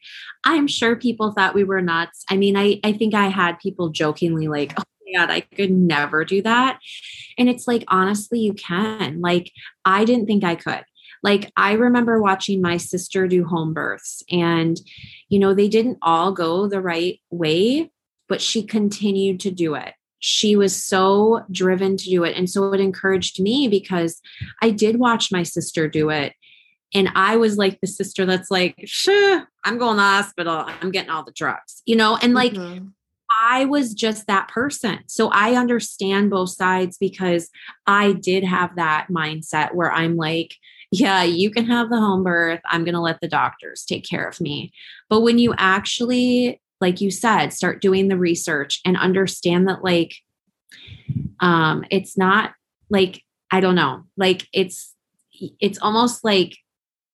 I'm 0.45 0.65
sure 0.65 0.95
people 0.95 1.33
thought 1.33 1.53
we 1.53 1.65
were 1.65 1.81
nuts. 1.81 2.23
I 2.29 2.37
mean, 2.37 2.55
I, 2.55 2.79
I 2.85 2.93
think 2.93 3.13
I 3.13 3.27
had 3.27 3.59
people 3.59 3.89
jokingly 3.89 4.47
like, 4.47 4.73
oh 4.79 4.83
God, 5.13 5.29
I 5.29 5.41
could 5.41 5.71
never 5.71 6.23
do 6.23 6.41
that. 6.43 6.79
And 7.37 7.49
it's 7.49 7.67
like, 7.67 7.83
honestly, 7.89 8.39
you 8.39 8.53
can. 8.53 9.19
Like, 9.19 9.51
I 9.83 10.05
didn't 10.05 10.27
think 10.27 10.45
I 10.45 10.55
could. 10.55 10.85
Like 11.23 11.51
I 11.57 11.73
remember 11.73 12.21
watching 12.21 12.61
my 12.61 12.77
sister 12.77 13.27
do 13.27 13.43
home 13.45 13.73
births 13.73 14.23
and 14.31 14.79
you 15.29 15.39
know 15.39 15.53
they 15.53 15.67
didn't 15.67 15.97
all 16.01 16.31
go 16.31 16.67
the 16.67 16.81
right 16.81 17.19
way, 17.29 17.91
but 18.29 18.41
she 18.41 18.63
continued 18.63 19.39
to 19.41 19.51
do 19.51 19.75
it. 19.75 19.93
She 20.19 20.55
was 20.55 20.81
so 20.81 21.45
driven 21.51 21.97
to 21.97 22.05
do 22.05 22.23
it 22.23 22.35
and 22.35 22.49
so 22.49 22.73
it 22.73 22.79
encouraged 22.79 23.39
me 23.39 23.67
because 23.67 24.19
I 24.61 24.71
did 24.71 24.97
watch 24.97 25.31
my 25.31 25.43
sister 25.43 25.87
do 25.87 26.09
it 26.09 26.33
and 26.93 27.09
I 27.15 27.37
was 27.37 27.57
like 27.57 27.79
the 27.81 27.87
sister 27.87 28.25
that's 28.25 28.49
like, 28.49 28.75
sure, 28.85 29.47
I'm 29.65 29.77
going 29.77 29.95
to 29.95 30.01
the 30.01 30.03
hospital. 30.03 30.65
I'm 30.81 30.91
getting 30.91 31.09
all 31.09 31.23
the 31.23 31.33
drugs, 31.33 31.81
you 31.85 31.95
know, 31.95 32.17
and 32.17 32.33
like 32.33 32.53
mm-hmm. 32.53 32.87
I 33.41 33.65
was 33.65 33.93
just 33.93 34.27
that 34.27 34.47
person. 34.47 34.99
So 35.07 35.29
I 35.29 35.55
understand 35.55 36.29
both 36.29 36.49
sides 36.49 36.97
because 36.97 37.49
I 37.85 38.13
did 38.13 38.43
have 38.43 38.75
that 38.77 39.07
mindset 39.11 39.75
where 39.75 39.91
I'm 39.91 40.15
like, 40.15 40.55
yeah, 40.91 41.23
you 41.23 41.51
can 41.51 41.65
have 41.65 41.89
the 41.89 41.99
home 41.99 42.23
birth. 42.23 42.61
I'm 42.65 42.83
going 42.83 42.93
to 42.93 43.01
let 43.01 43.19
the 43.21 43.27
doctors 43.27 43.83
take 43.83 44.07
care 44.07 44.27
of 44.27 44.39
me. 44.39 44.71
But 45.09 45.21
when 45.21 45.37
you 45.37 45.53
actually, 45.57 46.61
like 46.79 47.01
you 47.01 47.11
said, 47.11 47.49
start 47.49 47.81
doing 47.81 48.07
the 48.07 48.17
research 48.17 48.79
and 48.85 48.97
understand 48.97 49.67
that, 49.67 49.83
like, 49.83 50.15
um, 51.39 51.83
it's 51.91 52.17
not 52.17 52.53
like, 52.89 53.21
I 53.51 53.59
don't 53.59 53.75
know, 53.75 54.03
like 54.15 54.47
it's, 54.53 54.93
it's 55.59 55.77
almost 55.79 56.23
like, 56.23 56.57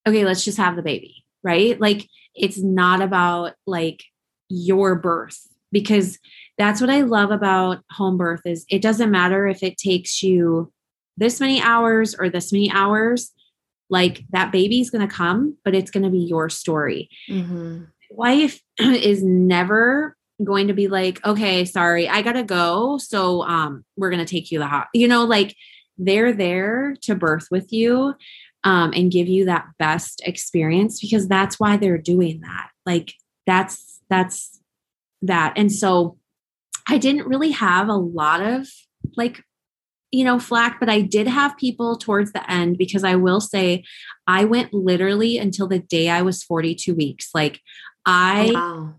okay, 0.07 0.25
let's 0.25 0.45
just 0.45 0.57
have 0.57 0.75
the 0.75 0.81
baby, 0.81 1.25
right? 1.43 1.79
Like, 1.79 2.07
it's 2.36 2.57
not 2.57 3.01
about 3.01 3.53
like 3.65 4.03
your 4.49 4.95
birth 4.95 5.39
because 5.71 6.19
that's 6.57 6.81
what 6.81 6.89
I 6.89 7.01
love 7.01 7.31
about 7.31 7.83
home 7.91 8.17
birth 8.17 8.41
is 8.45 8.65
it 8.69 8.81
doesn't 8.81 9.12
matter 9.12 9.47
if 9.47 9.63
it 9.63 9.77
takes 9.77 10.21
you 10.21 10.71
this 11.17 11.39
many 11.39 11.62
hours 11.62 12.15
or 12.15 12.29
this 12.29 12.51
many 12.51 12.71
hours 12.71 13.31
like 13.93 14.25
that 14.32 14.51
baby's 14.51 14.89
going 14.89 15.08
to 15.08 15.15
come, 15.15 15.56
but 15.63 15.75
it's 15.75 15.91
going 15.91 16.03
to 16.03 16.10
be 16.10 16.19
your 16.19 16.49
story. 16.49 17.10
Mm-hmm. 17.29 17.84
Wife 18.10 18.60
is 18.79 19.23
never 19.23 20.17
going 20.43 20.67
to 20.67 20.73
be 20.73 20.88
like, 20.88 21.23
okay, 21.25 21.63
sorry, 21.63 22.10
I 22.10 22.21
gotta 22.21 22.43
go. 22.43 22.97
So 22.97 23.43
um, 23.43 23.86
we're 23.95 24.10
gonna 24.10 24.25
take 24.25 24.51
you 24.51 24.60
the 24.60 24.67
hot. 24.67 24.88
You 24.93 25.08
know, 25.08 25.23
like 25.25 25.56
they're 25.97 26.34
there 26.34 26.95
to 27.03 27.15
birth 27.15 27.47
with 27.51 27.71
you 27.71 28.15
um, 28.63 28.91
and 28.95 29.12
give 29.12 29.27
you 29.27 29.45
that 29.45 29.67
best 29.77 30.21
experience 30.25 30.99
because 30.99 31.27
that's 31.27 31.60
why 31.60 31.77
they're 31.77 31.97
doing 31.97 32.41
that. 32.41 32.69
Like 32.86 33.13
that's 33.45 34.01
that's 34.10 34.60
that. 35.21 35.53
And 35.56 35.71
so 35.71 36.17
I 36.88 36.97
didn't 36.97 37.27
really 37.27 37.51
have 37.51 37.88
a 37.88 37.93
lot 37.93 38.41
of 38.41 38.67
like 39.15 39.43
you 40.13 40.23
know, 40.23 40.38
flack, 40.38 40.80
but 40.80 40.89
I 40.89 41.02
did 41.02 41.28
have 41.28 41.58
people 41.58 41.97
towards 41.97 42.34
the 42.34 42.49
end 42.49 42.78
because 42.78 43.04
I 43.04 43.15
will 43.15 43.41
say 43.41 43.84
I 44.28 44.45
went 44.45 44.71
literally 44.71 45.39
until 45.39 45.67
the 45.67 45.80
day 45.80 46.08
I 46.08 46.21
was 46.21 46.43
42 46.43 46.93
weeks. 46.93 47.32
Like 47.34 47.60
I 48.06 48.49
oh, 48.49 48.54
wow. 48.54 48.93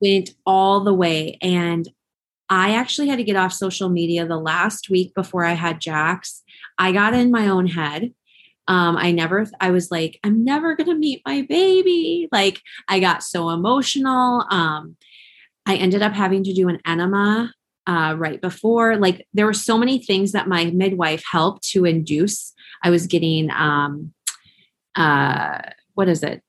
went 0.00 0.30
all 0.46 0.84
the 0.84 0.94
way 0.94 1.38
and 1.42 1.88
I 2.48 2.74
actually 2.76 3.08
had 3.08 3.18
to 3.18 3.24
get 3.24 3.34
off 3.34 3.52
social 3.52 3.88
media 3.88 4.24
the 4.24 4.38
last 4.38 4.88
week 4.88 5.12
before 5.12 5.44
I 5.44 5.54
had 5.54 5.80
Jax. 5.80 6.44
I 6.78 6.92
got 6.92 7.14
in 7.14 7.32
my 7.32 7.48
own 7.48 7.66
head. 7.66 8.14
Um, 8.68 8.96
I 8.96 9.10
never, 9.10 9.48
I 9.60 9.72
was 9.72 9.90
like, 9.90 10.20
I'm 10.22 10.44
never 10.44 10.76
going 10.76 10.88
to 10.88 10.94
meet 10.94 11.22
my 11.26 11.42
baby. 11.48 12.28
Like, 12.30 12.60
I 12.86 13.00
got 13.00 13.24
so 13.24 13.50
emotional. 13.50 14.46
Um, 14.52 14.96
I 15.66 15.74
ended 15.74 16.02
up 16.02 16.12
having 16.12 16.44
to 16.44 16.52
do 16.52 16.68
an 16.68 16.78
enema 16.86 17.52
uh, 17.90 18.14
right 18.14 18.40
before. 18.40 18.96
Like 18.96 19.26
there 19.34 19.46
were 19.46 19.52
so 19.52 19.76
many 19.76 19.98
things 19.98 20.30
that 20.30 20.46
my 20.46 20.66
midwife 20.66 21.24
helped 21.28 21.68
to 21.70 21.84
induce. 21.84 22.52
I 22.84 22.90
was 22.90 23.08
getting, 23.08 23.50
um, 23.50 24.12
uh, 24.94 25.58
what 25.94 26.08
is 26.08 26.22
it? 26.22 26.40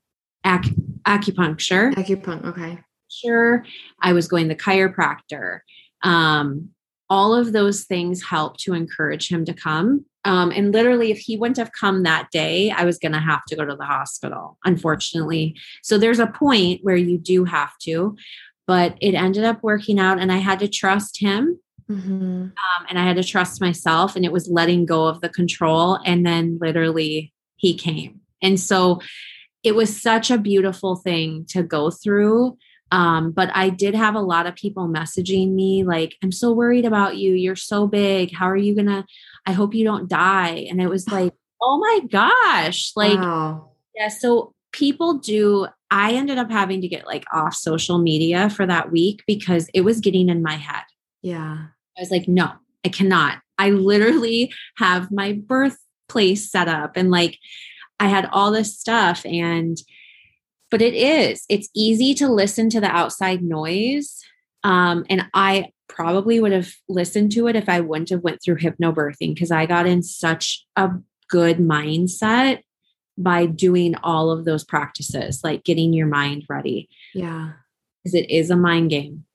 Ac- 0.46 0.76
acupuncture. 1.08 1.94
Acupuncture. 1.96 2.46
Okay. 2.46 2.80
Sure. 3.10 3.66
I 4.02 4.14
was 4.14 4.28
going 4.28 4.50
the 4.50 4.56
chiropractor. 4.56 5.62
Um, 6.04 6.70
all 7.10 7.34
of 7.34 7.54
those 7.54 7.86
things 7.86 8.24
helped 8.24 8.60
to 8.62 8.74
encourage 8.74 9.28
him 9.30 9.44
to 9.46 9.54
come. 9.54 10.06
Um, 10.24 10.52
and 10.52 10.72
literally, 10.72 11.12
if 11.12 11.18
he 11.18 11.38
wouldn't 11.38 11.58
have 11.58 11.72
come 11.72 12.04
that 12.04 12.30
day, 12.32 12.70
I 12.70 12.86
was 12.86 13.00
going 13.00 13.14
to 13.14 13.20
have 13.20 13.44
to 13.50 13.56
go 13.56 13.66
to 13.66 13.76
the 13.76 13.86
hospital, 13.86 14.60
unfortunately. 14.64 15.56
So 15.82 15.98
there's 15.98 16.20
a 16.20 16.28
point 16.28 16.82
where 16.84 16.96
you 16.96 17.18
do 17.18 17.46
have 17.46 17.76
to 17.80 18.16
but 18.72 18.96
it 19.02 19.16
ended 19.16 19.44
up 19.44 19.62
working 19.62 20.00
out 20.00 20.18
and 20.18 20.32
I 20.32 20.38
had 20.38 20.60
to 20.60 20.68
trust 20.70 21.20
him. 21.20 21.60
Mm-hmm. 21.90 22.14
Um, 22.14 22.86
and 22.90 22.98
I 22.98 23.04
had 23.04 23.18
to 23.18 23.24
trust 23.24 23.60
myself, 23.60 24.16
and 24.16 24.24
it 24.24 24.32
was 24.32 24.48
letting 24.48 24.86
go 24.86 25.08
of 25.08 25.20
the 25.20 25.28
control. 25.28 26.00
And 26.06 26.26
then 26.26 26.58
literally, 26.62 27.34
he 27.58 27.74
came. 27.78 28.22
And 28.42 28.58
so 28.58 29.02
it 29.62 29.76
was 29.76 30.02
such 30.02 30.32
a 30.32 30.38
beautiful 30.38 30.96
thing 30.96 31.46
to 31.50 31.64
go 31.64 31.92
through. 31.92 32.58
Um, 32.92 33.32
but 33.34 33.50
I 33.54 33.68
did 33.68 33.94
have 33.94 34.16
a 34.16 34.22
lot 34.22 34.48
of 34.48 34.56
people 34.56 34.88
messaging 34.88 35.52
me, 35.52 35.84
like, 35.84 36.16
I'm 36.24 36.32
so 36.32 36.54
worried 36.54 36.86
about 36.86 37.18
you. 37.18 37.34
You're 37.34 37.58
so 37.58 37.88
big. 37.88 38.34
How 38.34 38.46
are 38.46 38.56
you 38.56 38.74
going 38.74 38.88
to? 38.88 39.04
I 39.46 39.52
hope 39.52 39.76
you 39.76 39.84
don't 39.84 40.08
die. 40.08 40.66
And 40.70 40.82
it 40.82 40.88
was 40.88 41.06
like, 41.12 41.34
oh 41.62 41.78
my 41.78 42.08
gosh. 42.10 42.94
Like, 42.96 43.20
wow. 43.20 43.72
yeah. 43.94 44.08
So 44.08 44.54
people 44.72 45.16
do 45.16 45.68
I 45.92 46.14
ended 46.14 46.38
up 46.38 46.50
having 46.50 46.82
to 46.82 46.88
get 46.88 47.06
like 47.06 47.26
off 47.34 47.54
social 47.54 47.98
media 47.98 48.50
for 48.50 48.66
that 48.66 48.92
week 48.92 49.24
because 49.28 49.70
it 49.74 49.82
was 49.82 50.00
getting 50.00 50.30
in 50.30 50.42
my 50.42 50.56
head. 50.56 50.84
Yeah. 51.22 51.58
I 51.98 52.02
was 52.02 52.10
like, 52.10 52.30
no, 52.30 52.50
I 52.86 52.90
cannot. 52.90 53.40
I 53.58 53.72
literally 53.72 54.54
have 54.78 55.12
my 55.12 55.34
birthplace 55.34 56.50
set 56.50 56.70
up 56.70 56.94
and 56.96 57.12
like 57.12 57.38
I 58.00 58.08
had 58.08 58.28
all 58.32 58.52
this 58.52 58.80
stuff 58.80 59.24
and 59.26 59.78
but 60.72 60.82
it 60.82 60.96
is 60.96 61.46
it's 61.50 61.70
easy 61.76 62.16
to 62.16 62.28
listen 62.28 62.70
to 62.72 62.82
the 62.82 62.88
outside 62.88 63.44
noise 63.44 64.20
um 64.64 65.06
and 65.10 65.28
I 65.36 65.72
probably 65.88 66.40
would 66.40 66.54
have 66.54 66.72
listened 66.90 67.34
to 67.34 67.48
it 67.48 67.56
if 67.56 67.70
I 67.70 67.82
wouldn't 67.82 68.10
have 68.10 68.24
went 68.24 68.42
through 68.44 68.58
hypnobirthing 68.58 69.36
because 69.36 69.52
I 69.52 69.66
got 69.68 69.86
in 69.86 70.02
such 70.02 70.66
a 70.76 70.90
good 71.30 71.58
mindset 71.58 72.62
by 73.24 73.46
doing 73.46 73.96
all 74.04 74.32
of 74.32 74.46
those 74.46 74.64
practices, 74.64 75.42
like 75.44 75.64
getting 75.64 75.94
your 75.94 76.08
mind 76.08 76.46
ready. 76.50 76.90
Yeah. 77.14 77.54
Because 78.04 78.16
it 78.16 78.30
is 78.30 78.50
a 78.50 78.56
mind 78.56 78.90
game. 78.90 79.26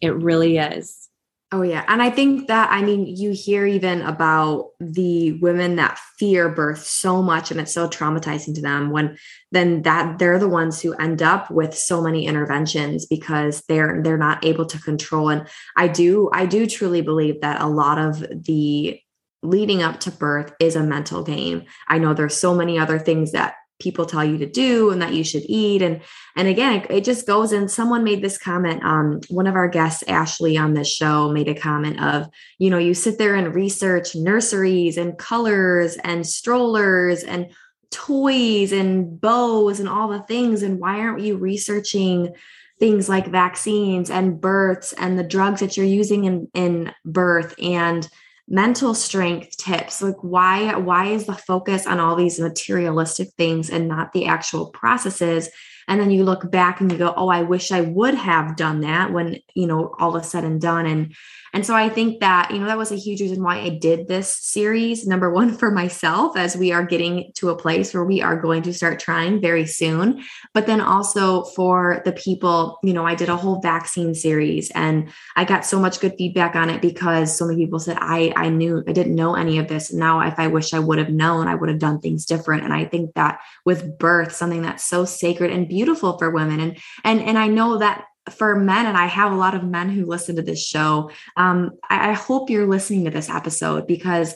It 0.00 0.14
really 0.14 0.58
is. 0.58 1.08
Oh, 1.50 1.62
yeah. 1.62 1.82
And 1.88 2.02
I 2.02 2.10
think 2.10 2.46
that, 2.48 2.70
I 2.70 2.82
mean, 2.82 3.06
you 3.06 3.30
hear 3.30 3.64
even 3.64 4.02
about 4.02 4.72
the 4.80 5.32
women 5.40 5.76
that 5.76 5.98
fear 6.18 6.50
birth 6.50 6.84
so 6.84 7.22
much 7.22 7.50
and 7.50 7.58
it's 7.58 7.72
so 7.72 7.88
traumatizing 7.88 8.54
to 8.54 8.60
them 8.60 8.90
when 8.90 9.16
then 9.50 9.80
that 9.82 10.18
they're 10.18 10.38
the 10.38 10.48
ones 10.48 10.82
who 10.82 10.92
end 10.94 11.22
up 11.22 11.50
with 11.50 11.74
so 11.74 12.02
many 12.02 12.26
interventions 12.26 13.06
because 13.06 13.62
they're 13.66 14.02
they're 14.02 14.18
not 14.18 14.44
able 14.44 14.66
to 14.66 14.78
control 14.82 15.30
and 15.30 15.48
i 15.76 15.88
do 15.88 16.28
i 16.34 16.44
do 16.44 16.66
truly 16.66 17.00
believe 17.00 17.40
that 17.40 17.60
a 17.62 17.66
lot 17.66 17.98
of 17.98 18.20
the 18.44 19.00
leading 19.42 19.82
up 19.82 20.00
to 20.00 20.10
birth 20.10 20.52
is 20.60 20.76
a 20.76 20.82
mental 20.82 21.22
game. 21.22 21.64
I 21.86 21.98
know 21.98 22.14
there's 22.14 22.36
so 22.36 22.54
many 22.54 22.78
other 22.78 22.98
things 22.98 23.32
that 23.32 23.54
people 23.80 24.06
tell 24.06 24.24
you 24.24 24.38
to 24.38 24.46
do 24.46 24.90
and 24.90 25.00
that 25.00 25.14
you 25.14 25.22
should 25.22 25.44
eat. 25.46 25.82
And 25.82 26.00
and 26.36 26.48
again 26.48 26.80
it, 26.80 26.90
it, 26.90 27.04
just 27.04 27.26
goes 27.26 27.52
and 27.52 27.70
someone 27.70 28.02
made 28.02 28.22
this 28.22 28.36
comment 28.36 28.82
um 28.82 29.20
one 29.28 29.46
of 29.46 29.54
our 29.54 29.68
guests 29.68 30.02
ashley 30.08 30.56
on 30.56 30.74
this 30.74 30.92
show 30.92 31.30
made 31.30 31.46
a 31.46 31.54
comment 31.54 32.02
of 32.02 32.28
you 32.58 32.70
know 32.70 32.78
you 32.78 32.92
sit 32.92 33.18
there 33.18 33.36
and 33.36 33.54
research 33.54 34.16
nurseries 34.16 34.96
and 34.96 35.16
colors 35.16 35.96
and 36.02 36.26
strollers 36.26 37.22
and 37.22 37.52
toys 37.90 38.72
and 38.72 39.20
bows 39.20 39.80
and 39.80 39.88
all 39.88 40.08
the 40.08 40.22
things. 40.22 40.62
And 40.62 40.78
why 40.78 41.00
aren't 41.00 41.20
you 41.20 41.36
researching 41.36 42.34
things 42.78 43.08
like 43.08 43.26
vaccines 43.26 44.10
and 44.10 44.40
births 44.40 44.92
and 44.92 45.18
the 45.18 45.24
drugs 45.24 45.60
that 45.60 45.76
you're 45.76 45.86
using 45.86 46.24
in 46.24 46.48
in 46.54 46.92
birth? 47.04 47.54
And 47.60 48.08
mental 48.48 48.94
strength 48.94 49.56
tips 49.58 50.00
like 50.00 50.16
why 50.22 50.74
why 50.76 51.06
is 51.06 51.26
the 51.26 51.34
focus 51.34 51.86
on 51.86 52.00
all 52.00 52.16
these 52.16 52.40
materialistic 52.40 53.28
things 53.36 53.68
and 53.68 53.88
not 53.88 54.12
the 54.12 54.26
actual 54.26 54.70
processes 54.70 55.50
and 55.88 56.00
then 56.00 56.10
you 56.10 56.24
look 56.24 56.50
back 56.50 56.80
and 56.80 56.92
you 56.92 56.98
go 56.98 57.12
oh 57.16 57.28
i 57.28 57.42
wish 57.42 57.72
i 57.72 57.80
would 57.80 58.14
have 58.14 58.56
done 58.56 58.80
that 58.80 59.12
when 59.12 59.38
you 59.54 59.66
know 59.66 59.94
all 59.98 60.16
is 60.16 60.28
said 60.28 60.44
and 60.44 60.60
done 60.60 60.86
and 60.86 61.14
and 61.52 61.64
so 61.64 61.74
I 61.74 61.88
think 61.88 62.20
that, 62.20 62.50
you 62.50 62.58
know, 62.58 62.66
that 62.66 62.78
was 62.78 62.92
a 62.92 62.96
huge 62.96 63.20
reason 63.20 63.42
why 63.42 63.58
I 63.58 63.70
did 63.70 64.06
this 64.06 64.32
series. 64.32 65.06
Number 65.06 65.30
one, 65.30 65.56
for 65.56 65.70
myself, 65.70 66.36
as 66.36 66.56
we 66.56 66.72
are 66.72 66.84
getting 66.84 67.32
to 67.36 67.50
a 67.50 67.56
place 67.56 67.94
where 67.94 68.04
we 68.04 68.20
are 68.20 68.40
going 68.40 68.62
to 68.62 68.74
start 68.74 69.00
trying 69.00 69.40
very 69.40 69.66
soon. 69.66 70.22
But 70.52 70.66
then 70.66 70.80
also 70.80 71.44
for 71.44 72.02
the 72.04 72.12
people, 72.12 72.78
you 72.82 72.92
know, 72.92 73.06
I 73.06 73.14
did 73.14 73.28
a 73.28 73.36
whole 73.36 73.60
vaccine 73.60 74.14
series 74.14 74.70
and 74.72 75.10
I 75.36 75.44
got 75.44 75.64
so 75.64 75.80
much 75.80 76.00
good 76.00 76.14
feedback 76.18 76.54
on 76.54 76.70
it 76.70 76.82
because 76.82 77.36
so 77.36 77.46
many 77.46 77.64
people 77.64 77.78
said, 77.78 77.96
I, 78.00 78.32
I 78.36 78.50
knew, 78.50 78.84
I 78.86 78.92
didn't 78.92 79.14
know 79.14 79.34
any 79.34 79.58
of 79.58 79.68
this. 79.68 79.92
Now, 79.92 80.20
if 80.20 80.38
I 80.38 80.48
wish 80.48 80.74
I 80.74 80.78
would 80.78 80.98
have 80.98 81.10
known, 81.10 81.48
I 81.48 81.54
would 81.54 81.70
have 81.70 81.78
done 81.78 82.00
things 82.00 82.26
different. 82.26 82.64
And 82.64 82.74
I 82.74 82.84
think 82.84 83.14
that 83.14 83.40
with 83.64 83.98
birth, 83.98 84.32
something 84.32 84.62
that's 84.62 84.84
so 84.84 85.04
sacred 85.04 85.50
and 85.50 85.66
beautiful 85.66 85.77
for 85.86 86.30
women. 86.30 86.60
And, 86.60 86.78
and, 87.04 87.20
and 87.20 87.38
I 87.38 87.48
know 87.48 87.78
that 87.78 88.04
for 88.30 88.56
men, 88.56 88.86
and 88.86 88.96
I 88.96 89.06
have 89.06 89.32
a 89.32 89.36
lot 89.36 89.54
of 89.54 89.64
men 89.64 89.88
who 89.88 90.04
listen 90.04 90.36
to 90.36 90.42
this 90.42 90.64
show, 90.64 91.10
um, 91.36 91.72
I, 91.88 92.10
I 92.10 92.12
hope 92.12 92.50
you're 92.50 92.66
listening 92.66 93.04
to 93.04 93.10
this 93.10 93.30
episode 93.30 93.86
because, 93.86 94.34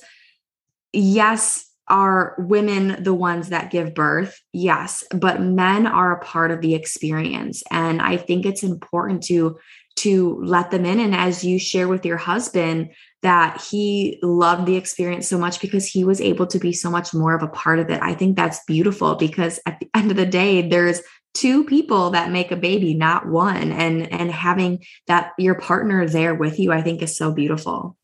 yes, 0.93 1.68
are 1.88 2.34
women 2.38 3.03
the 3.03 3.14
ones 3.14 3.51
that 3.51 3.70
give 3.70 3.95
birth? 3.95 4.40
Yes, 4.53 5.05
but 5.11 5.43
men 5.43 5.86
are 5.86 6.12
a 6.12 6.24
part 6.24 6.51
of 6.51 6.61
the 6.61 6.74
experience. 6.74 7.62
And 7.70 8.01
I 8.01 8.16
think 8.16 8.47
it's 8.47 8.62
important 8.62 9.24
to 9.24 9.59
to 9.95 10.40
let 10.43 10.70
them 10.70 10.86
in 10.86 10.99
and 10.99 11.14
as 11.14 11.45
you 11.45 11.59
share 11.59 11.86
with 11.86 12.07
your 12.07 12.16
husband 12.16 12.88
that 13.20 13.61
he 13.61 14.18
loved 14.22 14.64
the 14.64 14.76
experience 14.76 15.28
so 15.28 15.36
much 15.36 15.61
because 15.61 15.86
he 15.86 16.03
was 16.03 16.18
able 16.18 16.47
to 16.47 16.59
be 16.59 16.72
so 16.72 16.90
much 16.90 17.12
more 17.12 17.34
of 17.34 17.43
a 17.43 17.49
part 17.49 17.78
of 17.78 17.90
it. 17.90 18.01
I 18.03 18.14
think 18.14 18.34
that's 18.34 18.64
beautiful 18.64 19.16
because 19.16 19.61
at 19.66 19.78
the 19.80 19.90
end 19.95 20.11
of 20.11 20.16
the 20.16 20.24
day 20.24 20.66
there's 20.66 21.03
two 21.35 21.64
people 21.64 22.11
that 22.11 22.30
make 22.30 22.51
a 22.51 22.57
baby 22.57 22.95
not 22.95 23.26
one. 23.26 23.72
And 23.72 24.11
and 24.12 24.30
having 24.30 24.85
that 25.07 25.33
your 25.39 25.55
partner 25.55 26.07
there 26.07 26.35
with 26.35 26.59
you 26.59 26.72
i 26.72 26.83
think 26.83 27.03
is 27.03 27.16
so 27.16 27.33
beautiful. 27.33 27.97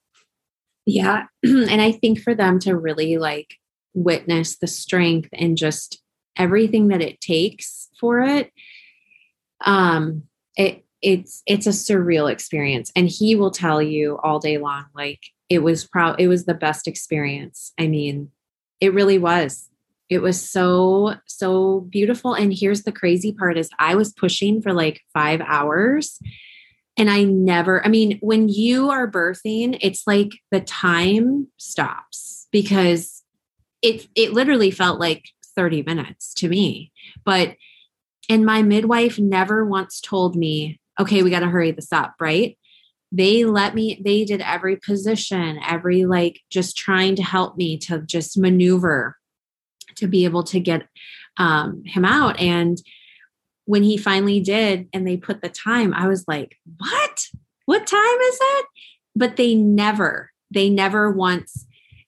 Yeah. 0.87 1.25
And 1.45 1.81
i 1.81 1.93
think 1.93 2.21
for 2.21 2.35
them 2.35 2.59
to 2.61 2.77
really 2.77 3.19
like 3.19 3.55
witness 3.95 4.59
the 4.59 4.67
strength 4.67 5.29
and 5.33 5.57
just 5.57 6.03
everything 6.37 6.89
that 6.89 7.03
it 7.03 7.21
takes 7.21 7.89
for 7.99 8.21
it 8.21 8.53
um 9.65 10.23
it 10.57 10.85
it's 11.01 11.43
it's 11.47 11.67
a 11.67 11.71
surreal 11.71 12.31
experience. 12.31 12.91
And 12.97 13.09
he 13.09 13.37
will 13.37 13.53
tell 13.53 13.81
you 13.81 14.19
all 14.23 14.41
day 14.41 14.59
long 14.59 14.87
like 14.95 15.21
it 15.49 15.61
was 15.61 15.87
proud 15.87 16.21
it 16.21 16.29
was 16.29 16.45
the 16.45 16.55
best 16.55 16.89
experience. 16.89 17.73
I 17.79 17.87
mean 17.87 18.31
it 18.81 18.95
really 18.95 19.19
was 19.19 19.68
it 20.11 20.23
was 20.23 20.51
so 20.51 21.15
so 21.27 21.81
beautiful 21.91 22.35
and 22.35 22.53
here's 22.53 22.83
the 22.83 22.93
crazy 22.93 23.33
part 23.33 23.59
is 23.59 23.71
i 23.79 23.95
was 23.95 24.13
pushing 24.13 24.63
for 24.63 24.73
like 24.73 25.01
5 25.13 25.41
hours 25.43 26.19
and 26.97 27.11
i 27.11 27.25
never 27.25 27.85
i 27.85 27.89
mean 27.89 28.19
when 28.21 28.49
you 28.49 28.91
are 28.91 29.11
birthing 29.11 29.79
it's 29.81 30.07
like 30.07 30.31
the 30.51 30.61
time 30.61 31.49
stops 31.57 32.49
because 32.51 33.23
it 33.83 34.09
it 34.15 34.33
literally 34.33 34.71
felt 34.71 34.99
like 34.99 35.25
30 35.57 35.83
minutes 35.83 36.35
to 36.35 36.49
me 36.49 36.93
but 37.25 37.57
and 38.29 38.45
my 38.45 38.63
midwife 38.63 39.19
never 39.19 39.65
once 39.65 40.01
told 40.01 40.37
me 40.37 40.81
okay 41.01 41.23
we 41.23 41.31
got 41.31 41.41
to 41.41 41.49
hurry 41.49 41.71
this 41.71 41.93
up 41.93 42.15
right? 42.21 42.57
They 43.11 43.45
let 43.45 43.75
me 43.75 44.01
they 44.05 44.25
did 44.25 44.43
every 44.43 44.77
position 44.77 45.59
every 45.67 46.05
like 46.05 46.41
just 46.51 46.77
trying 46.77 47.17
to 47.17 47.23
help 47.23 47.57
me 47.57 47.79
to 47.79 48.03
just 48.03 48.37
maneuver 48.37 49.17
to 49.99 50.07
be 50.07 50.25
able 50.25 50.43
to 50.45 50.61
get 50.61 50.87
um, 51.37 51.83
him 51.85 52.05
out. 52.05 52.39
And 52.41 52.79
when 53.65 53.83
he 53.83 53.97
finally 53.97 54.41
did 54.41 54.89
and 54.93 55.07
they 55.07 55.17
put 55.17 55.43
the 55.43 55.49
time, 55.49 55.93
I 55.95 56.09
was 56.09 56.25
like, 56.27 56.57
what? 56.79 57.27
What 57.67 57.87
time 57.87 58.01
is 58.01 58.39
it? 58.41 58.67
But 59.15 59.37
they 59.37 59.55
never, 59.55 60.31
they 60.51 60.71
never 60.71 61.11
once. 61.11 61.67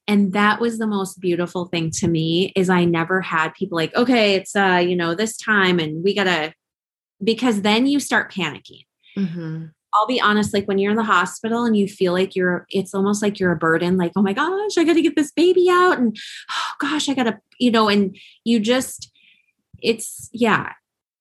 And 0.08 0.32
that 0.32 0.60
was 0.60 0.78
the 0.78 0.86
most 0.86 1.20
beautiful 1.20 1.66
thing 1.66 1.90
to 1.96 2.08
me 2.08 2.52
is 2.56 2.70
I 2.70 2.84
never 2.84 3.20
had 3.20 3.54
people 3.54 3.76
like, 3.76 3.94
okay, 3.94 4.34
it's 4.34 4.56
uh, 4.56 4.82
you 4.84 4.96
know, 4.96 5.14
this 5.14 5.36
time 5.36 5.78
and 5.78 6.02
we 6.02 6.14
gotta 6.14 6.54
because 7.22 7.62
then 7.62 7.86
you 7.86 8.00
start 8.00 8.32
panicking. 8.32 8.86
Mm-hmm. 9.16 9.66
I'll 9.92 10.06
be 10.06 10.20
honest, 10.20 10.54
like 10.54 10.66
when 10.68 10.78
you're 10.78 10.92
in 10.92 10.96
the 10.96 11.02
hospital 11.02 11.64
and 11.64 11.76
you 11.76 11.88
feel 11.88 12.12
like 12.12 12.36
you're, 12.36 12.64
it's 12.70 12.94
almost 12.94 13.22
like 13.22 13.40
you're 13.40 13.52
a 13.52 13.56
burden, 13.56 13.96
like, 13.96 14.12
oh 14.16 14.22
my 14.22 14.32
gosh, 14.32 14.78
I 14.78 14.84
got 14.84 14.94
to 14.94 15.02
get 15.02 15.16
this 15.16 15.32
baby 15.32 15.68
out. 15.68 15.98
And 15.98 16.16
oh 16.50 16.72
gosh, 16.78 17.08
I 17.08 17.14
got 17.14 17.24
to, 17.24 17.38
you 17.58 17.70
know, 17.70 17.88
and 17.88 18.16
you 18.44 18.60
just, 18.60 19.10
it's, 19.82 20.30
yeah, 20.32 20.72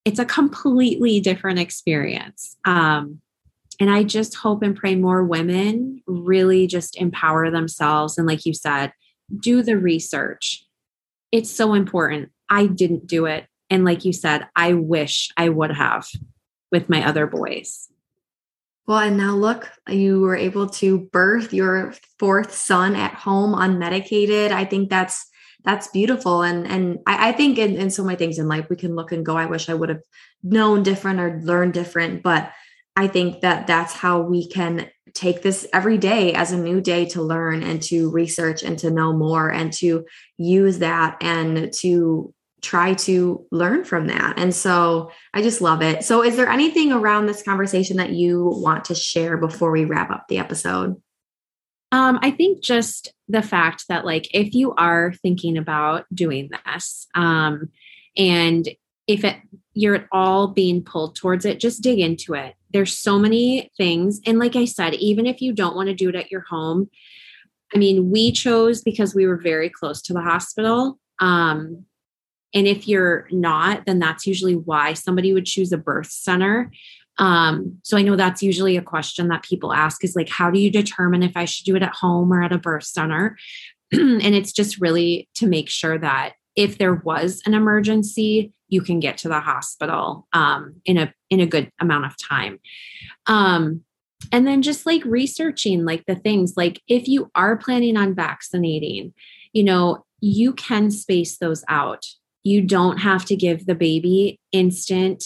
it's 0.06 0.20
a 0.20 0.26
completely 0.26 1.20
different 1.20 1.60
experience. 1.60 2.58
Um, 2.66 3.22
and 3.80 3.90
I 3.90 4.04
just 4.04 4.36
hope 4.36 4.62
and 4.62 4.76
pray 4.76 4.96
more 4.96 5.24
women 5.24 6.02
really 6.06 6.68
just 6.68 6.98
empower 6.98 7.50
themselves. 7.50 8.18
And 8.18 8.28
like 8.28 8.46
you 8.46 8.54
said, 8.54 8.92
do 9.40 9.64
the 9.64 9.78
research. 9.78 10.66
It's 11.32 11.52
so 11.52 11.74
important. 11.74 12.32
I 12.50 12.68
didn't 12.68 13.08
do 13.08 13.26
it. 13.26 13.46
And 13.70 13.86
like 13.86 14.06
you 14.06 14.14
said, 14.14 14.48
I 14.56 14.74
wish 14.74 15.30
I 15.38 15.50
would 15.50 15.72
have 15.72 16.08
with 16.72 16.90
my 16.90 17.06
other 17.08 17.28
boys. 17.28 17.89
Well, 18.88 19.00
and 19.00 19.18
now 19.18 19.36
look, 19.36 19.70
you 19.88 20.22
were 20.22 20.36
able 20.36 20.68
to 20.70 21.00
birth 21.12 21.54
your 21.54 21.94
fourth 22.18 22.54
son 22.54 22.96
at 22.96 23.14
home 23.14 23.54
unmedicated. 23.54 24.52
I 24.52 24.66
think 24.66 24.90
that's 24.90 25.28
that's 25.64 25.90
beautiful. 25.90 26.42
And 26.42 26.66
and 26.68 27.00
I, 27.06 27.30
I 27.30 27.32
think 27.34 27.58
in, 27.58 27.76
in 27.76 27.92
so 27.92 28.04
many 28.04 28.18
things 28.18 28.40
in 28.40 28.48
life 28.48 28.68
we 28.70 28.76
can 28.76 28.96
look 28.96 29.12
and 29.12 29.26
go, 29.26 29.38
I 29.38 29.46
wish 29.46 29.70
I 29.70 29.74
would 29.74 29.90
have 29.90 30.02
known 30.42 30.84
different 30.84 31.20
or 31.20 31.40
learned 31.44 31.74
different. 31.74 32.24
But 32.24 32.52
I 32.96 33.08
think 33.08 33.42
that 33.42 33.68
that's 33.68 33.94
how 33.94 34.22
we 34.22 34.48
can 34.48 34.90
take 35.14 35.42
this 35.42 35.68
every 35.74 35.98
day 35.98 36.34
as 36.34 36.52
a 36.52 36.58
new 36.58 36.82
day 36.82 37.06
to 37.06 37.22
learn 37.22 37.64
and 37.64 37.82
to 37.84 38.10
research 38.12 38.64
and 38.64 38.78
to 38.80 38.92
know 38.92 39.14
more 39.14 39.50
and 39.50 39.72
to 39.74 40.06
use 40.38 40.80
that 40.80 41.18
and 41.22 41.72
to 41.74 42.34
try 42.62 42.94
to 42.94 43.46
learn 43.52 43.84
from 43.84 44.08
that. 44.08 44.34
And 44.38 44.54
so 44.54 45.12
I 45.34 45.42
just 45.42 45.62
love 45.62 45.82
it. 45.82 46.04
So, 46.04 46.24
is 46.24 46.36
there 46.36 46.50
anything 46.50 46.92
around 46.92 47.26
this 47.26 47.44
conversation 47.44 47.98
that 47.98 48.12
you 48.12 48.46
want 48.46 48.86
to 48.86 48.96
share 48.96 49.38
before 49.38 49.72
we 49.72 49.86
wrap 49.86 50.12
up 50.12 50.28
the 50.28 50.38
episode? 50.38 51.02
Um, 51.92 52.20
I 52.22 52.32
think 52.32 52.62
just 52.62 53.14
the 53.28 53.42
fact 53.42 53.86
that, 53.90 54.06
like, 54.06 54.28
if 54.34 54.54
you 54.54 54.74
are 54.76 55.14
thinking 55.22 55.58
about 55.58 56.06
doing 56.14 56.50
this, 56.66 57.08
um, 57.16 57.70
and 58.16 58.70
if 59.08 59.24
it, 59.24 59.38
you're 59.74 59.96
at 59.96 60.08
all 60.12 60.50
being 60.50 60.84
pulled 60.84 61.16
towards 61.16 61.46
it, 61.46 61.60
just 61.60 61.82
dig 61.82 62.00
into 62.00 62.36
it. 62.36 62.54
There's 62.72 62.96
so 62.96 63.18
many 63.18 63.72
things. 63.76 64.22
And 64.26 64.38
like 64.38 64.56
I 64.56 64.66
said, 64.66 64.94
even 64.96 65.26
if 65.26 65.42
you 65.42 65.52
don't 65.52 65.76
want 65.76 65.88
to 65.88 65.96
do 65.96 66.10
it 66.10 66.16
at 66.16 66.30
your 66.30 66.42
home, 66.42 66.90
I 67.74 67.78
mean, 67.78 68.12
we 68.12 68.32
chose 68.32 68.82
because 68.82 69.16
we 69.16 69.26
were 69.26 69.38
very 69.38 69.70
close 69.70 70.02
to 70.04 70.14
the 70.14 70.22
hospital. 70.22 71.00
Um, 71.20 71.86
and 72.54 72.68
if 72.68 72.88
you're 72.88 73.28
not, 73.32 73.86
then 73.86 74.00
that's 74.00 74.26
usually 74.26 74.56
why 74.56 74.94
somebody 74.94 75.34
would 75.34 75.46
choose 75.46 75.72
a 75.72 75.78
birth 75.78 76.12
center. 76.12 76.72
Um, 77.18 77.78
so 77.84 77.98
I 77.98 78.02
know 78.02 78.16
that's 78.16 78.42
usually 78.42 78.78
a 78.78 78.82
question 78.82 79.28
that 79.28 79.44
people 79.44 79.74
ask 79.74 80.04
is 80.04 80.16
like, 80.16 80.30
how 80.30 80.50
do 80.50 80.60
you 80.60 80.72
determine 80.72 81.22
if 81.22 81.36
I 81.36 81.46
should 81.46 81.66
do 81.66 81.76
it 81.76 81.84
at 81.84 81.94
home 81.94 82.32
or 82.32 82.42
at 82.42 82.54
a 82.54 82.58
birth 82.58 82.86
center? 82.86 83.38
and 83.92 84.22
it's 84.22 84.54
just 84.54 84.80
really 84.80 85.28
to 85.36 85.48
make 85.48 85.70
sure 85.70 85.98
that 85.98 86.34
if 86.56 86.78
there 86.78 86.96
was 86.96 87.42
an 87.46 87.54
emergency, 87.54 88.54
you 88.68 88.82
can 88.82 89.00
get 89.00 89.18
to 89.20 89.28
the 89.28 89.40
hospital 89.40 90.28
um, 90.34 90.76
in 90.86 90.98
a 90.98 91.14
in 91.30 91.40
a 91.40 91.46
good 91.46 91.72
amount 91.80 92.06
of 92.06 92.16
time. 92.18 92.60
Um, 93.28 93.82
and 94.32 94.46
then 94.46 94.62
just 94.62 94.86
like 94.86 95.04
researching 95.06 95.86
like 95.86 96.06
the 96.06 96.16
things 96.16 96.56
like 96.58 96.82
if 96.88 97.08
you 97.08 97.32
are 97.36 97.58
planning 97.58 97.98
on 97.98 98.14
vaccinating 98.14 99.14
you 99.54 99.64
know 99.64 100.06
you 100.20 100.54
can 100.54 100.92
space 100.92 101.38
those 101.38 101.64
out 101.68 102.06
you 102.44 102.62
don't 102.62 102.98
have 102.98 103.26
to 103.26 103.36
give 103.36 103.66
the 103.66 103.76
baby 103.76 104.40
instant 104.52 105.26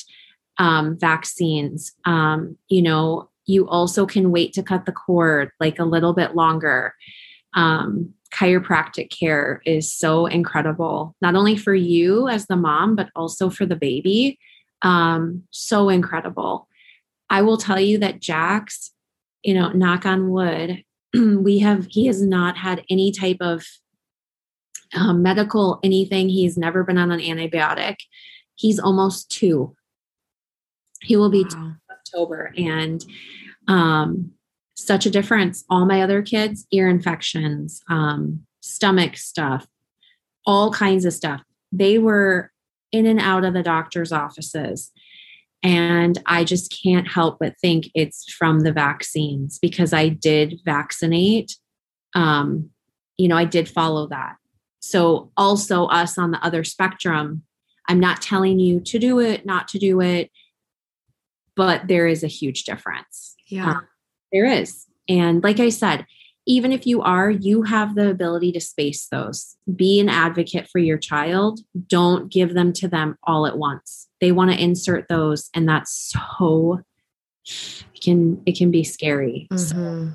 um, 0.57 0.97
vaccines. 0.97 1.91
Um, 2.05 2.57
you 2.67 2.81
know 2.81 3.29
you 3.45 3.67
also 3.67 4.05
can 4.05 4.31
wait 4.31 4.53
to 4.53 4.63
cut 4.63 4.85
the 4.85 4.91
cord 4.91 5.51
like 5.59 5.77
a 5.77 5.85
little 5.85 6.13
bit 6.13 6.35
longer. 6.35 6.93
Um, 7.53 8.13
chiropractic 8.33 9.11
care 9.11 9.61
is 9.63 9.93
so 9.93 10.25
incredible 10.25 11.15
not 11.21 11.35
only 11.35 11.55
for 11.55 11.75
you 11.75 12.27
as 12.27 12.47
the 12.47 12.55
mom 12.55 12.95
but 12.95 13.09
also 13.15 13.49
for 13.49 13.65
the 13.65 13.75
baby. 13.75 14.39
Um, 14.81 15.43
so 15.51 15.89
incredible. 15.89 16.67
I 17.29 17.41
will 17.41 17.57
tell 17.57 17.79
you 17.79 17.97
that 17.99 18.19
Jax, 18.19 18.91
you 19.43 19.53
know, 19.53 19.69
knock 19.69 20.05
on 20.05 20.29
wood, 20.29 20.83
we 21.13 21.59
have, 21.59 21.87
he 21.89 22.05
has 22.07 22.21
not 22.21 22.57
had 22.57 22.83
any 22.89 23.11
type 23.11 23.37
of 23.39 23.65
um, 24.95 25.21
medical 25.21 25.79
anything. 25.83 26.29
He's 26.29 26.57
never 26.57 26.83
been 26.83 26.97
on 26.97 27.11
an 27.11 27.19
antibiotic. 27.19 27.95
He's 28.55 28.79
almost 28.79 29.29
two. 29.31 29.75
He 31.01 31.15
will 31.15 31.29
be 31.29 31.45
wow. 31.49 31.73
October. 31.91 32.53
And 32.57 33.03
um, 33.67 34.31
such 34.75 35.05
a 35.05 35.11
difference. 35.11 35.63
All 35.69 35.85
my 35.85 36.01
other 36.01 36.21
kids, 36.21 36.65
ear 36.71 36.87
infections, 36.89 37.81
um, 37.89 38.45
stomach 38.61 39.17
stuff, 39.17 39.67
all 40.45 40.71
kinds 40.71 41.05
of 41.05 41.13
stuff. 41.13 41.41
They 41.71 41.97
were 41.97 42.51
in 42.91 43.05
and 43.05 43.19
out 43.19 43.43
of 43.43 43.53
the 43.53 43.63
doctor's 43.63 44.11
offices. 44.11 44.91
And 45.63 46.21
I 46.25 46.43
just 46.43 46.77
can't 46.83 47.07
help 47.07 47.39
but 47.39 47.57
think 47.59 47.89
it's 47.95 48.31
from 48.33 48.61
the 48.61 48.73
vaccines 48.73 49.59
because 49.59 49.93
I 49.93 50.09
did 50.09 50.59
vaccinate. 50.65 51.57
Um, 52.13 52.69
you 53.17 53.27
know, 53.27 53.37
I 53.37 53.45
did 53.45 53.69
follow 53.69 54.07
that. 54.07 54.35
So, 54.85 55.31
also, 55.37 55.85
us 55.85 56.17
on 56.17 56.31
the 56.31 56.45
other 56.45 56.65
spectrum, 56.65 57.43
I'm 57.87 58.01
not 58.01 58.21
telling 58.21 58.59
you 58.59 58.81
to 58.81 58.99
do 58.99 59.21
it, 59.21 59.45
not 59.45 59.69
to 59.69 59.79
do 59.79 60.01
it, 60.01 60.29
but 61.55 61.87
there 61.87 62.05
is 62.05 62.21
a 62.21 62.27
huge 62.27 62.65
difference. 62.65 63.37
Yeah. 63.47 63.69
Um, 63.69 63.87
there 64.33 64.45
is. 64.45 64.85
And 65.07 65.41
like 65.41 65.61
I 65.61 65.69
said, 65.69 66.05
even 66.45 66.73
if 66.73 66.85
you 66.85 67.01
are, 67.01 67.31
you 67.31 67.63
have 67.63 67.95
the 67.95 68.09
ability 68.09 68.51
to 68.51 68.59
space 68.59 69.07
those. 69.07 69.55
Be 69.73 70.01
an 70.01 70.09
advocate 70.09 70.67
for 70.69 70.79
your 70.79 70.97
child. 70.97 71.61
Don't 71.87 72.29
give 72.29 72.53
them 72.53 72.73
to 72.73 72.89
them 72.89 73.17
all 73.23 73.47
at 73.47 73.57
once. 73.57 74.09
They 74.19 74.33
want 74.33 74.51
to 74.51 74.61
insert 74.61 75.07
those, 75.07 75.49
and 75.53 75.67
that's 75.67 76.13
so 76.13 76.81
it 77.45 78.01
can 78.03 78.43
it 78.45 78.57
can 78.57 78.69
be 78.69 78.83
scary. 78.83 79.47
Mm-hmm. 79.49 80.09
So 80.09 80.11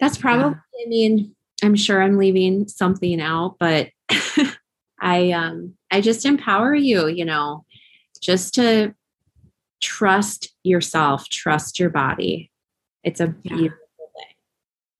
that's 0.00 0.18
probably. 0.18 0.58
Yeah. 0.76 0.86
I 0.86 0.88
mean, 0.88 1.36
I'm 1.62 1.76
sure 1.76 2.02
I'm 2.02 2.18
leaving 2.18 2.68
something 2.68 3.20
out, 3.20 3.56
but 3.58 3.90
I 5.00 5.32
um 5.32 5.74
I 5.90 6.00
just 6.00 6.24
empower 6.24 6.74
you. 6.74 7.08
You 7.08 7.24
know, 7.24 7.64
just 8.20 8.54
to 8.54 8.94
trust 9.80 10.48
yourself, 10.62 11.28
trust 11.28 11.78
your 11.78 11.90
body. 11.90 12.50
It's 13.02 13.20
a 13.20 13.28
beautiful 13.28 13.78
thing. 13.98 14.36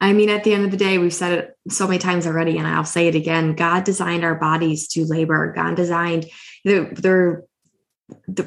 I 0.00 0.12
mean, 0.12 0.30
at 0.30 0.44
the 0.44 0.54
end 0.54 0.64
of 0.64 0.70
the 0.70 0.76
day, 0.76 0.98
we've 0.98 1.12
said 1.12 1.38
it 1.38 1.56
so 1.72 1.86
many 1.86 1.98
times 1.98 2.26
already, 2.26 2.56
and 2.56 2.66
I'll 2.66 2.84
say 2.84 3.08
it 3.08 3.14
again. 3.14 3.54
God 3.54 3.84
designed 3.84 4.24
our 4.24 4.34
bodies 4.34 4.88
to 4.88 5.04
labor. 5.04 5.52
God 5.54 5.76
designed 5.76 6.26
they're, 6.64 6.92
they're 6.94 7.44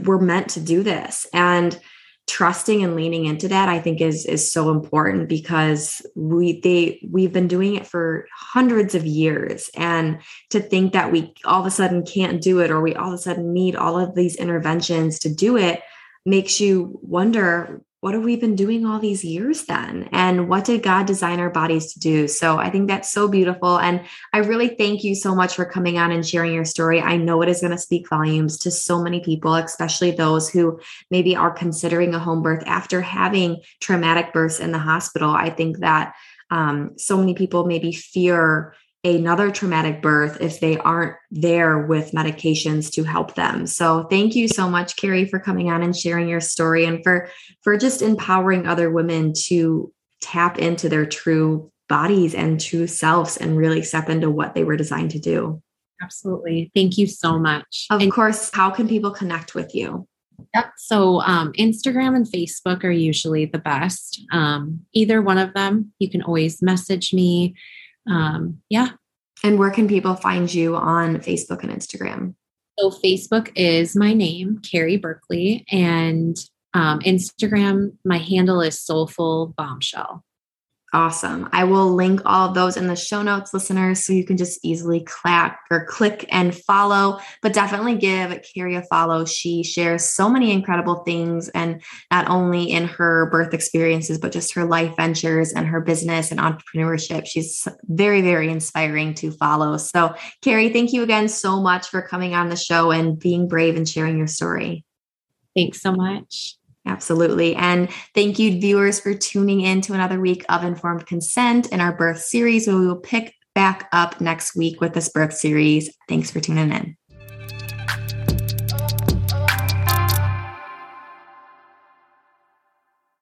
we're 0.01 0.19
meant 0.19 0.49
to 0.49 0.59
do 0.59 0.83
this, 0.83 1.25
and 1.33 1.79
trusting 2.27 2.83
and 2.83 2.95
leaning 2.95 3.25
into 3.25 3.47
that, 3.47 3.69
I 3.69 3.79
think, 3.79 4.01
is 4.01 4.25
is 4.25 4.51
so 4.51 4.71
important 4.71 5.29
because 5.29 6.05
we 6.15 6.61
they 6.61 6.99
we've 7.09 7.33
been 7.33 7.47
doing 7.47 7.75
it 7.75 7.85
for 7.85 8.27
hundreds 8.35 8.95
of 8.95 9.05
years, 9.05 9.69
and 9.75 10.19
to 10.49 10.59
think 10.59 10.93
that 10.93 11.11
we 11.11 11.33
all 11.45 11.61
of 11.61 11.67
a 11.67 11.71
sudden 11.71 12.05
can't 12.05 12.41
do 12.41 12.59
it, 12.59 12.71
or 12.71 12.81
we 12.81 12.95
all 12.95 13.09
of 13.09 13.15
a 13.15 13.17
sudden 13.17 13.53
need 13.53 13.75
all 13.75 13.99
of 13.99 14.15
these 14.15 14.35
interventions 14.35 15.19
to 15.19 15.33
do 15.33 15.57
it, 15.57 15.81
makes 16.25 16.59
you 16.59 16.99
wonder 17.01 17.81
what 18.03 18.15
have 18.15 18.25
we 18.25 18.35
been 18.35 18.57
doing 18.57 18.85
all 18.85 18.99
these 18.99 19.23
years 19.23 19.63
then? 19.63 20.09
And 20.11 20.49
what 20.49 20.65
did 20.65 20.83
God 20.83 21.05
design 21.05 21.39
our 21.39 21.49
bodies 21.49 21.93
to 21.93 21.99
do? 22.01 22.27
So 22.27 22.57
I 22.57 22.69
think 22.69 22.89
that's 22.89 23.09
so 23.09 23.29
beautiful. 23.29 23.79
And 23.79 24.01
I 24.33 24.39
really 24.39 24.75
thank 24.75 25.05
you 25.05 25.15
so 25.15 25.33
much 25.33 25.55
for 25.55 25.63
coming 25.63 25.97
on 25.97 26.11
and 26.11 26.27
sharing 26.27 26.53
your 26.53 26.65
story. 26.65 26.99
I 26.99 27.15
know 27.15 27.41
it 27.41 27.47
is 27.47 27.61
going 27.61 27.71
to 27.71 27.77
speak 27.77 28.09
volumes 28.09 28.57
to 28.57 28.71
so 28.71 29.01
many 29.01 29.21
people, 29.21 29.55
especially 29.55 30.11
those 30.11 30.49
who 30.49 30.81
maybe 31.11 31.37
are 31.37 31.49
considering 31.49 32.13
a 32.13 32.19
home 32.19 32.41
birth 32.41 32.63
after 32.65 32.99
having 32.99 33.61
traumatic 33.79 34.33
births 34.33 34.59
in 34.59 34.73
the 34.73 34.79
hospital. 34.79 35.29
I 35.29 35.49
think 35.49 35.77
that 35.77 36.13
um, 36.51 36.97
so 36.97 37.15
many 37.15 37.35
people 37.35 37.65
maybe 37.67 37.93
fear 37.93 38.75
another 39.03 39.51
traumatic 39.51 40.01
birth 40.01 40.37
if 40.39 40.59
they 40.59 40.77
aren't 40.77 41.15
there 41.29 41.79
with 41.79 42.11
medications 42.11 42.91
to 42.91 43.03
help 43.03 43.35
them. 43.35 43.67
So 43.67 44.03
thank 44.09 44.35
you 44.35 44.47
so 44.47 44.69
much 44.69 44.95
Carrie 44.95 45.25
for 45.25 45.39
coming 45.39 45.69
on 45.69 45.83
and 45.83 45.95
sharing 45.95 46.29
your 46.29 46.39
story 46.39 46.85
and 46.85 47.03
for 47.03 47.29
for 47.61 47.77
just 47.77 48.01
empowering 48.01 48.65
other 48.65 48.89
women 48.89 49.33
to 49.47 49.91
tap 50.21 50.57
into 50.57 50.87
their 50.87 51.05
true 51.05 51.69
bodies 51.89 52.33
and 52.33 52.61
true 52.61 52.87
selves 52.87 53.35
and 53.35 53.57
really 53.57 53.81
step 53.81 54.09
into 54.09 54.29
what 54.29 54.55
they 54.55 54.63
were 54.63 54.77
designed 54.77 55.11
to 55.11 55.19
do. 55.19 55.61
Absolutely. 56.01 56.71
Thank 56.73 56.97
you 56.97 57.07
so 57.07 57.37
much. 57.37 57.87
Of 57.89 58.01
and- 58.01 58.11
course, 58.11 58.49
how 58.53 58.69
can 58.69 58.87
people 58.87 59.11
connect 59.11 59.53
with 59.53 59.75
you? 59.75 60.07
Yep. 60.55 60.71
So 60.77 61.21
um, 61.21 61.53
Instagram 61.53 62.15
and 62.15 62.25
Facebook 62.25 62.83
are 62.83 62.91
usually 62.91 63.45
the 63.45 63.59
best. 63.59 64.21
Um, 64.31 64.81
either 64.93 65.21
one 65.21 65.37
of 65.37 65.53
them, 65.53 65.93
you 65.99 66.09
can 66.09 66.21
always 66.23 66.61
message 66.61 67.13
me 67.13 67.55
um, 68.09 68.61
yeah. 68.69 68.89
And 69.43 69.59
where 69.59 69.71
can 69.71 69.87
people 69.87 70.15
find 70.15 70.53
you 70.53 70.75
on 70.75 71.17
Facebook 71.17 71.63
and 71.63 71.71
Instagram? 71.71 72.35
So 72.79 72.89
Facebook 72.89 73.51
is 73.55 73.95
my 73.95 74.13
name, 74.13 74.59
Carrie 74.59 74.97
Berkeley, 74.97 75.65
and 75.69 76.37
um, 76.73 76.99
Instagram, 77.01 77.93
my 78.03 78.17
handle 78.17 78.61
is 78.61 78.79
Soulful 78.79 79.53
Bombshell. 79.57 80.23
Awesome. 80.93 81.49
I 81.51 81.63
will 81.63 81.91
link 81.95 82.21
all 82.23 82.49
of 82.49 82.53
those 82.53 82.77
in 82.77 82.85
the 82.85 82.95
show 82.95 83.23
notes, 83.23 83.51
listeners, 83.51 84.05
so 84.05 84.13
you 84.13 84.23
can 84.23 84.37
just 84.37 84.59
easily 84.63 85.01
clap 85.01 85.59
or 85.71 85.87
click 85.87 86.27
and 86.29 86.53
follow. 86.53 87.19
But 87.41 87.53
definitely 87.53 87.95
give 87.95 88.39
Carrie 88.53 88.75
a 88.75 88.83
follow. 88.83 89.25
She 89.25 89.63
shares 89.63 90.07
so 90.07 90.29
many 90.29 90.51
incredible 90.51 90.97
things, 90.97 91.49
and 91.49 91.81
not 92.11 92.29
only 92.29 92.65
in 92.65 92.85
her 92.85 93.27
birth 93.31 93.55
experiences, 93.55 94.19
but 94.19 94.31
just 94.31 94.53
her 94.53 94.65
life 94.65 94.95
ventures 94.95 95.51
and 95.51 95.65
her 95.65 95.81
business 95.81 96.29
and 96.29 96.39
entrepreneurship. 96.39 97.25
She's 97.25 97.67
very, 97.85 98.21
very 98.21 98.51
inspiring 98.51 99.15
to 99.15 99.31
follow. 99.31 99.77
So, 99.77 100.13
Carrie, 100.43 100.69
thank 100.69 100.93
you 100.93 101.01
again 101.01 101.27
so 101.27 101.59
much 101.59 101.87
for 101.87 102.03
coming 102.03 102.35
on 102.35 102.49
the 102.49 102.55
show 102.55 102.91
and 102.91 103.17
being 103.17 103.47
brave 103.47 103.77
and 103.77 103.89
sharing 103.89 104.19
your 104.19 104.27
story. 104.27 104.85
Thanks 105.55 105.81
so 105.81 105.91
much. 105.91 106.55
Absolutely. 106.85 107.55
And 107.55 107.89
thank 108.13 108.39
you, 108.39 108.59
viewers, 108.59 108.99
for 108.99 109.13
tuning 109.13 109.61
in 109.61 109.81
to 109.81 109.93
another 109.93 110.19
week 110.19 110.45
of 110.49 110.63
Informed 110.63 111.05
Consent 111.05 111.71
in 111.71 111.79
our 111.79 111.93
birth 111.93 112.19
series, 112.19 112.67
where 112.67 112.77
we 112.77 112.87
will 112.87 112.97
pick 112.97 113.35
back 113.55 113.87
up 113.93 114.19
next 114.19 114.55
week 114.55 114.81
with 114.81 114.93
this 114.93 115.09
birth 115.09 115.33
series. 115.33 115.95
Thanks 116.09 116.31
for 116.31 116.39
tuning 116.39 116.71
in. 116.71 116.97